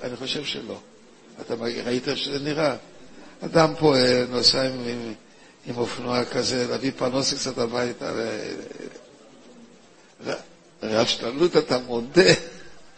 אני 0.03 0.15
חושב 0.15 0.45
שלא. 0.45 0.79
אתה 1.41 1.53
ראית 1.85 2.07
איך 2.07 2.17
שזה 2.17 2.39
נראה? 2.39 2.75
אדם 3.45 3.73
פה 3.79 3.95
נוסע 4.29 4.61
עם, 4.61 4.73
עם, 4.85 5.13
עם 5.65 5.77
אופנוע 5.77 6.25
כזה, 6.25 6.67
להביא 6.69 6.91
פרנוס 6.97 7.33
קצת 7.33 7.57
הביתה. 7.57 8.11
רשלנות 10.83 11.57
אתה 11.57 11.77
מודה, 11.77 12.31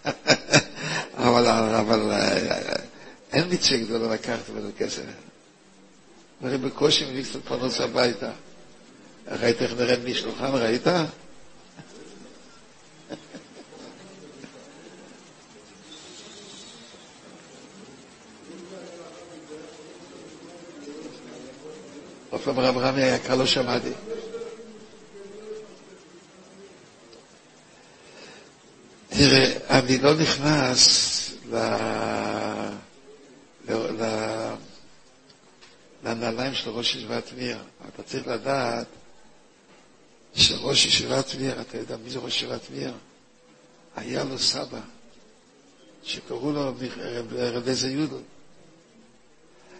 אבל, 1.17 1.47
אבל 1.47 2.11
אין 3.33 3.43
מצווה 3.49 3.79
גדולה 3.79 4.13
לקחת 4.13 4.49
ממנו 4.49 4.69
כסף. 4.77 5.01
הרי 6.41 6.57
בקושי 6.57 7.11
מביא 7.11 7.23
קצת 7.23 7.39
פרנוס 7.45 7.81
הביתה. 7.81 8.31
ראית 9.27 9.61
איך 9.61 9.73
נראה 9.73 9.95
משלוחן? 10.05 10.49
ראית? 10.53 10.87
עוד 22.29 22.41
פעם 22.41 22.59
רב 22.59 22.77
רמי 22.77 23.03
היקר 23.03 23.35
לא 23.35 23.45
שמעתי. 23.45 23.91
תראה, 29.09 29.52
אני 29.73 29.97
לא 29.97 30.13
נכנס 30.15 31.29
ל... 31.51 31.55
ל... 33.69 34.03
לנעליים 36.03 36.53
של 36.53 36.69
ראש 36.69 36.95
ישיבת 36.95 37.31
מיר. 37.37 37.57
אתה 37.87 38.03
צריך 38.03 38.27
לדעת 38.27 38.87
שראש 40.35 40.85
ישיבת 40.85 41.35
מיר, 41.39 41.61
אתה 41.61 41.77
יודע 41.77 41.97
מי 41.97 42.09
זה 42.09 42.19
ראש 42.19 42.35
ישיבת 42.37 42.69
מיר? 42.69 42.93
היה 43.95 44.23
לו 44.23 44.39
סבא, 44.39 44.79
שקראו 46.03 46.51
לו 46.51 46.73
רבי 47.31 47.69
איזה 47.69 47.89
יהודו. 47.91 48.19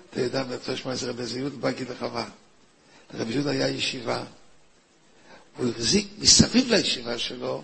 אתה 0.09 0.21
יודע, 0.21 0.41
אתה 0.41 0.71
יודע 0.71 0.81
מה 0.85 0.95
זה 0.95 1.09
רבי 1.09 1.21
איזה 1.21 1.39
יהודו? 1.39 1.57
בא 1.57 1.69
להגיד 1.69 1.89
לך 1.89 2.03
מה. 2.03 2.29
לרבי 3.13 3.33
יהודה 3.33 3.51
היה 3.51 3.67
ישיבה, 3.69 4.23
הוא 5.57 5.69
החזיק 5.69 6.07
מסביב 6.19 6.73
לישיבה 6.73 7.17
שלו 7.17 7.63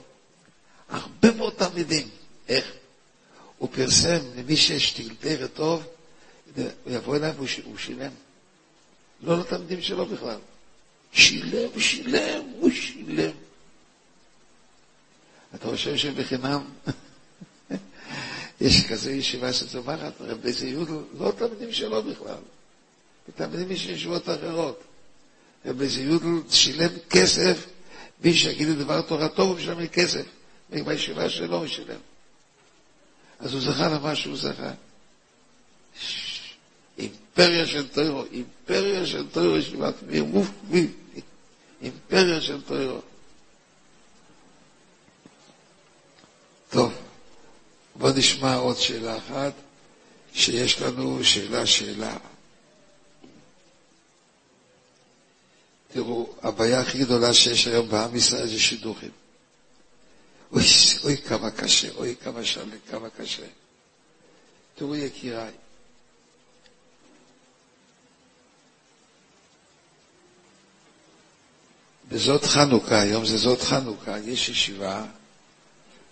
הרבה 0.89 1.31
מאוד 1.31 1.53
תלמידים. 1.53 2.07
איך? 2.47 2.71
הוא 3.57 3.69
פרסם 3.71 4.19
למי 4.35 4.57
שיש 4.57 4.91
תלתר 4.91 5.47
טוב, 5.47 5.83
הוא 6.55 6.65
יבוא 6.87 7.15
אליו 7.15 7.33
והוא 7.35 7.77
שילם. 7.77 8.11
לא 9.21 9.39
לתלמידים 9.39 9.81
שלו 9.81 10.05
בכלל. 10.05 10.37
שילם, 11.11 11.79
שילם, 11.79 12.43
הוא 12.59 12.71
שילם. 12.71 13.31
אתה 15.55 15.67
חושב 15.67 15.97
שבחינם 15.97 16.61
יש 18.61 18.87
כזה 18.87 19.11
ישיבה 19.11 19.53
שצומחת, 19.53 20.13
רבי 20.19 20.51
זיוד, 20.53 20.89
לא 21.19 21.31
תלמידים 21.37 21.73
שלו 21.73 22.03
בכלל, 22.03 22.41
תלמידים 23.35 23.71
יש 23.71 23.85
ישיבות 23.85 24.29
אחרות. 24.29 24.83
רבי 25.65 25.87
זיוד 25.87 26.23
שילם 26.51 26.89
כסף, 27.09 27.65
מי 28.23 28.33
שיגידו 28.33 28.73
דבר 28.73 29.01
תורה 29.01 29.29
טוב, 29.29 29.49
הוא 29.49 29.57
משלם 29.57 29.87
כסף. 29.87 30.25
בישיבה 30.71 31.29
שלו 31.29 31.57
הוא 31.57 31.67
שילם. 31.67 31.99
אז 33.39 33.53
הוא 33.53 33.61
זכה 33.61 33.89
למה 33.89 34.15
שהוא 34.15 34.37
זכה. 34.37 34.71
אימפריה 36.97 37.67
של 37.67 37.87
טוירו, 37.87 38.23
אימפריה 38.31 39.05
של 39.05 39.29
טוירו, 39.29 39.57
ישיבת 39.57 40.03
מיר 40.03 40.23
מופי, 40.23 40.87
אימפריה 41.81 42.41
של 42.41 42.61
טוירו. 42.61 43.01
טוב, 46.69 46.93
בוא 47.95 48.11
נשמע 48.15 48.55
עוד 48.55 48.77
שאלה 48.77 49.17
אחת, 49.17 49.53
שיש 50.33 50.81
לנו 50.81 51.23
שאלה 51.23 51.65
שאלה. 51.65 52.17
תראו, 55.93 56.33
הבעיה 56.41 56.79
הכי 56.79 56.99
גדולה 56.99 57.33
שיש 57.33 57.67
היום 57.67 57.89
בעם 57.89 58.15
ישראל 58.15 58.47
זה 58.47 58.59
שידוכים. 58.59 59.18
אוי, 60.51 60.63
אוי 61.03 61.17
כמה 61.17 61.51
קשה, 61.51 61.87
אוי 61.95 62.15
כמה 62.23 62.43
שלם, 62.43 62.69
כמה 62.89 63.09
קשה. 63.09 63.45
תראו 64.75 64.95
יקיריי, 64.95 65.51
בזאת 72.09 72.43
חנוכה, 72.45 73.01
היום 73.01 73.25
זה 73.25 73.37
זאת 73.37 73.61
חנוכה, 73.61 74.19
יש 74.19 74.49
ישיבה 74.49 75.05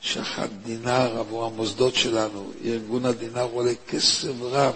שאחת 0.01 0.49
דינר 0.63 1.19
עבור 1.19 1.45
המוסדות 1.45 1.95
שלנו, 1.95 2.51
ארגון 2.65 3.05
הדינר 3.05 3.43
עולה 3.51 3.73
כסף 3.87 4.31
רב, 4.41 4.75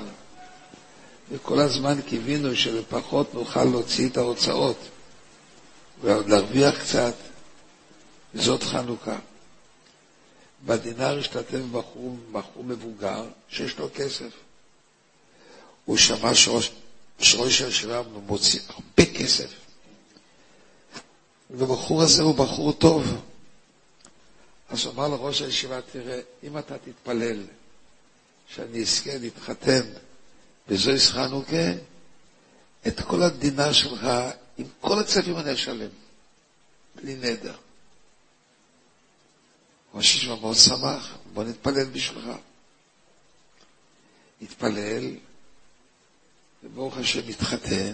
וכל 1.32 1.60
הזמן 1.60 2.02
קיווינו 2.02 2.56
שלפחות 2.56 3.34
נוכל 3.34 3.64
להוציא 3.64 4.10
את 4.10 4.18
ההוצאות 4.18 4.78
ולהרוויח 6.02 6.80
קצת, 6.84 7.14
וזאת 8.34 8.64
חנוכה. 8.64 9.18
בדינר 10.66 11.20
השתתף 11.20 11.60
בחור, 11.72 12.18
בחור 12.32 12.64
מבוגר 12.64 13.26
שיש 13.50 13.78
לו 13.78 13.90
כסף. 13.96 14.30
הוא 15.86 15.98
שמע 15.98 16.32
שראש 17.20 17.62
הישיבה 17.62 18.02
מוציא 18.28 18.60
הרבה 18.70 19.06
כסף. 19.20 19.50
והבחור 21.50 22.02
הזה 22.02 22.24
הוא 22.24 22.36
בחור 22.36 22.74
טוב. 22.74 23.22
אז 24.70 24.86
הוא 24.86 24.94
אמר 24.94 25.08
לראש 25.08 25.42
הישיבה, 25.42 25.82
תראה, 25.82 26.20
אם 26.44 26.58
אתה 26.58 26.78
תתפלל 26.78 27.44
שאני 28.48 28.82
אזכה 28.82 29.18
להתחתן 29.18 29.82
בזויס 30.68 31.10
חנוכה, 31.10 31.72
את 32.88 33.00
כל 33.02 33.22
הדינר 33.24 33.72
שלך, 33.74 34.08
עם 34.58 34.66
כל 34.82 35.00
הכספים 35.00 35.38
אני 35.38 35.54
אשלם, 35.54 35.90
בלי 36.96 37.16
נדר. 37.16 37.56
ראש 39.94 40.14
הישיבה 40.14 40.36
מאוד 40.36 40.56
שמח, 40.56 41.18
בוא 41.34 41.44
נתפלל 41.44 41.84
בשבילך. 41.84 42.26
התפלל, 44.42 45.16
וברוך 46.64 46.98
השם 46.98 47.28
התחתן, 47.30 47.94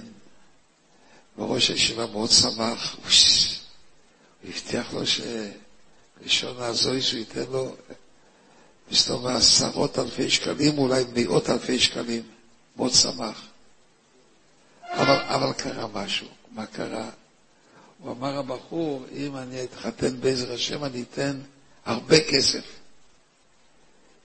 וראש 1.37 1.69
הישיבה 1.69 2.05
מאוד 2.07 2.29
שמח, 2.29 2.95
הוא 2.95 4.49
הבטיח 4.49 4.93
לו 4.93 5.01
שראשון 5.05 6.61
הזויס 6.63 7.11
הוא 7.11 7.19
ייתן 7.19 7.45
לו 7.51 7.75
מסתום 8.91 9.27
עשרות 9.27 9.99
אלפי 9.99 10.29
שקלים, 10.29 10.77
אולי 10.77 11.03
מאות 11.13 11.49
אלפי 11.49 11.79
שקלים, 11.79 12.23
מאוד 12.77 12.91
שמח. 12.93 13.41
אבל, 14.83 15.15
אבל 15.15 15.53
קרה 15.53 15.87
משהו, 15.87 16.27
מה 16.51 16.65
קרה? 16.65 17.09
הוא 17.99 18.11
אמר 18.11 18.37
הבחור, 18.37 19.05
אם 19.15 19.37
אני 19.37 19.63
אתחתן 19.63 20.19
בעזר 20.19 20.53
השם, 20.53 20.83
אני 20.83 21.01
אתן 21.01 21.39
הרבה 21.87 22.19
כסף. 22.31 22.63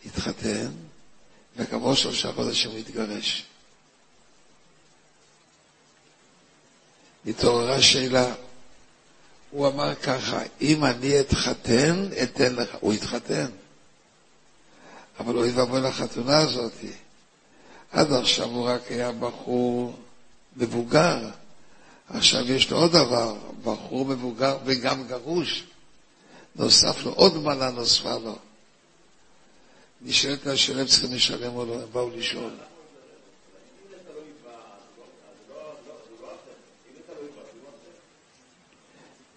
התחתן, 0.07 0.71
וכעבור 1.57 1.95
שלושה 1.95 2.33
חודשים 2.33 2.71
הוא 2.71 2.79
התגרש. 2.79 3.45
התעוררה 7.27 7.83
שאלה. 7.83 8.35
הוא 9.51 9.69
אמר 9.69 9.95
ככה, 9.95 10.43
אם 10.61 10.85
אני 10.85 11.21
אתחתן, 11.21 12.09
אתן 12.23 12.55
לך. 12.55 12.69
הוא 12.81 12.93
התחתן. 12.93 13.51
אבל 15.21 15.37
אוי 15.37 15.51
ואבוי 15.51 15.81
לחתונה 15.81 16.39
הזאת. 16.39 16.73
עד 17.93 18.13
עכשיו 18.13 18.49
הוא 18.49 18.69
רק 18.69 18.91
היה 18.91 19.13
בחור 19.13 19.99
מבוגר. 20.57 21.29
עכשיו 22.09 22.53
יש 22.53 22.71
לו 22.71 22.77
עוד 22.77 22.93
דבר, 22.93 23.37
בחור 23.65 24.05
מבוגר 24.05 24.59
וגם 24.65 25.07
גרוש. 25.07 25.65
נוסף 26.57 27.05
לו, 27.05 27.13
עוד 27.13 27.37
מעלה 27.37 27.71
נוספה 27.71 28.19
לו. 28.19 28.39
נשאלת 30.03 30.47
השאלה 30.47 30.83
אם 30.83 30.87
צריכים 30.87 31.15
לשלם 31.15 31.57
או 31.57 31.65
לא, 31.65 31.75
הם 31.75 31.93
באו 31.93 32.11
לשאול. 32.11 32.53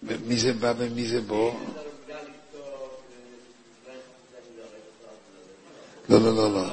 מי 0.02 0.38
זה 0.38 0.52
בא 0.52 0.72
ומי 0.78 1.08
זה 1.08 1.20
בו? 1.20 1.60
לא, 6.08 6.20
לא, 6.20 6.36
לא, 6.36 6.52
לא. 6.52 6.66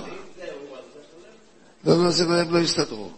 לא, 1.85 2.03
לא, 2.03 2.11
זה 2.11 2.25
לא, 2.25 2.33
הם 2.33 2.53
לא 2.53 2.59
הסתדרו. 2.59 3.11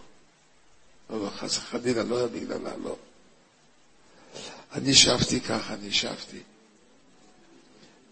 לא, 1.09 1.23
לא, 1.23 1.29
חס 1.29 1.57
וחלילה, 1.57 2.03
לא 2.03 2.17
היה 2.17 2.27
בגללה, 2.27 2.57
לא, 2.57 2.69
לא, 2.69 2.83
לא. 2.83 2.95
אני 4.73 4.93
שבתי 4.93 5.41
ככה, 5.41 5.73
אני 5.73 5.91
שבתי. 5.91 6.39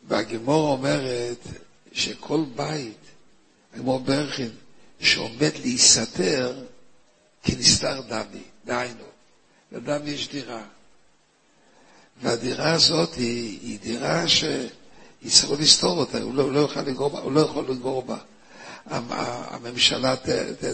והגמור 0.07 0.71
אומרת 0.71 1.47
שכל 1.91 2.43
בית, 2.55 2.97
הגמור 3.73 3.99
ברכין, 3.99 4.49
שעומד 4.99 5.51
להיסתר, 5.61 6.63
כנסתר 7.43 8.01
דמי, 8.01 8.43
דהיינו, 8.65 9.03
לאדם 9.71 10.07
יש 10.07 10.29
דירה. 10.29 10.63
והדירה 12.21 12.73
הזאת 12.73 13.13
היא, 13.13 13.59
היא 13.61 13.79
דירה 13.79 14.23
שיצטרכו 14.27 15.55
לסתור 15.55 15.99
אותה, 15.99 16.21
הוא 16.21 16.33
לא, 16.33 16.51
לא 16.51 16.59
יוכל 16.59 16.81
לגור 16.81 17.09
בה, 17.09 17.19
הוא 17.19 17.31
לא 17.31 17.39
יכול 17.41 17.65
לגור 17.69 18.01
בה. 18.01 18.17
הממשלה 18.85 20.15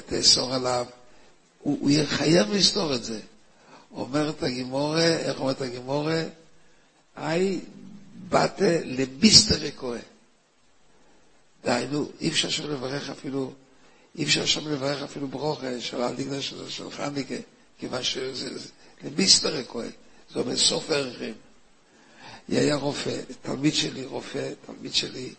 תאסור 0.06 0.54
עליו, 0.54 0.86
הוא, 1.60 1.78
הוא 1.82 1.90
יהיה 1.90 2.06
חייב 2.06 2.52
לסתור 2.52 2.96
את 2.96 3.04
זה. 3.04 3.20
אומרת 3.94 4.44
הגימורה, 4.44 5.06
איך 5.06 5.40
אומרת 5.40 5.62
הגימורה? 5.62 6.24
היי 7.16 7.60
באת 8.30 8.62
לביסטרי 8.86 9.72
כהן. 9.78 10.02
דהיינו, 11.64 12.12
אי 12.22 12.30
אפשר 12.30 12.50
שם 12.50 12.72
לברך 12.72 13.10
אפילו, 13.10 13.54
אי 14.18 14.24
אפשר 14.24 14.46
שם 14.46 14.72
לברך 14.72 15.04
אפילו 15.04 15.28
ברוכה 15.28 15.82
של 15.82 16.02
הליגנר 16.02 16.42
של, 16.42 16.70
של 16.70 16.92
חניקה, 16.92 17.36
כיוון 17.80 18.04
שזה 18.04 18.50
לביסטרי 19.04 19.64
כהן, 19.68 19.90
זה 20.34 20.40
אומר 20.40 20.58
סוף 20.58 20.90
ערכים. 20.92 21.34
היא 22.48 22.60
היה 22.60 22.76
רופא, 22.76 23.20
תלמיד 23.42 23.74
שלי 23.74 24.06
רופא, 24.06 24.52
תלמיד 24.66 24.94
שלי, 24.94 25.34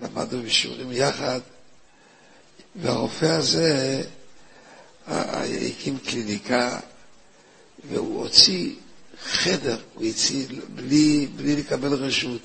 למדנו 0.00 0.42
בשיעורים 0.42 0.92
יחד, 0.92 1.40
והרופא 2.76 3.26
הזה 3.26 4.02
הקים 5.06 5.98
קליניקה, 5.98 6.80
והוא 7.90 8.22
הוציא 8.22 8.74
חדר, 9.24 9.78
הוא 9.94 10.04
הציל 10.04 10.60
בלי, 10.74 11.26
בלי 11.36 11.56
לקבל 11.56 11.92
רשות. 11.92 12.40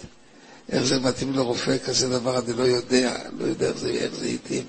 איך 0.69 0.83
זה 0.83 0.99
מתאים 0.99 1.33
לרופא 1.33 1.77
כזה 1.85 2.09
דבר, 2.09 2.39
אני 2.39 2.53
לא 2.53 2.63
יודע, 2.63 3.17
לא 3.37 3.45
יודע 3.45 3.67
איך 3.67 3.77
זה, 3.77 3.89
איך 3.89 4.15
זה 4.15 4.25
התאים. 4.25 4.65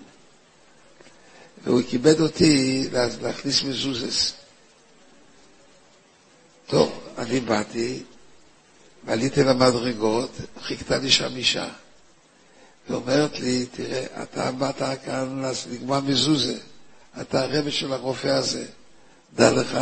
והוא 1.65 1.83
כיבד 1.89 2.21
אותי 2.21 2.89
לה, 2.93 3.07
להכניס 3.23 3.63
מזוזס. 3.63 4.33
טוב, 6.67 7.01
אני 7.19 7.41
באתי, 7.41 8.03
ועליתי 9.05 9.45
למדרגות, 9.45 10.31
חיכתה 10.63 10.99
לי 10.99 11.11
שם 11.11 11.37
אישה. 11.37 11.69
ואומרת 12.91 13.39
לי, 13.39 13.67
תראה, 13.67 14.23
אתה 14.23 14.51
באת 14.51 14.83
כאן 15.05 15.43
לגמר 15.71 16.01
מזוזה, 16.01 16.59
אתה 17.21 17.43
הרבש 17.43 17.81
של 17.81 17.93
הרופא 17.93 18.29
הזה. 18.29 18.67
דע 19.35 19.53
לך, 19.53 19.79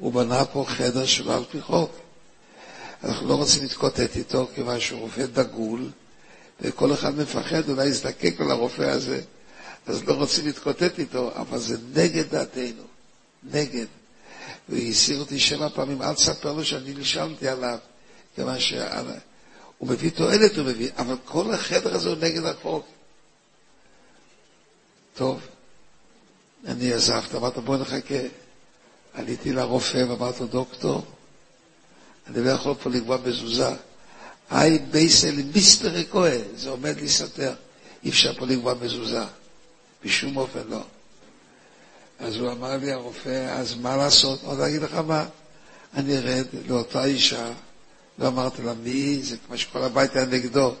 הוא 0.00 0.12
בנה 0.12 0.44
פה 0.44 0.64
חדר 0.68 1.06
שלא 1.06 1.36
על 1.36 1.44
פי 1.50 1.60
חוק. 1.60 1.90
אנחנו 3.04 3.28
לא 3.28 3.34
רוצים 3.34 3.62
להתקוטט 3.62 4.16
איתו, 4.16 4.48
כיוון 4.54 4.80
שהוא 4.80 5.00
רופא 5.00 5.26
דגול, 5.26 5.90
וכל 6.60 6.92
אחד 6.92 7.18
מפחד 7.18 7.68
אולי 7.68 7.86
יזדקק 7.86 8.40
על 8.40 8.50
הרופא 8.50 8.82
הזה, 8.82 9.20
אז 9.86 10.04
לא 10.04 10.12
רוצים 10.12 10.46
להתקוטט 10.46 10.98
איתו, 10.98 11.32
אבל 11.36 11.58
זה 11.58 11.76
נגד 11.94 12.30
דעתנו, 12.30 12.82
נגד. 13.42 13.86
הוא 14.68 14.78
הסיר 14.78 15.20
אותי 15.20 15.38
שבע 15.38 15.68
פעמים, 15.68 16.02
אל 16.02 16.14
תספר 16.14 16.52
לו 16.52 16.64
שאני 16.64 16.94
נשאלתי 16.94 17.48
עליו, 17.48 17.78
כיוון 18.34 18.60
שהוא 18.60 19.88
מביא 19.88 20.10
תועלת, 20.10 20.56
הוא 20.56 20.66
מביא, 20.66 20.90
אבל 20.98 21.16
כל 21.24 21.54
החדר 21.54 21.94
הזה 21.94 22.08
הוא 22.08 22.16
נגד 22.16 22.44
החוק. 22.44 22.86
טוב, 25.14 25.40
אני 26.66 26.92
עזבת, 26.92 27.34
אמרת 27.34 27.58
בוא 27.58 27.76
נחכה. 27.76 28.39
עליתי 29.14 29.52
לרופא 29.52 30.04
ואמרתי 30.08 30.40
לו, 30.40 30.46
דוקטור, 30.46 31.04
אני 32.26 32.44
לא 32.44 32.50
יכול 32.50 32.74
פה 32.82 32.90
לקבוע 32.90 33.18
מזוזה. 33.26 33.70
היי 34.50 34.78
בייסל 34.78 35.42
מיסטר 35.54 36.04
כהן, 36.10 36.40
זה 36.56 36.70
עומד 36.70 36.96
להיסתר. 36.96 37.54
אי 38.04 38.10
אפשר 38.10 38.34
פה 38.34 38.46
לקבוע 38.46 38.74
מזוזה. 38.74 39.24
בשום 40.04 40.36
אופן 40.36 40.62
לא. 40.68 40.82
אז 42.20 42.36
הוא 42.36 42.52
אמר 42.52 42.76
לי, 42.76 42.92
הרופא, 42.92 43.46
אז 43.50 43.74
מה 43.74 43.96
לעשות? 43.96 44.40
עוד 44.42 44.58
להגיד 44.58 44.82
לך 44.82 44.94
מה? 44.94 45.26
אני 45.94 46.18
ארד 46.18 46.46
לאותה 46.66 47.04
אישה, 47.04 47.52
לא 48.18 48.28
אמרתי 48.28 48.62
לה 48.62 48.74
מי, 48.74 49.22
זה 49.22 49.36
כמו 49.46 49.58
שכל 49.58 49.82
הבית 49.82 50.16
היה 50.16 50.24
נגדו, 50.24 50.74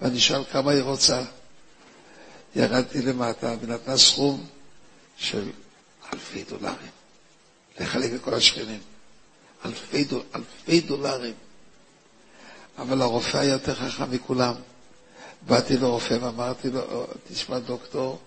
ואני 0.00 0.18
אשאל 0.18 0.44
כמה 0.44 0.72
היא 0.72 0.82
רוצה. 0.82 1.22
ירדתי 2.56 3.02
למטה 3.02 3.54
ונתנה 3.60 3.96
סכום 3.96 4.46
של 5.16 5.50
אלפי 6.12 6.44
דולרים. 6.50 6.95
לחלק 7.80 8.12
לכל 8.12 8.34
השכנים. 8.34 8.80
אלפי, 9.64 10.04
דול, 10.04 10.22
אלפי 10.34 10.80
דולרים. 10.80 11.34
אבל 12.78 13.02
הרופא 13.02 13.38
היה 13.38 13.52
יותר 13.52 13.74
חכם 13.74 14.10
מכולם. 14.10 14.54
באתי 15.46 15.76
לרופא 15.76 16.18
ואמרתי 16.20 16.70
לו, 16.70 17.06
תשמע 17.28 17.58
דוקטור, 17.58 18.18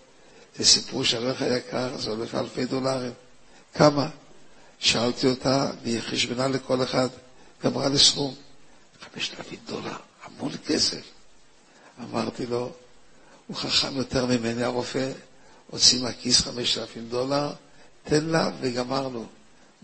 זה 0.55 0.65
סיפור 0.65 1.03
שערך 1.03 1.41
יקר, 1.41 1.97
זה 1.97 2.09
הולך 2.09 2.35
אלפי 2.35 2.65
דולרים. 2.65 3.11
כמה? 3.73 4.09
שאלתי 4.79 5.27
אותה, 5.27 5.71
והיא 5.83 6.01
חשבנה 6.01 6.47
לכל 6.47 6.83
אחד, 6.83 7.07
ואמרה 7.63 7.89
לי 7.89 7.97
סכום, 7.99 8.35
חמשת 9.01 9.39
אלפים 9.39 9.59
דולר, 9.67 9.95
המון 10.23 10.51
כסף. 10.67 11.01
אמרתי 12.03 12.45
לו, 12.45 12.71
הוא 13.47 13.57
חכם 13.57 13.95
יותר 13.95 14.25
ממני, 14.25 14.63
הרופא, 14.63 15.11
הוציא 15.67 16.03
מהכיס 16.03 16.41
חמשת 16.41 16.81
אלפים 16.81 17.09
דולר, 17.09 17.51
תן 18.03 18.25
לה 18.25 18.51
וגמרנו. 18.61 19.25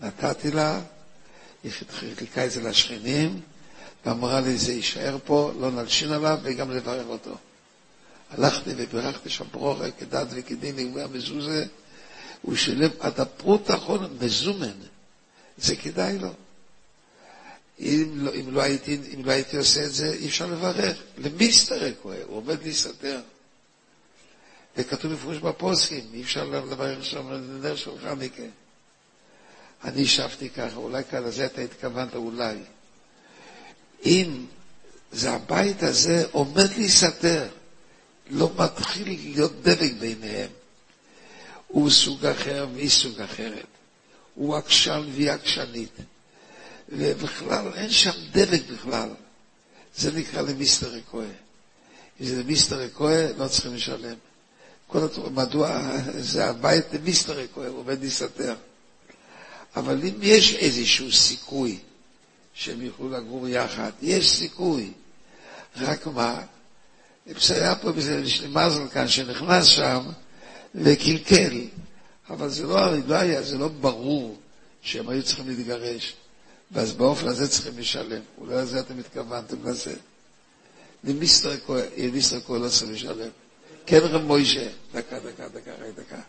נתתי 0.00 0.50
לה, 0.50 0.80
היא 1.64 1.72
חילקה 1.90 2.44
את 2.44 2.50
זה 2.50 2.60
לשכנים, 2.62 3.40
ואמרה 4.06 4.40
לי, 4.40 4.56
זה 4.56 4.72
יישאר 4.72 5.18
פה, 5.24 5.52
לא 5.60 5.70
נלשין 5.70 6.12
עליו 6.12 6.38
וגם 6.42 6.70
לברך 6.70 7.06
אותו. 7.06 7.36
הלכתי 8.30 8.70
ובירכתי 8.76 9.30
שם 9.30 9.44
ברוכה 9.52 9.90
כדת 9.90 10.26
וכדין 10.30 10.76
נגמר 10.76 11.04
המזוזה, 11.04 11.66
הוא 12.42 12.56
שילם 12.56 12.90
עד 13.00 13.20
הפרוט 13.20 13.70
האחרון 13.70 14.16
מזומן. 14.20 14.72
זה 15.58 15.76
כדאי 15.76 16.18
לו. 16.18 16.32
אם 17.80 18.12
לא, 18.14 18.34
אם, 18.34 18.54
לא 18.54 18.62
הייתי, 18.62 18.98
אם 19.14 19.24
לא 19.24 19.32
הייתי 19.32 19.56
עושה 19.56 19.84
את 19.84 19.94
זה, 19.94 20.12
אי 20.12 20.26
אפשר 20.26 20.46
לברך. 20.46 20.96
למי 21.18 21.44
יסתרק 21.44 21.94
הוא? 22.02 22.12
הוא 22.26 22.36
עומד 22.36 22.62
להסתתר. 22.62 23.20
וכתוב 24.76 25.12
בפירוש 25.12 25.38
בפוסקים, 25.38 26.04
אי 26.14 26.22
אפשר 26.22 26.44
לברך 26.44 27.04
שם 27.04 27.32
לנר 27.32 27.76
של 27.76 27.90
חניקה. 28.02 28.42
אני 29.84 30.02
השבתי 30.02 30.50
ככה, 30.50 30.76
אולי 30.76 31.02
כאן 31.10 31.24
לזה 31.24 31.46
אתה 31.46 31.60
התכוונת, 31.60 32.14
אולי. 32.14 32.56
אם 34.04 34.46
זה 35.12 35.30
הבית 35.32 35.82
הזה 35.82 36.24
עומד 36.32 36.70
להיסתר, 36.76 37.48
לא 38.30 38.50
מתחיל 38.56 39.08
להיות 39.08 39.52
דבק 39.62 39.92
ביניהם. 39.98 40.50
הוא 41.68 41.90
סוג 41.90 42.26
אחר 42.26 42.66
והיא 42.74 42.90
סוג 42.90 43.20
אחרת. 43.20 43.66
הוא 44.34 44.56
עקשן 44.56 45.02
והיא 45.12 45.30
עקשנית. 45.30 45.96
ובכלל, 46.88 47.72
אין 47.74 47.90
שם 47.90 48.10
דבק 48.32 48.62
בכלל. 48.72 49.08
זה 49.96 50.12
נקרא 50.12 50.42
למיסטר 50.42 50.94
כהן. 51.10 51.30
אם 52.20 52.26
זה 52.26 52.42
למיסטר 52.42 52.88
כהן, 52.94 53.30
לא 53.38 53.48
צריכים 53.48 53.74
לשלם. 53.74 54.16
כל 54.86 55.04
התורה, 55.04 55.30
מדוע 55.30 55.96
זה 56.18 56.46
הבית 56.46 56.84
למיסטר 56.92 57.46
כהן, 57.54 57.66
הוא 57.66 57.78
עומד 57.78 58.02
להסתתר. 58.02 58.54
אבל 59.76 60.00
אם 60.02 60.14
יש 60.22 60.54
איזשהו 60.54 61.12
סיכוי 61.12 61.78
שהם 62.54 62.82
יוכלו 62.82 63.10
לגור 63.10 63.48
יחד, 63.48 63.90
יש 64.02 64.36
סיכוי. 64.36 64.92
רק 65.76 66.06
מה, 66.06 66.42
היה 67.48 67.74
פה 67.74 67.90
איזה 67.96 68.22
מזל 68.48 68.88
כאן 68.92 69.08
שנכנס 69.08 69.66
שם 69.66 70.02
וקלקל, 70.74 71.60
אבל 72.30 72.48
זה 72.48 72.62
לא, 72.62 72.96
לא 73.06 73.14
היה, 73.14 73.42
זה 73.42 73.58
לא 73.58 73.68
ברור 73.68 74.38
שהם 74.82 75.08
היו 75.08 75.22
צריכים 75.22 75.48
להתגרש, 75.48 76.14
ואז 76.72 76.92
באופן 76.92 77.28
הזה 77.28 77.48
צריכים 77.48 77.78
לשלם. 77.78 78.20
אולי 78.38 78.54
לזה 78.54 78.80
אתם 78.80 78.98
התכוונתם 78.98 79.56
לזה. 79.68 79.94
למיסטר 81.04 81.56
כהן 81.66 82.62
לא 82.62 82.68
צריכים 82.68 82.92
לשלם. 82.92 83.28
כן 83.86 84.00
רב 84.02 84.22
מוישה, 84.22 84.68
דקה, 84.94 85.18
דקה, 85.18 85.48
דקה, 85.48 85.72
דקה. 85.96 86.20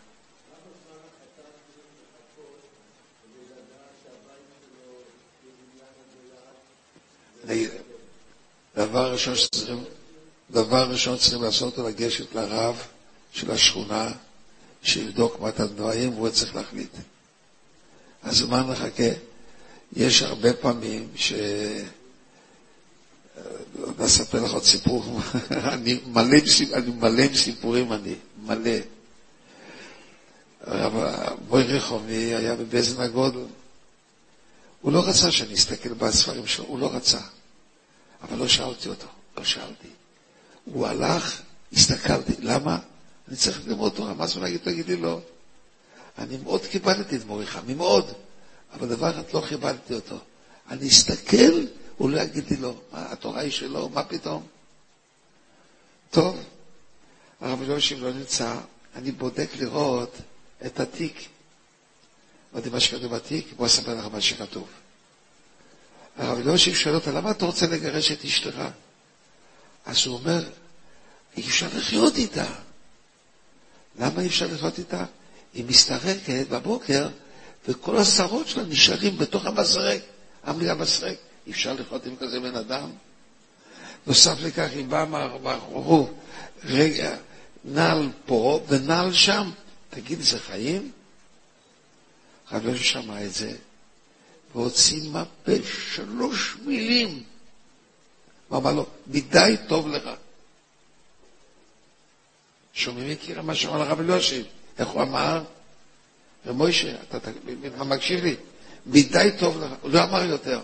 דבר 8.76 9.12
ראשון 9.12 9.36
שצריכים, 9.36 9.84
דבר 10.50 10.90
ראשון 10.90 11.18
צריכים 11.18 11.42
לעשות 11.42 11.78
הוא 11.78 11.88
לגשת 11.88 12.34
לרב 12.34 12.82
של 13.32 13.50
השכונה, 13.50 14.12
שיבדוק 14.82 15.40
מה 15.40 15.48
את 15.48 15.60
הדברים, 15.60 16.14
והוא 16.14 16.28
צריך 16.30 16.56
להחליט. 16.56 16.90
אז 18.22 18.42
מה 18.42 18.62
נחכה? 18.62 19.10
יש 19.96 20.22
הרבה 20.22 20.52
פעמים 20.52 21.08
ש... 21.16 21.32
אני 23.98 24.06
אספר 24.06 24.44
לך 24.44 24.52
עוד 24.52 24.64
סיפור, 24.64 25.20
אני 25.50 26.00
מלא, 26.06 26.38
אני 26.72 26.90
מלא 26.90 27.22
עם 27.22 27.34
סיפורים, 27.34 27.92
אני 27.92 28.14
מלא. 28.46 28.78
בוי 31.48 31.62
רחומי 31.62 32.34
היה 32.34 32.54
בבזן 32.56 33.02
הגודל. 33.02 33.44
הוא 34.80 34.92
לא 34.92 35.08
רצה 35.08 35.30
שאני 35.30 35.54
אסתכל 35.54 35.92
בספרים 35.92 36.46
שלו, 36.46 36.64
הוא 36.64 36.78
לא 36.78 36.94
רצה. 36.94 37.18
אבל 38.22 38.38
לא 38.38 38.48
שאלתי 38.48 38.88
אותו, 38.88 39.06
לא 39.36 39.44
שאלתי. 39.44 39.88
הוא 40.64 40.86
הלך, 40.86 41.42
הסתכלתי. 41.72 42.32
למה? 42.38 42.78
אני 43.28 43.36
צריך 43.36 43.60
ללמוד 43.66 43.92
תורה, 43.92 44.14
מה 44.14 44.26
זה 44.26 44.40
להגיד, 44.40 44.60
תגיד 44.64 44.86
לי 44.86 44.96
לא. 44.96 45.20
אני 46.18 46.36
מאוד 46.36 46.62
כיבדתי 46.62 47.16
את 47.16 47.24
מוריך, 47.24 47.58
מאוד. 47.76 48.12
אבל 48.72 48.88
דבר 48.88 49.10
אחד 49.10 49.22
לא 49.34 49.40
כיבדתי 49.48 49.94
אותו. 49.94 50.18
אני 50.70 50.88
אסתכל, 50.88 51.64
הוא 51.96 52.10
לא 52.10 52.20
יגיד 52.20 52.50
לי 52.50 52.56
לא. 52.56 52.74
מה, 52.92 53.12
התורה 53.12 53.40
היא 53.40 53.50
שלו, 53.50 53.88
מה 53.88 54.04
פתאום? 54.04 54.46
טוב, 56.10 56.44
הרב 57.40 57.62
יושיב 57.62 58.02
לא 58.02 58.12
נמצא, 58.12 58.56
אני 58.94 59.12
בודק 59.12 59.48
לראות 59.58 60.16
את 60.66 60.80
התיק. 60.80 61.28
אמרתי, 62.54 62.70
מה 62.70 62.80
שכתוב 62.80 63.14
בתיק, 63.14 63.52
בוא 63.56 63.66
אספר 63.66 63.94
לך 63.94 64.04
מה 64.12 64.20
שכתוב. 64.20 64.68
הרב 66.18 66.46
יושיב 66.46 66.74
שואל 66.74 66.94
אותה, 66.94 67.10
למה 67.10 67.30
אתה 67.30 67.46
רוצה 67.46 67.66
לגרש 67.66 68.12
את 68.12 68.24
אשתך? 68.24 68.60
אז 69.86 70.06
הוא 70.06 70.18
אומר, 70.18 70.44
אי 71.36 71.42
אפשר 71.42 71.68
לחיות 71.76 72.16
איתה. 72.16 72.46
למה 73.98 74.20
אי 74.20 74.26
אפשר 74.26 74.46
לחיות 74.46 74.78
איתה? 74.78 75.04
היא 75.54 75.64
מסתרקת 75.64 76.46
בבוקר, 76.50 77.08
וכל 77.68 77.96
השערות 77.96 78.48
שלה 78.48 78.62
נשארים 78.62 79.18
בתוך 79.18 79.46
המסרק, 79.46 80.00
המילה 80.44 80.74
מסרק. 80.74 81.16
אי 81.46 81.52
אפשר 81.52 81.72
לחיות 81.72 82.06
עם 82.06 82.16
כזה 82.16 82.40
בן 82.40 82.56
אדם. 82.56 82.90
נוסף 84.06 84.36
לכך, 84.40 84.68
היא 84.74 84.84
באה 84.84 85.04
מהחורוב, 85.42 86.14
רגע, 86.64 87.16
נעל 87.64 88.08
פה 88.26 88.60
ונעל 88.68 89.12
שם. 89.12 89.50
תגיד, 89.90 90.20
זה 90.20 90.38
חיים? 90.38 90.92
חבר 92.48 92.76
שמע 92.76 93.24
את 93.24 93.34
זה, 93.34 93.52
והוציא 94.54 95.10
מפה 95.10 95.52
שלוש 95.94 96.56
מילים. 96.64 97.22
הוא 98.48 98.58
אמר 98.58 98.72
לו, 98.72 98.86
מדי 99.06 99.56
טוב 99.68 99.88
לך. 99.88 100.10
שומעים 102.72 103.10
מכירה 103.10 103.42
מה 103.42 103.54
שאמר 103.54 103.82
הרב 103.82 104.00
אלישיב? 104.00 104.46
איך 104.78 104.88
הוא 104.88 105.02
אמר? 105.02 105.42
ומוישה, 106.46 106.96
אתה 107.16 107.30
מקשיב 107.84 108.24
לי? 108.24 108.36
מדי 108.86 109.30
טוב 109.38 109.62
לך. 109.62 109.70
הוא 109.82 109.90
לא 109.90 110.04
אמר 110.04 110.24
יותר. 110.24 110.60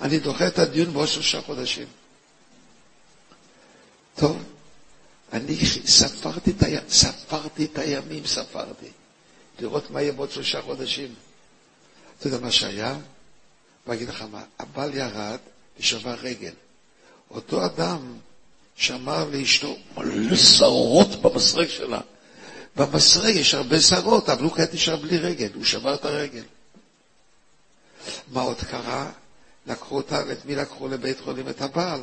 אני 0.00 0.18
דוחה 0.18 0.46
את 0.46 0.58
הדיון 0.58 0.92
בעוד 0.92 1.08
שלושה 1.08 1.40
חודשים. 1.40 1.86
טוב, 4.16 4.42
אני 5.32 5.56
ספרתי 5.86 6.50
את, 6.50 6.62
הימים, 6.62 6.88
ספרתי 6.90 7.64
את 7.64 7.78
הימים, 7.78 8.26
ספרתי. 8.26 8.86
לראות 9.60 9.90
מה 9.90 10.02
יהיה 10.02 10.12
בעוד 10.12 10.30
שלושה 10.30 10.62
חודשים. 10.62 11.14
אתה 12.18 12.26
יודע 12.26 12.38
מה 12.38 12.52
שהיה? 12.52 12.96
אני 13.86 13.96
אגיד 13.96 14.08
לך 14.08 14.24
מה, 14.30 14.42
הבעל 14.58 14.94
ירד 14.94 15.38
ושבר 15.78 16.14
רגל. 16.14 16.52
אותו 17.30 17.66
אדם 17.66 18.12
שאמר 18.76 19.28
לאשתו, 19.32 19.76
מלא 19.96 20.36
שערות 20.36 21.22
במסרק 21.22 21.68
שלה. 21.68 22.00
במסרק 22.76 23.34
יש 23.34 23.54
הרבה 23.54 23.80
שערות, 23.80 24.28
אבל 24.28 24.44
הוא 24.44 24.52
כעת 24.52 24.74
נשאר 24.74 24.96
בלי 24.96 25.18
רגל, 25.18 25.48
הוא 25.54 25.64
שבר 25.64 25.94
את 25.94 26.04
הרגל. 26.04 26.42
מה 28.32 28.40
עוד 28.40 28.60
קרה? 28.60 29.10
לקחו 29.66 29.96
אותה, 29.96 30.32
את 30.32 30.44
מי 30.44 30.54
לקחו 30.54 30.88
לבית 30.88 31.20
חולים? 31.20 31.48
את 31.48 31.60
הבעל. 31.62 32.00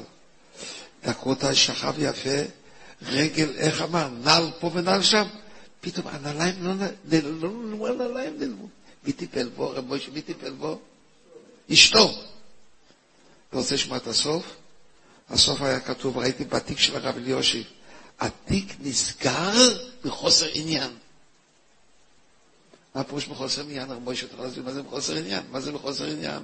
לקחו 1.06 1.30
אותה, 1.30 1.56
שכב 1.56 1.94
יפה, 1.98 2.40
רגל, 3.02 3.50
איך 3.58 3.82
אמר, 3.82 4.10
נעל 4.24 4.52
פה 4.60 4.72
ונעל 4.74 5.04
שם. 5.04 5.28
פתאום 5.82 6.08
הנעליים 6.08 6.56
לא 6.64 6.74
נעלמו, 7.06 7.88
הנעליים 7.88 8.40
נעלמו. 8.40 8.68
מי 9.04 9.14
טיפל 9.14 9.50
בו? 9.50 9.70
רב 9.70 9.88
מוישה, 9.88 10.12
מי 10.14 10.22
טיפל 10.22 10.52
בו? 10.52 10.80
אשתו. 11.74 12.12
אתה 13.50 13.58
רוצה 13.58 13.76
לשמוע 13.76 13.98
את 13.98 14.08
הסוף? 14.08 14.56
הסוף 15.30 15.62
היה 15.62 15.80
כתוב, 15.80 16.18
ראיתי 16.18 16.44
בתיק 16.44 16.80
של 16.80 16.96
הרב 16.96 17.18
אליושיב, 17.18 17.64
התיק 18.20 18.76
נסגר 18.80 19.78
מחוסר 20.06 20.48
עניין. 20.54 20.92
מה 22.96 23.04
פירוש 23.04 23.28
מחוסר 23.28 23.62
עניין? 23.62 23.92
הרב 23.92 24.00
מוישה, 24.00 24.26
אתה 24.26 24.34
יכול 24.34 24.46
להסביר 24.46 24.64
מה 24.64 24.74
זה 24.74 24.82
מחוסר 24.84 25.16
עניין? 25.16 25.44
מה 25.52 25.62
זה 25.62 25.72
מחוסר 25.72 26.06
עניין? 26.06 26.44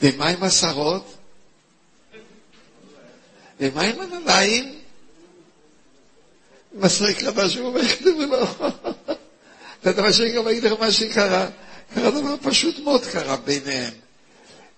ומה 0.00 0.28
עם 0.28 0.42
השרות? 0.42 1.16
ומה 3.60 3.82
עם 3.82 4.00
הנעליים? 4.00 4.78
מסריק 6.72 7.22
רבה 7.22 7.50
שהוא 7.50 7.66
אומר, 7.66 7.88
כתבו 7.88 8.22
לו. 8.30 8.46
אתה 9.86 9.94
יודע 9.94 10.02
מה 10.02 10.12
שאני 10.12 10.32
גם 10.32 10.48
אגיד 10.48 10.64
לך 10.64 10.80
מה 10.80 10.92
שקרה? 10.92 11.48
קרה 11.94 12.10
דבר 12.10 12.34
פשוט 12.42 12.78
מאוד 12.78 13.04
קרה 13.04 13.36
ביניהם. 13.36 13.92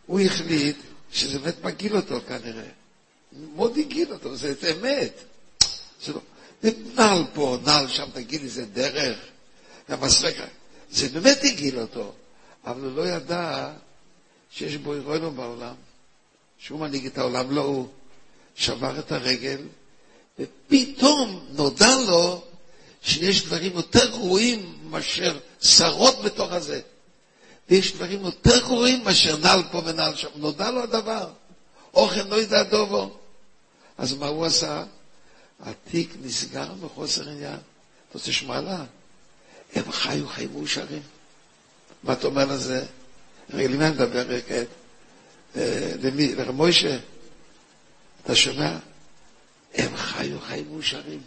הוא 0.07 0.21
החליט 0.21 0.77
שזה 1.13 1.39
באמת 1.39 1.65
מגעיל 1.65 1.97
אותו 1.97 2.21
כנראה. 2.29 2.69
מאוד 3.33 3.79
הגעיל 3.79 4.13
אותו, 4.13 4.37
זה 4.37 4.55
אמת. 4.71 5.13
זה 6.05 6.13
לא, 6.13 6.21
נעל 6.95 7.23
פה, 7.35 7.59
נעל 7.65 7.89
שם, 7.89 8.05
תגיד 8.13 8.43
לי, 8.43 8.49
זה 8.49 8.65
דרך. 8.67 9.19
והמסרק, 9.89 10.35
זה 10.91 11.09
באמת 11.09 11.39
הגעיל 11.45 11.79
אותו, 11.79 12.13
אבל 12.67 12.81
הוא 12.81 12.97
לא 12.97 13.09
ידע 13.09 13.73
שיש 14.51 14.77
בו 14.77 14.95
אירונו 14.95 15.31
בעולם, 15.31 15.75
שהוא 16.59 16.81
מנהיג 16.81 17.07
את 17.07 17.19
העולם, 17.19 17.51
לא 17.51 17.61
הוא. 17.61 17.89
שבר 18.55 18.99
את 18.99 19.13
הרגל, 19.13 19.61
ופתאום 20.39 21.47
נודע 21.51 21.97
לו 22.07 22.43
שיש 23.09 23.45
דברים 23.45 23.73
יותר 23.77 24.11
גרועים 24.11 24.79
מאשר 24.91 25.39
שרות 25.61 26.23
בתוך 26.23 26.53
הזה. 26.53 26.81
ויש 27.71 27.93
דברים 27.93 28.25
יותר 28.25 28.61
גרועים 28.61 29.05
מאשר 29.05 29.37
נעל 29.37 29.63
פה 29.71 29.83
ונעל 29.85 30.17
שם. 30.17 30.29
נודע 30.35 30.71
לו 30.71 30.83
הדבר. 30.83 31.31
אוכל 31.95 32.23
לא 32.23 32.41
ידע 32.41 32.63
דובו. 32.63 33.17
אז 33.99 34.13
מה 34.13 34.27
הוא 34.27 34.47
עשה? 34.47 34.85
התיק 35.61 36.15
נסגר 36.23 36.75
מחוסר 36.81 37.29
עניין. 37.29 37.55
אתה 37.55 38.19
רוצה 38.19 38.31
לשמוע 38.31 38.61
לה? 38.61 38.85
הם 39.75 39.93
חיו 39.93 40.29
חיים 40.29 40.53
מאושרים. 40.53 41.03
מה 42.03 42.13
אתה 42.13 42.27
אומר 42.27 42.45
לזה? 42.45 42.85
רגע, 43.51 43.69
למי 43.69 43.85
אני 43.85 43.95
מדבר 43.95 44.41
כעת? 44.49 44.67
אה, 45.57 45.93
למי? 46.03 46.35
לרב 46.35 46.51
מוישה? 46.55 46.99
אתה 48.25 48.35
שומע? 48.35 48.77
הם 49.75 49.97
חיו 49.97 50.41
חיים 50.41 50.69
מאושרים. 50.73 51.21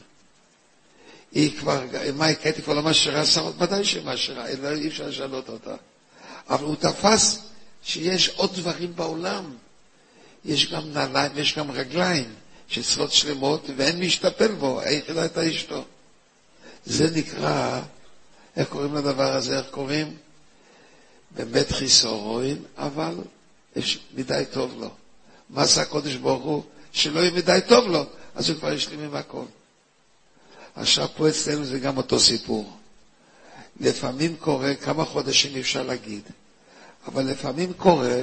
היא 1.31 1.57
כבר, 1.59 1.81
מה, 2.15 2.33
קטי 2.33 2.61
כבר 2.61 2.73
לא 2.73 2.81
משאירה 2.81 3.25
שרות? 3.25 3.55
ודאי 3.57 3.85
שהיא 3.85 4.05
משאירה, 4.05 4.47
אי 4.47 4.87
אפשר 4.87 5.07
לשנות 5.07 5.49
אותה. 5.49 5.75
אבל 6.49 6.63
הוא 6.63 6.75
תפס 6.75 7.39
שיש 7.83 8.29
עוד 8.29 8.53
דברים 8.55 8.95
בעולם. 8.95 9.53
יש 10.45 10.71
גם 10.71 10.93
נעליים, 10.93 11.31
יש 11.35 11.57
גם 11.57 11.71
רגליים, 11.71 12.33
שצרות 12.67 13.11
שלמות, 13.11 13.69
ואין 13.75 13.99
מי 13.99 14.09
שיטפל 14.09 14.51
בו, 14.51 14.79
היחידה 14.81 15.21
הייתה 15.21 15.49
אשתו. 15.49 15.83
זה 16.85 17.09
נקרא, 17.15 17.81
איך 18.55 18.69
קוראים 18.69 18.95
לדבר 18.95 19.33
הזה? 19.35 19.57
איך 19.57 19.67
קוראים? 19.71 20.17
באמת 21.31 21.71
חיסורון, 21.71 22.57
אבל 22.77 23.15
יש 23.75 23.99
מדי 24.15 24.43
טוב 24.51 24.75
לו. 24.79 24.89
מה 25.49 25.61
עשה 25.61 25.81
הקודש 25.81 26.15
ברוך 26.15 26.43
הוא? 26.43 26.63
שלא 26.91 27.19
יהיה 27.19 27.31
מדי 27.31 27.59
טוב 27.67 27.87
לו, 27.87 28.05
אז 28.35 28.49
הוא 28.49 28.57
כבר 28.57 28.67
השלים 28.67 28.99
עם 28.99 29.15
הכל. 29.15 29.43
עכשיו 30.75 31.07
פה 31.17 31.29
אצלנו 31.29 31.65
זה 31.65 31.79
גם 31.79 31.97
אותו 31.97 32.19
סיפור. 32.19 32.77
לפעמים 33.79 34.35
קורה, 34.37 34.75
כמה 34.75 35.05
חודשים 35.05 35.55
אי 35.55 35.61
אפשר 35.61 35.83
להגיד, 35.83 36.21
אבל 37.07 37.23
לפעמים 37.23 37.73
קורה 37.73 38.21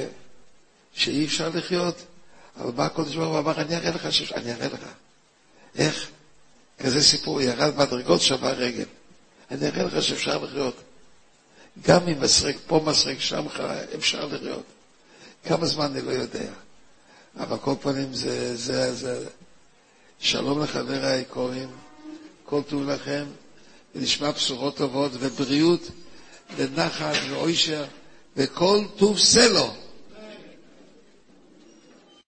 שאי 0.94 1.24
אפשר 1.24 1.49
לחיות. 1.49 2.03
אבל 2.61 2.70
בא 2.70 2.84
הקודש 2.84 3.16
ברוך 3.16 3.30
הוא 3.30 3.38
אמר, 3.38 3.61
אני 3.61 3.76
אראה 3.76 3.90
לך 3.90 4.12
שיש, 4.12 4.32
אני 4.32 4.53
אראה 4.53 4.66
לך. 4.66 4.80
איך? 5.76 6.09
כזה 6.78 7.03
סיפור, 7.03 7.40
ירד 7.40 7.76
מדרגות, 7.76 8.20
שבר 8.20 8.53
רגל. 8.53 8.84
אני 9.51 9.66
אראה 9.68 9.82
לך 9.82 10.03
שאפשר 10.03 10.38
לחיות. 10.38 10.76
גם 11.82 12.09
אם 12.09 12.20
מסרק 12.20 12.57
פה, 12.66 12.80
מסרק 12.86 13.20
שם, 13.20 13.46
אפשר 13.94 14.26
לחיות. 14.26 14.64
כמה 15.44 15.66
זמן 15.66 15.84
אני 15.84 16.03
לא 16.03 16.11
יודע. 16.11 16.51
אבל 17.36 17.59
כל 17.59 17.74
פנים 17.80 18.14
זה, 18.14 18.57
זה, 18.57 18.94
זה. 18.94 19.26
שלום 20.20 20.62
לחברי 20.62 21.07
היקורים, 21.07 21.68
כל 22.49 22.62
טוב 22.62 22.82
לכם, 22.82 23.24
ונשמע 23.94 24.30
בשורות 24.30 24.76
טובות 24.76 25.12
ובריאות 25.20 25.90
ונחת 26.57 27.14
ואוישר 27.30 27.84
וכל 28.36 28.84
טוב 28.96 29.18
סלו. 29.18 29.74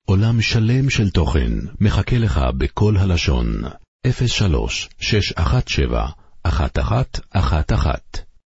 עולם 0.05 0.41
שלם 0.41 0.91
של 0.91 1.11
תוכן 1.11 1.53
מחכה 1.81 2.19
לך 2.19 2.41
בכל 2.59 2.97
הלשון, 2.97 3.63
03 4.27 4.89
617 5.01 6.09
1111 6.47 8.30